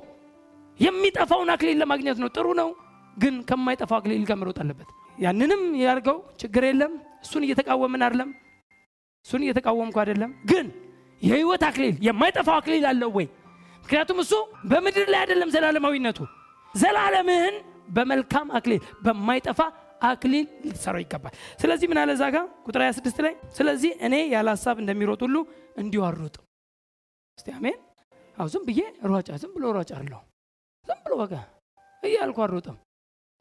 የሚጠፋውን 0.79 1.49
አክሊል 1.53 1.77
ለማግኘት 1.81 2.17
ነው። 2.23 2.29
ጥሩ 2.35 2.47
ነው፣ 2.61 2.69
ግን 3.17 3.35
ከማይጠፋው 3.49 3.97
አክሊል 3.99 4.23
ጋር 4.29 4.37
መሮጥ 4.41 4.57
አለበት። 4.63 4.89
ያንንም 5.17 5.61
ያርገው 5.83 6.17
ችግር 6.41 6.63
የለም። 6.69 6.93
እሱን 7.23 7.43
እየተቃወምን 7.47 8.01
አይደለም፣ 8.05 8.29
እሱን 9.25 9.43
እየተቃወምኩ 9.45 9.97
አይደለም። 10.03 10.31
ግን 10.51 10.65
የህይወት 11.21 11.63
አክሊል 11.69 11.95
የማይጠፋው 12.07 12.55
አክሊል 12.59 12.83
አለው 12.89 13.11
ወይ? 13.17 13.27
ምክንያቱም 13.83 14.19
እሱ 14.23 14.33
በምድር 14.65 15.07
ላይ 15.13 15.19
አይደለም 15.23 15.49
ዘላለማዊነቱ። 15.55 16.19
ዘላለምህን 16.73 17.55
በመልካም 17.95 18.47
አክሊል 18.57 18.81
በማይጠፋ 19.05 19.59
አክሊል 20.05 20.45
ልትሰራው 20.65 21.01
ይገባል። 21.03 21.33
ስለዚህ 21.61 21.87
ምን 21.91 21.99
አለ 22.01 22.11
እዛ 22.17 22.23
ቁጥር 22.65 22.81
26 22.83 23.19
ላይ 23.25 23.33
ስለዚህ 23.57 23.91
እኔ 24.07 24.15
ያለ 24.33 24.47
ሀሳብ 24.55 24.77
እንደሚሮጥ 24.83 25.19
ሁሉ 25.25 25.37
እንዲሁ 25.77 26.01
አልሮጥም። 26.07 26.43
እስቲ 27.37 27.47
አሜን። 27.57 27.77
አዎ 28.37 28.47
ዝም 28.53 28.63
ብዬ 28.67 28.81
ሯጫ 29.11 29.29
ዝም 29.43 29.51
ብሎ 29.55 29.65
ሯጭ 29.77 29.91
አለሁ 29.99 30.19
ብሎ 31.05 31.13
በቃ 31.21 31.33
እያልኩ 32.03 32.37
አልሮጥም። 32.45 32.77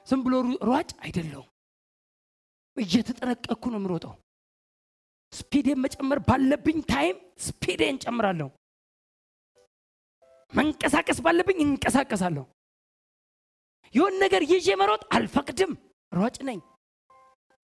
ዝም 0.06 0.20
ብሎ 0.24 0.34
ሯጭ 0.68 0.90
አይደለሁም። 1.04 1.48
እየተጠነቀቅኩ 2.76 3.64
ነው 3.72 3.80
የምሮጠው። 3.80 4.12
speed 5.32 5.55
ኤን 5.55 5.78
መጨመር 5.84 6.18
ባለብኝ 6.28 6.78
time 6.90 7.16
speed 7.44 7.70
ኤን 7.70 7.96
ጨምራለሁ። 8.04 8.48
መንቀሳቀስ 10.52 11.18
ባለብኝ 11.24 11.58
እንቀሳቀሳለሁ። 11.64 12.44
የሆን 13.94 14.14
ነገር 14.22 14.42
ይዤ 14.50 14.68
መሮጥ 14.80 15.02
አልፈቅድም። 15.16 15.72
ሯጭ 16.12 16.36
ነኝ። 16.48 16.60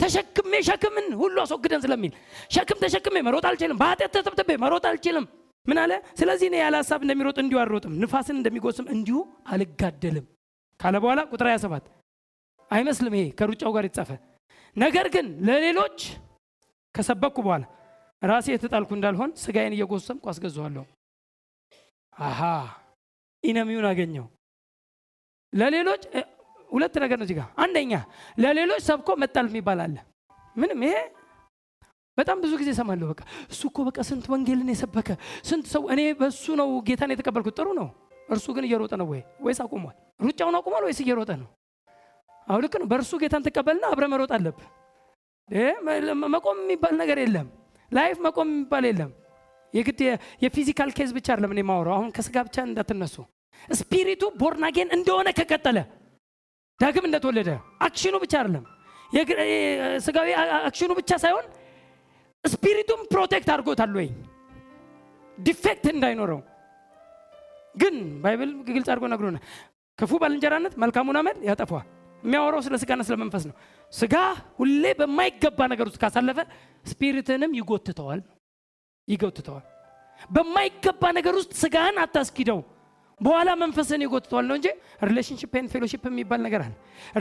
ተሸክሜ 0.00 0.52
ሸክምን 0.68 1.06
ሁሉ 1.20 1.36
አስወግደን 1.42 1.82
ስለሚል 1.84 2.12
ሸክም 2.50 2.78
ተሸክሜ 2.82 3.16
መሮጥ 3.26 3.44
አልችልም። 3.48 3.78
በኃጢአት 3.80 4.12
ተተብትቤ 4.16 4.50
መሮጥ 4.62 4.84
አልችልም። 4.90 5.24
ምን 5.66 5.78
አለ? 5.78 5.92
ስለዚህ 6.18 6.46
እኔ 6.50 6.56
ያለ 6.62 6.74
ሀሳብ 6.82 7.00
እንደሚሮጥ 7.04 7.36
እንዲሁ 7.42 7.58
አልሮጥም፣ 7.62 7.92
ንፋስን 8.02 8.36
እንደሚጎስም 8.38 8.86
እንዲሁ 8.94 9.18
አልጋደልም 9.52 10.26
ካለ 10.80 10.94
በኋላ 11.02 11.20
ቁጥር 11.32 11.48
27 11.50 11.86
አይመስልም። 12.70 13.14
ይሄ 13.18 13.26
ከሩጫው 13.38 13.72
ጋር 13.76 13.84
የተጻፈ 13.86 14.10
ነገር 14.76 15.06
ግን 15.14 15.26
ለሌሎች 15.46 15.98
ከሰበኩ 16.94 17.36
በኋላ 17.46 17.64
ራሴ 18.22 18.46
የተጣልኩ 18.52 18.90
እንዳልሆን 18.96 19.30
ስጋዬን 19.42 19.74
እየጎሰምኩ 19.76 20.24
አስገዛዋለሁ። 20.32 20.84
አሃ 22.22 22.40
ኢነሚውን 23.44 23.86
አገኘው። 23.90 24.26
ለሌሎች 25.52 26.02
ሁለት 26.70 26.94
ነገር 27.04 27.18
ነው 27.20 27.28
ጋር። 27.38 27.48
አንደኛ 27.62 27.92
ለሌሎች 28.38 28.82
ሰብኮ 28.88 29.10
መጣል 29.22 29.46
የሚባል 29.50 29.78
አለ። 29.84 29.96
ምንም 30.56 30.80
ይሄ 30.86 30.96
በጣም 32.20 32.36
ብዙ 32.44 32.52
ጊዜ 32.60 32.70
እሰማለሁ። 32.74 33.06
በቃ 33.12 33.22
እሱ 33.52 33.62
እኮ 33.70 33.78
በቃ 33.88 33.98
ስንት 34.08 34.26
ወንጌልን 34.32 34.68
የሰበከ 34.72 35.08
ስንት 35.48 35.66
ሰው 35.74 35.82
እኔ 35.92 36.00
በሱ 36.20 36.44
ነው 36.60 36.68
ጌታን 36.88 37.12
የተቀበልኩት። 37.14 37.56
ጥሩ 37.58 37.68
ነው። 37.80 37.88
እርሱ 38.28 38.46
ግን 38.56 38.64
እየሮጠ 38.66 38.92
ነው 39.00 39.06
ወይ 39.12 39.20
ወይስ 39.44 39.60
አቁሟል? 39.64 39.94
ሩጫውን 40.20 40.56
አቁሟል 40.58 40.82
ወይስ 40.86 40.98
እየሮጠ 41.04 41.30
ነው? 41.40 41.48
አሁን 42.48 42.60
ልክ 42.64 42.74
ነው። 42.80 42.86
በእርሱ 42.90 43.12
ጌታን 43.22 43.42
ትቀበልና 43.46 43.84
አብረ 43.92 44.04
መሮጥ 44.12 44.30
አለብህ። 44.36 44.68
መቆም 46.34 46.58
የሚባል 46.62 46.94
ነገር 47.00 47.18
የለም። 47.22 47.48
ላይፍ 47.92 48.16
መቆም 48.26 48.48
የሚባል 48.52 48.84
የለም። 48.88 49.10
የግድ 49.74 50.00
የፊዚካል 50.44 50.90
ኬዝ 50.96 51.10
ብቻ 51.16 51.26
አይደለም 51.32 51.52
እኔ 51.54 51.60
የማወራው። 51.64 51.94
አሁን 51.98 52.10
ከስጋ 52.16 52.36
ብቻ 52.46 52.56
እንዳትነሱ። 52.66 53.16
ስፒሪቱ 53.72 54.22
ቦርናጌን 54.40 54.88
እንደሆነ 54.96 55.28
ከቀጠለ 55.38 55.78
ዳግም 56.80 57.04
እንደተወለደ 57.08 57.50
አክሽኑ 57.86 58.14
ብቻ 58.22 58.34
አይደለም 58.40 58.64
ስጋዊ 60.04 60.28
አክሽኑ 60.60 60.90
ብቻ 60.98 61.10
ሳይሆን 61.22 61.46
ስፒሪቱም 62.44 63.00
ፕሮቴክት 63.12 63.48
አድርጎታል 63.54 63.92
ወይ 63.98 64.08
ዲፌክት 65.38 65.84
እንዳይኖረው 65.92 66.40
ግን 67.74 67.94
ባይብል 68.22 68.50
ግልጽ 68.68 68.88
አድርጎ 68.92 69.04
ነግሮና 69.12 69.38
ክፉ 69.98 70.12
ባልንጀራነት 70.22 70.74
መልካሙን 70.82 71.16
አመል 71.20 71.36
ያጠፋዋል። 71.48 71.86
የሚያወራው 72.22 72.62
ስለ 72.66 72.74
ስጋና 72.82 73.02
ስለ 73.08 73.14
መንፈስ 73.22 73.44
ነው። 73.48 73.54
ስጋ 73.92 74.14
ሁሌ 74.58 74.84
በማይገባ 74.98 75.60
ነገር 75.72 75.86
ውስጥ 75.88 75.98
ካሳለፈ 76.02 76.38
spirit 76.90 77.28
ንም 77.28 77.52
ይጎትተዋል 77.58 78.20
ይጎትተዋል። 79.08 79.64
በማይገባ 80.30 81.02
ነገር 81.18 81.34
ውስጥ 81.40 81.52
ስጋህን 81.62 81.98
አታስኪደው፣ 82.02 82.58
በኋላ 83.20 83.50
መንፈስን 83.62 84.02
ይጎትተዋል 84.06 84.44
ነው 84.50 84.56
እንጂ 84.58 84.68
relationship 85.08 85.52
and 85.60 85.70
fellowship 85.74 86.02
የሚባል 86.10 86.40
ነገር 86.46 86.60
አለ። 86.66 86.74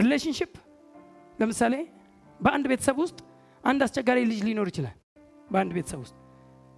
relationship 0.03 0.51
ለምሳሌ 1.39 1.73
በአንድ 2.39 2.65
ቤተሰብ 2.71 2.97
ውስጥ 3.03 3.17
አንድ 3.63 3.81
አስቸጋሪ 3.85 4.19
ልጅ 4.29 4.41
ሊኖር 4.47 4.67
ይችላል። 4.71 4.95
በአንድ 5.51 5.71
ቤተሰብ 5.77 5.99
ውስጥ 6.03 6.15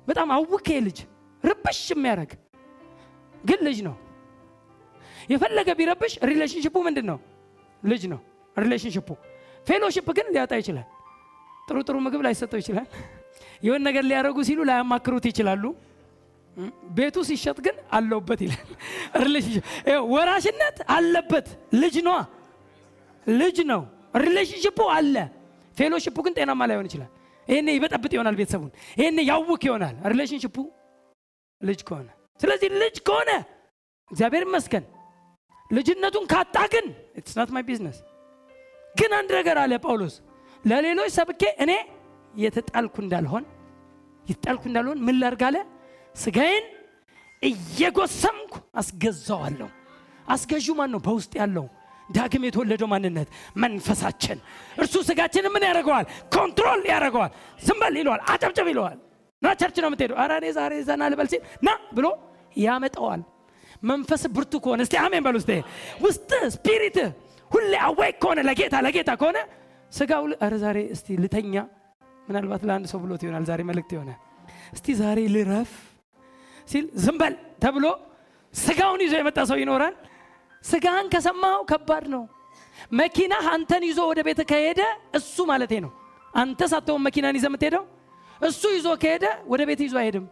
በጣም 0.08 0.30
አዋኪ 0.36 0.68
ልጅ 0.86 1.00
ርብሽ 1.44 1.82
የሚያደርግ 1.92 2.32
ግን 3.44 3.60
ልጅ 3.68 3.78
ነው። 3.88 3.96
የፈለገ 5.32 5.70
ቢረብሽ 5.80 6.14
relationship 6.30 6.69
ኡ 6.69 6.76
ምንድን 6.88 7.06
ነው? 7.12 7.18
ልጅ 7.84 8.04
ነው 8.12 8.20
relationship 8.56 9.08
ኡ። 9.68 9.77
fellowship 9.77 10.08
ግን 10.18 10.28
ሊያጣ 10.34 10.54
ይችላል። 10.62 10.88
ጥሩ 11.68 11.78
ጥሩ 11.88 11.96
ምግብ 12.06 12.22
ላይሰጠው 12.26 12.60
ይችላል። 12.62 12.88
የሆን 13.66 13.82
ነገር 13.88 14.04
ሊያደርጉ 14.10 14.38
ሲሉ 14.48 14.60
ላያማክሩት 14.70 15.26
ይችላሉ። 15.32 15.64
ቤቱ 16.98 17.18
ሲሸጥ 17.28 17.58
ግን 17.66 17.76
አለሁበት 17.98 18.40
ይላል። 18.46 18.68
ወራሽነት 20.14 20.78
አለበት። 20.96 21.48
ልጅ 21.82 21.96
ነዋ፣ 22.08 22.18
ልጅ 23.36 23.58
ነው። 23.72 23.82
relationship 24.24 24.72
ኡ 24.72 24.80
አለ። 24.96 25.16
fellowship 25.78 26.11
ኡ 26.11 26.18
ግን 26.26 26.34
ጤናማ 26.38 26.62
ላይሆን 26.70 26.88
ይችላል። 26.90 27.12
ይሄኔ 27.48 27.68
ይበጠብጥ 27.76 28.12
ይሆናል 28.16 28.36
ቤተሰቡን። 28.40 28.72
ይሄኔ 29.00 29.18
ያውክ 29.30 29.64
ይሆናል 29.68 29.96
relationship 30.12 30.49
ኡ 30.49 30.56
ልጅ 31.62 31.80
ከሆነ። 31.88 32.08
ስለዚህ 32.40 32.70
ልጅ 32.82 32.96
ከሆነ 33.08 33.32
እግዚአብሔር 34.12 34.44
ይመስገን። 34.48 34.86
ልጅነቱን 35.72 36.26
ካጣ 36.32 36.56
ግን 36.74 36.86
it's 37.18 37.36
my 37.56 37.64
business። 37.68 37.98
ግን 38.96 39.12
አንድ 39.20 39.30
ነገር 39.40 39.58
አለ 39.62 39.74
ጳውሎስ 39.84 40.16
ለሌሎች 40.64 41.12
ሰብኬ 41.18 41.44
እኔ 41.64 41.72
የተጣልኩ 42.36 42.96
እንዳልሆን 43.04 43.44
የተጣልኩ 44.26 44.64
እንዳልሆን 44.70 45.00
ምን 45.06 45.16
ላድርግ 45.22 45.44
አለ 45.48 45.58
ስጋዬን 46.16 46.66
እየጎሰምኩ 47.42 48.52
አስገዛዋለሁ። 48.76 49.70
አስገዢው 50.28 50.68
ማን 50.80 50.90
ነው? 50.94 51.00
በውስጥ 51.06 51.34
ያለው 51.40 51.66
ዳግም 52.12 52.44
የተወለደው 52.48 52.88
ማንነት 52.94 53.30
መንፈሳችን። 53.58 54.38
እርሱ 54.78 54.96
ስጋችንን 55.10 55.52
ምን 55.56 55.64
ያደርገዋል? 55.70 56.06
control 56.36 56.82
ያደርገዋል። 56.92 57.32
ዝም 57.62 57.82
ይለዋል፣ 57.96 58.22
አጨብጭብ 58.32 58.68
ይለዋል። 58.72 58.98
ና 59.42 59.54
church 59.60 59.78
ነው 59.84 59.90
የምትሄደው፣ 59.90 60.18
ኧረ 60.22 60.32
እኔ 60.40 60.48
ዛሬ 60.58 60.74
ዘና 60.88 61.02
ልበል 61.12 61.28
ሲል 61.32 61.42
ና 61.64 61.70
ብሎ 61.96 62.06
ያመጣዋል። 62.58 63.22
መንፈስ 63.84 64.24
ብርቱ 64.36 64.54
ከሆነ 64.64 64.82
እስቲ 64.86 64.96
አሜን 65.04 65.24
በል። 65.26 65.36
ውስጥ 65.40 65.52
ውስጥ 66.02 66.32
spirit 66.56 66.98
ሁሌ 67.52 67.72
away 67.86 68.12
ከሆነ 68.22 68.40
ለጌታ 68.48 68.76
ለጌታ 68.86 69.12
ከሆነ 69.22 69.38
ስጋው 69.92 70.26
ኧረ 70.40 70.54
ዛሬ 70.64 70.78
እስቲ 70.96 71.08
ልተኛ፣ 71.24 71.56
ምናልባት 72.28 72.62
ለአንድ 72.68 72.86
ሰው 72.92 73.00
ብሎት 73.04 73.22
ይሆናል 73.26 73.46
ዛሬ 73.50 73.62
መልእክት 73.70 73.92
የሆነ 73.96 74.12
እስቲ 74.76 74.88
ዛሬ 75.02 75.20
ልረፍ 75.34 75.72
ሲል 76.68 76.86
ዝም 77.04 77.18
ተብሎ 77.64 77.86
ስጋውን 78.54 79.02
ይዞ 79.04 79.14
የመጣ 79.20 79.40
ሰው 79.50 79.58
ይኖራል። 79.62 79.96
ስጋህን 80.64 81.08
ከሰማው 81.14 81.60
ከባድ 81.70 82.06
ነው። 82.14 82.24
መኪናህ 82.98 83.46
አንተን 83.54 83.84
ይዞ 83.88 84.00
ወደ 84.10 84.20
ቤት 84.28 84.40
ከሄደ 84.52 84.82
እሱ 85.18 85.46
ማለቴ 85.50 85.74
ነው። 85.86 85.92
አንተ 86.34 86.62
ሳትሆን 86.72 87.02
መኪናን 87.08 87.38
ይዘህ 87.38 87.50
የምትሄደው 87.52 87.84
እሱ 88.42 88.62
ይዞ 88.76 88.88
ከሄደ 89.02 89.26
ወደ 89.52 89.62
ቤት 89.70 89.82
ይዞ 89.86 89.96
አይሄድም። 90.02 90.26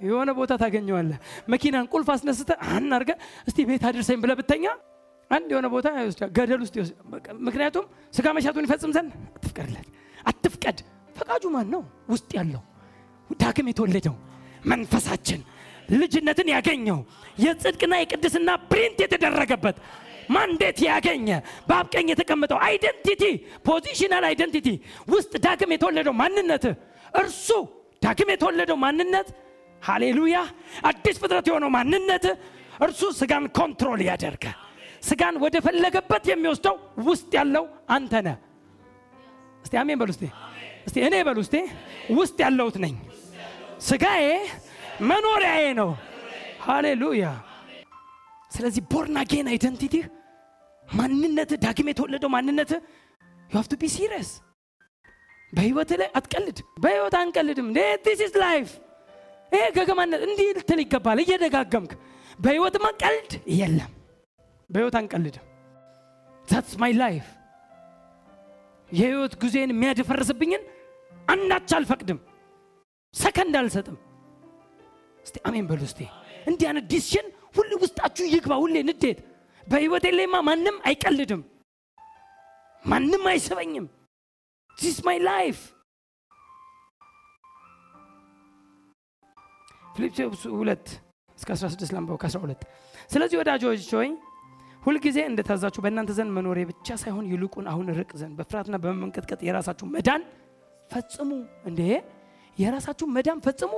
የሆነ 0.00 0.30
ቦታ 0.38 0.52
ታገኘዋለህ። 0.62 1.18
መኪናን 1.52 1.86
ቁልፍ 1.92 2.08
አስነስተ 2.14 2.50
አን 2.68 2.88
አድርገህ 2.96 3.16
እስቲ 3.48 3.66
ቤት 3.70 3.84
አድርሰኝ 3.88 4.18
ብለህ 4.22 4.36
ብተኛ 4.40 4.64
አንድ 5.30 5.48
የሆነ 5.52 5.66
ቦታ 5.72 5.86
ገደል 6.36 6.60
ውስጥ 6.64 6.76
ምክንያቱም 7.46 7.86
ስጋ 8.16 8.26
መሻቱን 8.36 8.66
ይፈጽም 8.66 8.92
ዘንድ 8.96 9.10
አትፍቀድለት፣ 9.36 9.88
አትፍቀድ። 10.24 10.78
ፈቃጁ 11.16 11.44
ማን 11.54 11.66
ነው? 11.74 11.82
ውስጥ 12.08 12.30
ያለው 12.38 12.62
ዳግም 13.30 13.66
የተወለደው 13.70 14.14
መንፈሳችን 14.64 15.40
ልጅነትን 15.94 16.48
ያገኘው 16.54 16.98
የጽድቅና 17.44 17.94
የቅድስና 18.00 18.50
print 18.70 18.98
የተደረገበት 19.04 19.76
mandate 20.34 20.78
ያገኘ 20.86 21.28
በአብ 21.68 21.86
ቀኝ 21.94 22.06
የተቀመጠው 22.12 22.58
identity 22.66 23.22
positional 23.68 24.24
identity 24.30 24.68
ውስጥ 25.12 25.32
ዳግም 25.46 25.70
የተወለደው 25.74 26.14
ማንነት 26.20 26.64
እርሱ 27.14 27.48
ዳግም 28.02 28.30
የተወለደው 28.34 28.78
ማንነት 28.84 29.28
ሃሌሉያ 29.82 30.36
አዲስ 30.88 31.16
ፍጥረት 31.22 31.46
የሆነው 31.50 31.70
ማንነት 31.76 32.24
እርሱ 32.86 33.02
ስጋን 33.18 33.44
control 33.58 34.00
ያደርጋል። 34.08 34.56
ስጋን 35.08 35.34
ወደ 35.44 35.56
ፈለገበት 35.64 36.24
የሚወስደው 36.30 36.76
ውስጥ 37.08 37.30
ያለው 37.38 37.64
አንተ 37.96 38.22
ነህ። 38.26 38.36
እስቲ 39.64 39.74
አሜን 39.82 39.98
በሉ 40.00 40.10
እስቲ 40.86 40.96
እኔ 41.06 41.16
በሉ 41.28 41.38
ውስጥ 42.18 42.36
ያለሁት 42.44 42.76
ነኝ 42.84 42.94
ስጋዬ 43.88 44.26
መኖሪያዬ 45.02 45.64
ነው። 45.80 45.90
ሃሌሉያ። 46.64 47.24
ስለዚህ 48.52 48.82
born 48.92 49.16
again 49.22 49.48
identity 49.52 49.94
ማንነት 50.88 51.50
ዳግም 51.64 51.88
የተወለደው 51.90 52.30
ማንነት 52.34 52.70
you 53.50 53.56
have 53.56 53.66
to 53.70 53.76
be 53.80 53.88
serious 53.94 54.30
በህይወት 55.52 55.90
ላይ 56.00 56.08
አትቀልድ 56.18 56.58
በህይወት 56.84 57.14
አንቀልድም። 57.20 57.68
this 58.06 58.20
is 58.26 58.34
life 58.44 58.68
ይሄ 59.52 59.64
ገገማነት 59.76 60.22
እንዲህ 60.26 60.48
ልትል 60.56 60.80
ይገባል። 60.84 61.18
እየደጋገምክ 61.22 61.92
በህይወትማ 62.38 62.86
ቀልድ 63.02 63.30
የለም። 63.58 63.92
በህይወት 64.70 64.96
አንቀልድም። 65.00 65.44
that's 66.48 66.74
my 66.82 66.92
life 67.02 67.26
የህይወት 68.90 69.32
ጉዞዬን 69.42 69.72
የሚያደፈርስብኝን 69.74 70.62
አንዳች 71.28 71.70
አልፈቅድም። 71.78 72.20
ሰከንድ 73.14 73.54
አልሰጥም 73.60 73.96
እስቲ 75.28 75.36
አሜን 75.48 75.66
በሉ 75.70 75.82
እስቲ። 75.88 76.00
እንዲህ 76.46 76.66
አይነት 76.68 76.84
decision 76.92 77.26
ሁሌ 77.56 77.70
ውስጣችሁ 77.82 78.24
ይግባ 78.34 78.52
ሁሌ 78.62 78.76
ንዴት። 78.88 79.18
በህይወቴ 79.66 80.04
ላይማ 80.16 80.36
ማንም 80.48 80.76
አይቀልድም 80.88 81.42
ማንም 82.84 83.24
አይስበኝም። 83.30 83.86
this 84.76 84.98
my 85.06 85.18
life 85.26 85.58
ፊልጵስዩስ 89.94 90.42
ሁለት 90.54 90.86
እስከ 91.38 91.48
16 91.56 91.92
ላንበው 91.94 92.16
ከ12 92.22 92.62
ስለዚህ 93.12 93.36
ወዳጆች 93.40 93.88
ሆይ 93.96 94.08
ሁልጊዜ 94.82 95.18
እንደታዛችሁ 95.28 95.80
በእናንተ 95.84 96.10
ዘንድ 96.18 96.30
መኖሬ 96.36 96.58
ብቻ 96.70 96.96
ሳይሆን 97.02 97.24
ይልቁን 97.32 97.66
አሁን 97.72 97.86
ስርቅ 97.98 98.10
ይልቅ 98.20 98.34
በፍርሃትና 98.38 98.76
በመንቀጥቀጥ 98.84 99.40
የራሳችሁ 99.46 99.86
መዳን 99.94 100.22
ፈጽሙ። 100.90 101.30
እንዴ? 101.68 101.80
የራሳችሁ 102.58 103.06
መዳን 103.16 103.40
ፈጽሙ 103.46 103.72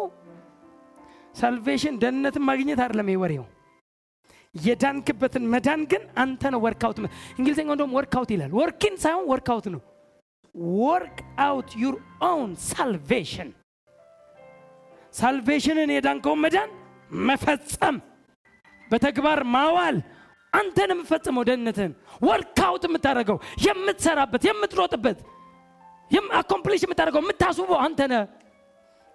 salvation 1.35 1.95
ደህንነትን 2.03 2.45
ማግኘት 2.49 2.81
አይደለም 2.85 3.09
ወሬው። 3.23 3.45
የዳንክበትን 4.55 5.45
መዳን 5.53 5.81
ግን 5.91 6.03
አንተ 6.23 6.43
ነው 6.55 6.61
work 6.65 6.84
out 6.84 6.99
እንግሊዝኛው 7.39 7.75
እንደውም 7.77 7.93
work 7.99 8.17
out 8.17 8.31
ይላል። 8.35 8.53
work 8.61 8.83
in 8.83 8.95
ሳይሆን 9.03 9.27
work 9.31 9.51
out 9.51 9.67
ነው። 9.75 9.81
work 10.83 11.19
out 11.41 11.71
your 11.83 11.97
own 12.29 12.53
salvation 12.69 13.51
salvation 15.15 15.77
ን 15.77 15.91
የዳንከውን 15.95 16.41
መዳን 16.45 16.71
መፈጸም 17.27 17.97
በተግባር 18.91 19.41
ማዋል 19.55 19.97
አንተን 20.53 20.91
የምፈጽመው 20.95 21.45
ደህንነትን 21.49 21.93
work 22.23 22.58
out 22.58 22.85
የምታደርገው 22.87 23.37
የምትሰራበት 23.67 24.43
የምትሮጥበት 24.49 25.19
accomplish 26.41 26.83
የምታደርገው 26.85 27.23
የምታስውበው 27.25 27.79
አንተ 27.85 28.01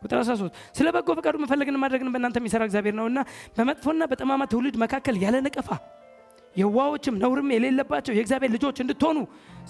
ቁጥር 0.06 0.18
13 0.22 0.58
ስለ 0.78 0.88
በጎ 0.96 1.10
ፈቃዱ 1.20 1.36
መፈለግን 1.44 1.78
ማድረግን 1.84 2.10
በእናንተ 2.14 2.40
የሚሰራ 2.42 2.64
እግዚአብሔር 2.68 2.96
ነውና 3.00 3.20
በመጥፎና 3.58 4.04
በጠማማ 4.12 4.44
ትውልድ 4.52 4.78
መካከል 4.84 5.18
ያለ 5.24 5.38
ነቀፋ 5.46 5.70
የዋዎችም 6.56 7.16
ነውርም 7.22 7.50
የሌለባቸው 7.54 8.14
የእግዚአብሔር 8.16 8.52
ልጆች 8.54 8.78
እንድትሆኑ 8.84 9.18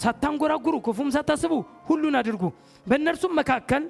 ሳታንጎራጉሩ 0.01 0.75
ክፉም 0.85 1.09
ሳታስቡ 1.15 1.53
ሁሉን 1.87 2.15
አድርጉ። 2.19 2.43
በእነርሱም 2.85 3.33
መካከል 3.39 3.83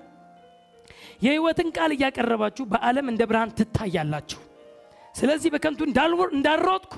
የህይወትን 1.21 1.69
ቃል 1.75 1.91
እያቀረባችሁ 1.95 2.63
በዓለም 2.71 3.09
እንደ 3.11 3.23
ብርሃን 3.29 3.53
ትታያላችሁ። 3.59 4.39
ስለዚህ 5.15 5.49
በከንቱ 5.53 5.81
እንዳልሮጥኩ 6.33 6.93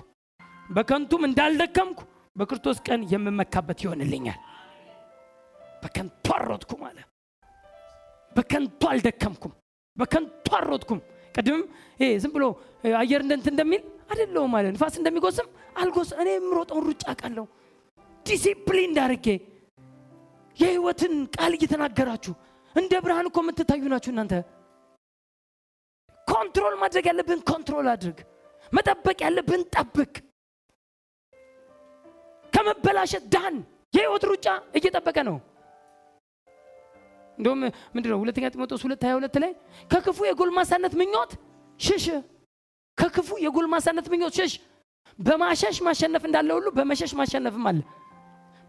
በከንቱም 0.69 1.25
እንዳልደከምኩ 1.27 1.99
በክርስቶስ 2.35 2.79
ቀን 2.87 3.01
የምመካበት 3.11 3.79
ይሆንልኛል። 3.85 4.39
በከንቱ 5.83 6.25
አልሮጥኩም 6.35 6.81
አለ 6.87 6.97
በከንቱ 8.37 8.81
አልደከምኩም 8.91 9.53
በከንቱ 9.97 10.47
አልሮጥኩም። 10.57 10.99
ቅድምም 11.35 11.63
ዝም 12.23 12.31
ብሎ 12.35 12.43
አየር 12.99 13.21
እንደንት 13.25 13.47
እንደሚል 13.51 13.81
አይደለውም 14.11 14.53
አለ። 14.57 14.65
ንፋስ 14.75 14.95
እንደሚጎስም 14.99 15.47
አልጎስ 15.81 16.09
እኔ 16.21 16.27
የምሮጠውን 16.35 16.85
ሩጫ 16.89 17.05
ቃለሁ 17.21 17.45
ዲሲፕሊን 18.25 18.89
እንዳርጌ 18.89 19.27
የህይወትን 20.57 21.13
ቃል 21.35 21.51
እየተናገራችሁ 21.57 22.33
እንደ 22.75 22.93
ብርሃን 23.03 23.27
እኮ 23.29 23.37
የምትታዩ 23.43 23.83
ናችሁ 23.93 24.11
እናንተ። 24.13 24.33
control 26.27 26.75
ማድረግ 26.81 27.05
ያለብን 27.09 27.41
control 27.49 27.87
አድርግ 27.91 28.17
መጠበቅ 28.71 29.17
ያለብን 29.25 29.61
ጠብቅ። 29.75 30.13
ከመበላሸት 32.53 33.25
ዳን 33.35 33.55
የህይወት 33.93 34.23
ሩጫ 34.31 34.47
እየጠበቀ 34.77 35.17
ነው 35.29 35.37
እንደውም 37.37 37.59
ምንድን 37.95 38.09
ነው 38.13 38.19
ሁለተኛ 38.23 38.45
ጢሞቴዎስ 38.53 38.83
ሁለት 38.85 39.03
ሀያ 39.05 39.13
ሁለት 39.17 39.35
ላይ 39.43 39.51
ከክፉ 39.91 40.19
የጎልማሳነት 40.29 40.93
ምኞት 41.01 41.31
ሽሽ 41.79 42.05
ከክፉ 42.97 43.29
የጎልማሳነት 43.45 44.07
ምኞት 44.13 44.33
ሽሽ 44.39 44.53
በማሸሽ 45.19 45.77
ማሸነፍ 45.87 46.23
እንዳለ 46.27 46.49
ሁሉ 46.57 46.67
በመሸሽ 46.77 47.11
ማሸነፍም 47.19 47.65
አለ። 47.69 47.79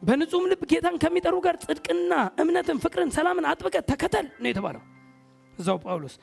በንጹህም 0.03 0.45
ልብ 0.51 0.61
ጌታን 0.71 0.97
ከሚጠሩ 1.03 1.37
ጋር 1.47 1.57
ጽድቅና 1.65 2.13
እምነትን 2.43 2.79
ፍቅርን 2.85 3.11
ሰላምን 3.17 3.47
አጥብቀ 3.51 3.77
ተከተል 3.91 4.27
ነው 4.43 4.49
የተባለው። 4.51 4.83
እዛው 5.53 5.79
ጳውሎስ 5.85 6.15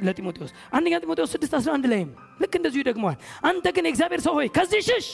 ለጢሞቴዎስ 0.00 0.52
አንደኛ 0.72 0.94
ጢሞቴዎስ 1.02 1.32
6 1.36 1.56
11 1.58 1.88
ላይም 1.92 2.10
ልክ 2.42 2.52
እንደዚሁ 2.58 2.80
ይደግመዋል። 2.82 3.18
አንተ 3.42 3.66
ግን 3.76 3.86
የእግዚአብሔር 3.88 4.20
ሰው 4.26 4.34
ሆይ 4.38 4.48
ከዚህ 4.56 4.82
ሽሽ 4.88 5.08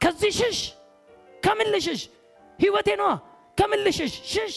ከዚህ 0.00 0.32
ሽሽ 0.38 0.58
ከምን 1.42 1.68
ልሽሽ? 1.74 2.00
ህይወቴ 2.58 2.88
ነዋ። 3.00 3.10
ከምን 3.58 3.80
ልሽሽ? 3.86 4.12
ሽሽ 4.26 4.54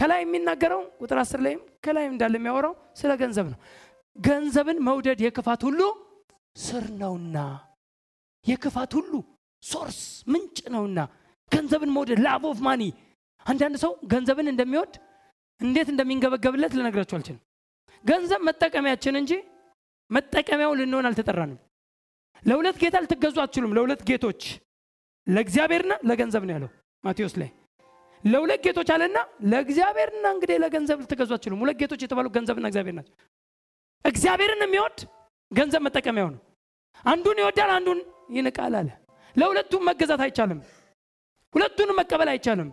ከላይ 0.00 0.20
የሚናገረው 0.22 0.82
ቁጥር 1.00 1.18
አስር 1.22 1.40
ላይም 1.46 1.60
ከላይ 1.84 2.04
እንዳለ 2.10 2.34
የሚያወራው 2.38 2.74
ስለ 3.00 3.12
ገንዘብ 3.22 3.46
ነው። 3.52 3.58
ገንዘብን 4.16 4.78
መውደድ 4.86 5.18
የክፋት 5.24 5.62
ሁሉ 5.68 5.80
ስር 6.56 6.84
ነውና 7.02 7.36
የክፋት 8.44 8.92
ሁሉ 8.98 9.12
source 9.62 9.98
ምንጭ 10.32 10.58
ነውና 10.74 11.00
ገንዘብን 11.52 11.92
መውደድ 11.96 12.18
love 12.26 12.42
of 12.50 12.58
money። 12.66 12.82
አንዳንድ 13.46 13.76
ሰው 13.84 13.92
ገንዘብን 14.12 14.48
እንደሚወድ 14.52 14.94
እንዴት 15.60 15.88
እንደሚንገበገብለት 15.92 16.72
ልነግራችሁ 16.78 17.16
አልችልም። 17.18 17.40
ገንዘብ 18.04 18.40
መጠቀሚያችን 18.48 19.14
እንጂ 19.20 19.32
መጠቀሚያው 20.10 20.72
ልንሆን 20.80 21.08
አልተጠራንም። 21.08 21.58
ለሁለት 22.42 22.76
ጌታ 22.82 22.96
ልትገዙ 23.04 23.36
አትችሉም። 23.42 23.74
ለሁለት 23.76 24.02
ጌቶች 24.08 24.42
ለእግዚአብሔርና 25.26 25.92
ለገንዘብ 26.08 26.44
ነው 26.48 26.54
ያለው 26.56 26.70
ማቴዎስ 27.04 27.34
ላይ 27.40 27.50
ለሁለት 28.24 28.60
ጌቶች 28.64 28.88
አለና 28.94 29.18
ለእግዚአብሔርና 29.50 30.26
እንግዲህ 30.34 30.56
ለገንዘብ 30.62 30.98
ልትገዙ 31.02 31.30
አትችሉም። 31.36 31.60
ሁለት 31.64 31.76
ጌቶች 31.82 32.00
የተባሉ 32.04 32.26
ገንዘብና 32.34 32.66
እግዚአብሔር 32.70 32.94
ናቸው። 32.98 33.14
እግዚአብሔርን 34.04 34.62
የሚወድ 34.66 34.98
ገንዘብ 35.50 35.82
መጠቀሚያው 35.86 36.28
ነው። 36.34 36.40
አንዱን 37.04 37.38
ይወዳል 37.42 37.70
አንዱን 37.76 37.98
ይንቃል 38.36 38.74
አለ። 38.80 38.88
ለሁለቱም 39.34 39.82
መገዛት 39.88 40.20
አይቻልም። 40.26 40.60
ሁለቱንም 41.54 41.96
መቀበል 42.00 42.28
አይቻልም። 42.32 42.68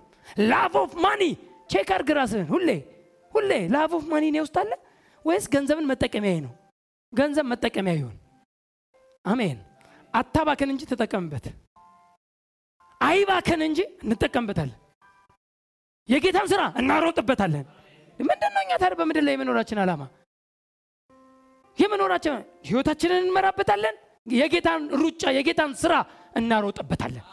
love 0.49 0.73
of 0.81 0.91
money 1.03 1.21
check 1.69 1.89
አርግ 1.95 2.09
ራስህን። 2.17 2.47
ሁሌ 2.53 2.69
ሁሌ 3.33 3.51
love 3.73 3.91
of 3.97 4.05
money 4.11 4.23
እኔ 4.31 4.37
ውስጥ 4.45 4.57
አለ 4.61 4.71
ወይስ 5.25 5.45
ገንዘብን 5.53 5.85
መጠቀሚያ 5.91 6.33
ነው? 6.45 6.51
ገንዘብ 7.13 7.45
መጠቀሚያ 7.51 7.93
ይሁን። 7.99 8.15
አሜን። 9.25 9.57
አታባከን 10.13 10.69
እንጂ 10.73 10.83
ተጠቀምበት። 10.91 11.45
አይባከን 13.01 13.61
እንጂ 13.65 13.79
እንጠቀምበታለን 14.03 14.77
የጌታን 16.09 16.47
ስራ 16.47 16.61
እናሮጥበታለን። 16.79 17.65
ምንድን 18.19 18.51
ነው 18.55 18.61
እኛ 18.65 18.71
ታዲያ 18.81 18.97
በምድር 18.99 19.23
ላይ 19.27 19.33
የመኖራችን 19.35 19.79
ዓላማ? 19.83 20.03
የመኖራችን 21.77 22.35
ህይወታችንን 22.65 23.23
እንመራበታለን። 23.23 23.95
የጌታን 24.33 24.81
ሩጫ 25.01 25.23
የጌታን 25.37 25.71
ስራ 25.81 25.93
እናሮጥበታለን። 26.35 27.25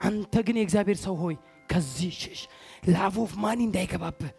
አንተ 0.00 0.34
ግን 0.46 0.56
የእግዚአብሔር 0.58 0.98
ሰው 1.02 1.14
ሆይ 1.22 1.34
ከዚህ 1.68 2.12
ሽሽ 2.20 2.40
love 2.88 3.16
of 3.24 3.32
እንዳይገባብህ። 3.60 4.32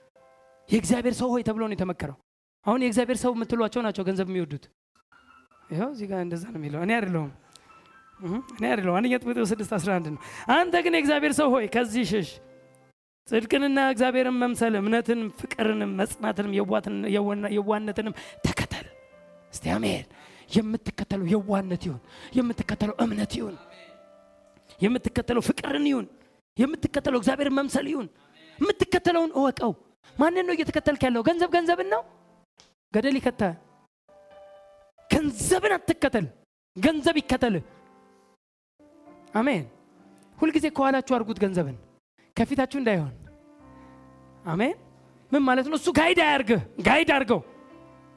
የእግዚአብሔር 0.69 1.15
ሰው 1.19 1.29
ሆይ 1.33 1.43
ተብሎ 1.47 1.63
ነው 1.63 1.75
የተመከረው። 1.75 2.17
አሁን 2.65 2.81
የእግዚአብሔር 2.83 3.17
ሰው 3.17 3.31
የምትሏቸው 3.35 3.81
ናቸው 3.85 4.03
ገንዘብ 4.07 4.27
የሚወዱት። 4.31 4.65
ይኸው 5.69 5.89
እዚህ 5.93 6.05
ጋር 6.11 6.19
እንደዛ 6.25 6.43
ነው 6.53 6.59
የሚለው። 6.59 6.79
እኔ 6.85 6.91
አይደለሁም። 6.97 7.31
እኔ 8.57 8.63
አይደለሁም። 8.71 8.95
አንደኛ 8.99 9.15
ጢሞቴዎስ 9.23 9.51
6 9.53 9.73
11 9.77 10.09
ነው። 10.15 10.21
አንተ 10.55 10.75
ግን 10.85 10.95
የእግዚአብሔር 10.97 11.33
ሰው 11.39 11.47
ሆይ 11.55 11.65
ከዚህ 11.75 12.03
ሽሽ 12.11 12.29
ጽድቅንና 13.27 13.79
እግዚአብሔርን 13.91 14.37
መምሰል 14.41 14.73
እምነትን 14.79 15.19
ፍቅርንም 15.39 15.91
መጽናትንም 15.99 16.53
የዋነትንም 17.57 18.15
ተከተል። 18.45 18.87
እስቲ 19.53 19.65
አሜን። 19.75 20.05
የምትከተለው 20.49 21.27
የዋነት 21.33 21.83
ይሁን 21.87 21.99
የምትከተለው 22.37 22.95
እምነት 23.03 23.33
ይሁን 23.37 23.55
የምትከተለው 24.79 25.43
ፍቅርን 25.47 25.85
ይሁን 25.91 26.07
የምትከተለው 26.57 27.19
እግዚአብሔርን 27.21 27.55
መምሰል 27.59 27.87
ይሁን 27.91 28.07
የምትከተለውን 28.59 29.31
እወቀው። 29.37 29.71
ማንን 30.15 30.45
ነው 30.47 30.53
እየተከተልክ 30.55 31.01
ያለው? 31.07 31.21
ገንዘብ 31.27 31.49
ገንዘብን 31.55 31.89
ነው? 31.93 32.01
ገደል 32.93 33.15
ይከተ 33.19 33.41
ገንዘብን 35.09 35.73
አትከተል። 35.77 36.25
ገንዘብ 36.75 37.15
ይከተል። 37.21 37.55
አሜን። 39.35 39.63
ሁልጊዜ 40.37 40.65
ከኋላችሁ 40.75 41.13
አድርጉት 41.17 41.39
ገንዘብን 41.43 41.77
ከፊታችሁ 42.37 42.77
እንዳይሆን። 42.81 43.13
አሜን። 44.45 44.75
ምን 45.31 45.41
ማለት 45.47 45.65
ነው? 45.69 45.75
እሱ 45.75 45.87
guide 45.97 46.19
አያርግህ 46.23 46.61
guide 46.81 47.09
አርገው 47.15 47.41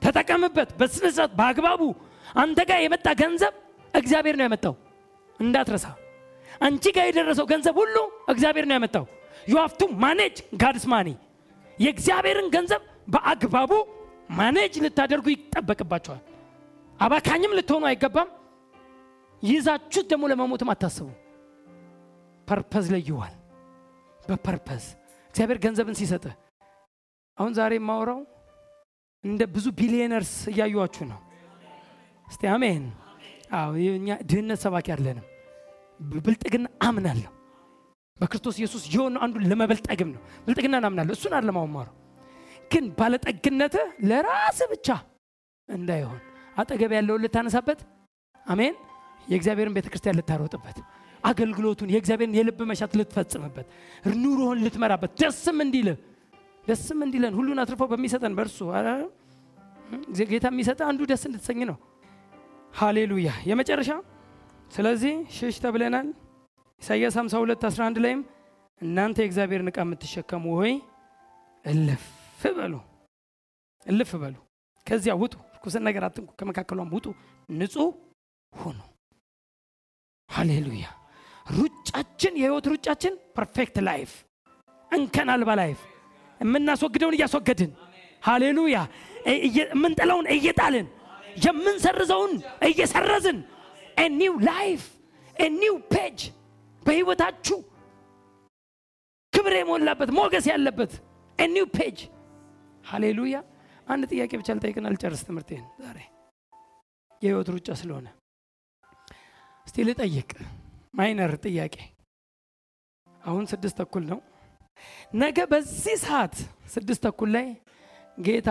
ተጠቀምበት 0.02 0.70
በስነ 0.78 1.06
በአግባቡ። 1.38 1.82
አንተ 2.36 2.60
ጋር 2.70 2.78
የመጣ 2.82 3.06
ገንዘብ 3.20 3.54
እግዚአብሔር 3.94 4.36
ነው 4.38 4.44
ያመጣው። 4.46 4.74
እንዳትረሳ። 5.40 5.86
አንቺ 6.60 6.84
ጋር 6.96 7.04
የደረሰው 7.08 7.46
ገንዘብ 7.52 7.76
ሁሉ 7.82 7.96
እግዚአብሔር 8.28 8.66
ነው 8.68 8.76
ያመጣው። 8.78 9.04
you 9.48 9.54
manage 10.04 10.34
God's 10.56 10.84
money 10.92 11.08
የእግዚአብሔርን 11.78 12.48
ገንዘብ 12.54 12.82
በአግባቡ 13.08 13.72
manage 14.32 14.74
ልታደርጉ 14.84 15.26
ይጠበቅባችኋል። 15.32 16.22
አባካኝም 16.98 17.56
ልትሆኑ 17.58 17.84
አይገባም። 17.90 18.28
ይዛችሁት 19.42 20.06
ደግሞ 20.12 20.24
ለመሞትም 20.30 20.70
አታስቡ። 20.70 21.08
purpose 22.48 22.86
ላይ 22.92 23.02
ይዋል 23.08 23.34
በ 24.24 24.38
purpose 24.38 24.84
እግዚአብሔር 25.30 25.58
ገንዘብን 25.64 25.96
ሲሰጥ። 26.00 26.24
አሁን 27.38 27.52
ዛሬ 27.58 27.72
የማወራው 27.78 28.20
እንደ 29.24 29.42
ብዙ 29.54 29.66
billionaires 29.78 30.32
እያዩዋችሁ 30.50 31.04
ነው። 31.12 31.20
እስቲ 32.26 32.42
አሜን። 32.52 32.84
እኛ 33.92 34.08
ድህነት 34.30 34.60
ሰባኪ 34.64 34.86
አይደለንም። 34.94 35.26
ብልጥግና 36.18 36.66
አምናለሁ። 36.86 37.30
በክርስቶስ 38.20 38.56
ኢየሱስ 38.60 38.82
የሆነ 38.94 39.16
አንዱ 39.24 39.36
ለመበልጸግም 39.44 40.10
ነው። 40.14 40.22
ብልጥግና 40.46 40.74
አምናለሁ 40.82 41.12
እሱን 41.16 41.32
አይደለም 41.36 41.58
አሁን 41.60 41.72
ግን 42.70 42.84
ባለጠግነትህ 42.98 43.86
ለራስ 44.04 44.58
ብቻ 44.72 44.88
እንዳይሆን። 45.68 46.20
አጠገብ 46.56 46.92
ያለውን 46.96 47.22
ልታነሳበት? 47.24 47.80
አሜን። 48.46 48.74
የእግዚአብሔርን 49.28 49.74
ቤተ 49.76 49.86
ክርስቲያን 49.92 50.16
ልታሮጥበት 50.18 50.76
አገልግሎቱን 51.24 51.90
የእግዚአብሔርን 51.92 52.36
የልብ 52.38 52.58
መሻት 52.70 52.92
ልትፈጽምበት 52.98 53.66
ኑሮህን 54.16 54.58
ልትመራበት 54.64 55.12
ደስም 55.20 55.58
እንዲልህ 55.64 55.98
ደስም 56.64 56.98
እንዲለን 57.06 57.34
ሁሉን 57.38 57.60
አትርፎ 57.62 57.82
በሚሰጠን 57.90 58.34
በእርሱ። 58.36 58.58
ጌታ 60.30 60.46
የሚሰጠ 60.52 60.80
አንዱ 60.90 61.00
ደስ 61.10 61.22
እንድትሰኝ 61.28 61.60
ነው። 61.70 61.76
ሃሌሉያ። 62.74 63.30
የመጨረሻ 63.48 63.90
ስለዚህ 64.70 65.14
ሽሽ 65.34 65.56
ተብለናል። 65.64 66.06
ኢሳያስ 66.82 67.16
52 67.20 67.66
11 67.68 68.00
ላይም 68.04 68.20
እናንተ 68.80 69.16
የእግዚአብሔርን 69.22 69.70
ዕቃ 69.72 69.78
የምትሸከሙ 69.84 70.44
ሆይ 70.56 70.72
እልፍ 71.64 72.04
በሉ 72.56 72.74
እልፍ 73.86 74.10
በሉ። 74.22 74.36
ከዚያ 74.86 75.12
ውጡ 75.20 75.34
ርኩስን 75.56 75.82
ነገር 75.88 76.02
አትንኩ 76.06 76.30
ከመካከሏም 76.40 76.90
ውጡ 76.96 77.06
ንጹህ 77.52 77.90
ሁኑ። 78.52 78.78
ሃሌሉያ 80.30 80.86
ሩጫችን 81.46 82.34
የህይወት 82.38 82.66
ሩጫችን 82.72 83.14
perfect 83.36 83.76
life 83.88 84.12
እንከን 84.90 85.28
አልባ 85.34 85.50
life 85.60 85.80
የምናስወግደውን 86.40 87.16
እያስወገድን 87.16 87.72
ሃሌሉያ! 88.22 88.76
የምንጥለውን 89.56 90.26
እየጣልን 90.34 90.86
የምንሰርዘውን 91.44 92.32
እየሰረዝን 92.68 93.38
new 94.14 94.34
life 94.48 94.82
new 95.56 95.74
page 95.92 96.18
በህይወታችሁ 96.82 97.58
ክብር 99.32 99.54
የሞላበት 99.58 100.10
ሞገስ 100.18 100.46
ያለበት 100.52 100.92
new 101.38 101.66
page 101.76 101.98
ሃሌሉያ! 102.84 103.36
አንድ 103.86 104.04
ጥያቄ 104.12 104.32
ብቻ 104.40 104.50
ልጠይቅና 104.56 104.86
ልጨርስ 104.88 105.22
ትምህርቴን 105.28 105.64
ዛሬ። 105.80 105.98
የህይወት 107.22 107.48
ሩጫ 107.54 107.68
ስለሆነ 107.80 108.06
እስቲ 109.66 109.76
ልጠይቅ 109.88 110.30
minor 110.94 111.32
ጥያቄ። 111.44 111.76
አሁን 113.22 113.44
ስድስት 113.46 113.76
ተኩል 113.80 114.04
ነው። 114.06 114.18
ነገ 115.14 115.38
በዚህ 115.52 115.96
ሰዓት 116.04 116.34
ስድስት 116.66 117.02
ተኩል 117.06 117.30
ላይ 117.36 117.46
ጌታ 118.18 118.50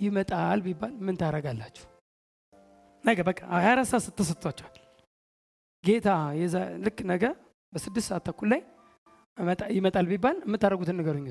ይመጣል 0.00 0.60
ቢባል 0.66 0.92
ምን 1.06 1.16
ታደርጋላችሁ? 1.16 1.84
ነገ 3.04 3.18
በቃ 3.28 3.40
ሀያ 3.56 3.70
ስትሰጥቷቸዋል 4.00 4.74
ጌታ 5.84 6.08
ልክ 6.84 6.98
ነገ 7.02 7.24
በስድስት 7.72 8.06
ሰዓት 8.10 8.24
ተኩል 8.28 8.48
ላይ 8.52 8.60
ይመጣል 9.76 10.06
ቢባል 10.10 10.36
የምታደርጉትን 10.46 10.96
ንገሩኝ። 11.00 11.26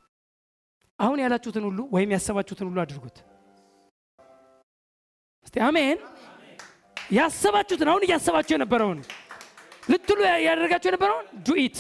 አሁን 0.99 1.17
ያላችሁትን 1.23 1.63
ሁሉ 1.67 1.79
ወይም 1.91 2.09
ያሰባችሁትን 2.15 2.67
ሁሉ 2.69 2.79
አድርጉት። 2.83 3.17
እስቲ 5.45 5.55
አሜን። 5.67 5.99
ያሰባችሁትን 7.13 7.89
አሁን 7.91 8.03
እያሰባችሁ 8.07 8.53
የነበረውን 8.55 8.99
ልትሉ 9.83 10.17
ያደረጋችሁ 10.45 10.87
የነበረውን 10.89 11.25
ዱኢት 11.47 11.77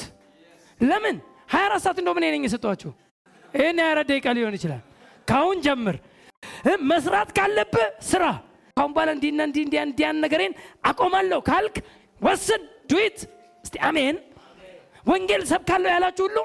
ለምን? 0.79 1.17
ሀያ 1.51 1.63
አራት 1.67 1.81
ሰዓት 1.85 1.97
እንደው 2.01 2.13
ምን 2.17 2.23
ነኝ 2.27 2.43
የሰጧችሁ 2.47 2.91
ይህን 3.53 3.77
ሀያ 3.81 3.89
አራት 3.93 4.07
ደቂቃ 4.11 4.27
ሊሆን 4.37 4.55
ይችላል። 4.57 4.81
ካሁን 5.27 5.57
ጀምር። 5.65 5.95
መስራት 6.91 7.29
ካለብህ 7.37 7.87
ስራ። 8.09 8.23
ካሁን 8.77 8.91
በኋላ 8.95 9.09
እንዲና 9.15 9.41
እንዲ 9.47 9.57
እንዲያ 9.65 9.81
እንዲያን 9.87 10.17
ነገሬን 10.23 10.53
አቆማለሁ 10.89 11.39
ካልክ 11.49 11.75
ወስን 12.21 12.61
ዱኢት 12.91 13.17
እስቲ 13.63 13.75
አሜን። 13.87 14.17
ወንጌል 15.05 15.43
ሰብካለሁ 15.51 15.89
ያላችሁ 15.93 16.23
ሁሉ 16.27 16.37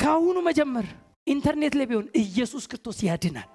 ከአሁኑ 0.00 0.36
መጀመር። 0.48 0.86
ኢንተርኔት 1.26 1.74
ላይ 1.78 1.86
ቢሆን 1.90 2.06
ኢየሱስ 2.22 2.64
ክርስቶስ 2.70 2.98
ያድናል። 3.06 3.48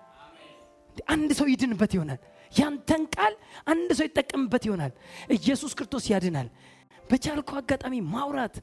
አንድ 1.08 1.30
ሰው 1.40 1.48
ይድንበት 1.52 1.92
ይሆናል። 1.96 2.20
ያንተን 2.52 3.04
ቃል 3.16 3.34
አንድ 3.66 3.90
ሰው 3.98 4.06
ይጠቀምበት 4.08 4.64
ይሆናል። 4.68 4.92
ኢየሱስ 5.38 5.72
ክርስቶስ 5.78 6.06
ያድናል 6.14 6.48
በቻልኩ 7.06 7.50
አጋጣሚ 7.60 7.96
ማውራት። 8.14 8.56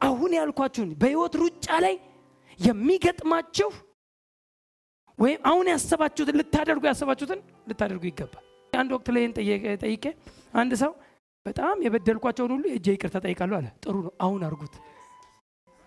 አሁን 0.00 0.32
ያልኳችሁን 0.38 0.90
በህይወት 1.00 1.34
ሩጫ 1.42 1.66
ላይ 1.84 1.94
የሚገጥማችሁ 2.58 3.70
ወይም 5.18 5.40
አሁን 5.50 5.66
ያሰባችሁትን 5.72 6.36
ልታደርጉ 6.40 6.84
ያሰባችሁትን 6.90 7.40
ልታደርጉ 7.70 8.04
ይገባል። 8.10 8.44
አንድ 8.72 8.90
ወቅት 8.96 9.08
ላይ 9.14 9.24
ጠይቄ 9.82 10.04
አንድ 10.54 10.72
ሰው 10.82 10.92
በጣም 11.46 11.76
የበደልኳቸውን 11.84 12.52
ሁሉ 12.54 12.64
የእጄ 12.70 12.86
ይቅርታ 12.94 13.16
ጠይቃለሁ 13.24 13.56
አለ። 13.58 13.68
ጥሩ 13.84 13.94
ነው 14.06 14.12
አሁን 14.24 14.42
አርጉት 14.48 14.74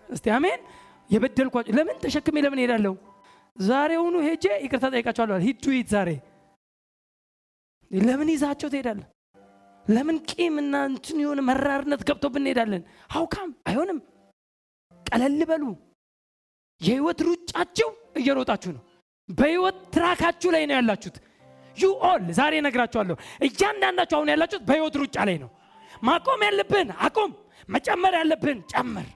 እስቲ 0.07 0.25
አሜን። 0.37 0.61
የበደልኳቸው 1.09 1.73
ለምን 1.77 1.97
ተሸክሜ 2.03 2.37
ለምን 2.45 2.61
ሄዳለሁ 2.63 2.93
ዛሬውኑ 3.57 4.15
ሄጄ 4.27 4.45
ይቅርታ 4.63 4.85
ጠይቃቸዋለሁ 4.95 5.37
ሂዱ 5.45 5.65
ሂድ 5.75 5.89
ዛሬ። 5.93 6.09
ለምን 7.91 8.29
ይዛቸው 8.33 8.69
ትሄዳለን 8.73 9.07
ለምን 9.85 10.17
ቂም 10.29 10.55
እንትን 10.61 11.17
የሆነ 11.23 11.39
መራርነት 11.49 12.01
ገብቶብን 12.07 12.41
እንሄዳለን? 12.41 12.83
how 13.11 13.28
come 13.28 13.49
አይሆንም። 13.69 13.99
ቀለል 15.05 15.41
በሉ። 15.49 15.63
የህይወት 16.81 17.19
ሩጫችሁ 17.27 17.89
እየሮጣችሁ 18.19 18.71
ነው። 18.77 18.83
በህይወት 19.29 19.77
track 19.93 20.19
አችሁ 20.19 20.49
ላይ 20.55 20.63
ነው 20.69 20.75
ያላችሁት። 20.77 21.17
you 21.77 21.85
all 22.09 22.23
ዛሬ 22.37 22.53
እነግራችኋለሁ 22.65 23.15
እያንዳንዳችሁ 23.45 24.15
አሁን 24.17 24.29
ያላችሁት 24.33 24.63
በህይወት 24.69 24.95
ሩጫ 25.01 25.15
ላይ 25.29 25.37
ነው። 25.43 25.49
ማቆም 26.03 26.41
ያለብን 26.47 26.89
አቁም። 27.05 27.31
መጨመር 27.69 28.13
ያለብን 28.19 28.57
ጨምር። 28.71 29.07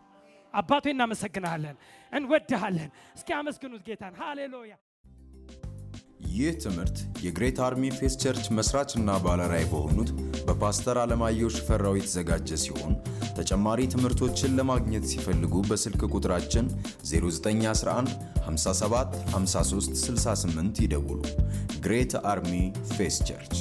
አባት 0.53 0.85
እናመሰግናለን 0.91 1.75
እንወድሃለን። 2.11 2.89
እስኪ 3.17 3.29
አመስግኑት 3.37 3.81
ጌታን። 3.87 4.13
ሃሌሉያ 4.21 4.73
ይህ 6.39 6.53
ትምህርት 6.63 6.97
የ 7.23 7.33
Great 7.33 7.57
Army 7.65 7.85
Faith 7.95 8.13
Church 8.21 8.45
መስራችና 8.57 9.15
ባለራዕይ 9.23 9.65
በሆኑት 9.71 10.09
በፓስተር 10.47 10.97
አለማየሁ 11.01 11.47
ሽፈራው 11.55 11.95
የተዘጋጀ 11.97 12.59
ሲሆን 12.63 12.93
ተጨማሪ 13.39 13.87
ትምህርቶችን 13.93 14.55
ለማግኘት 14.59 15.05
ሲፈልጉ 15.11 15.63
በስልክ 15.69 16.03
ቁጥራችን 16.11 16.65
0911 17.11 18.15
57 18.47 19.19
53 19.33 19.99
68 20.03 20.81
ይደውሉ። 20.85 21.21
Great 21.83 22.15
Army 22.31 22.53
Faith 22.93 23.17
Church 23.27 23.55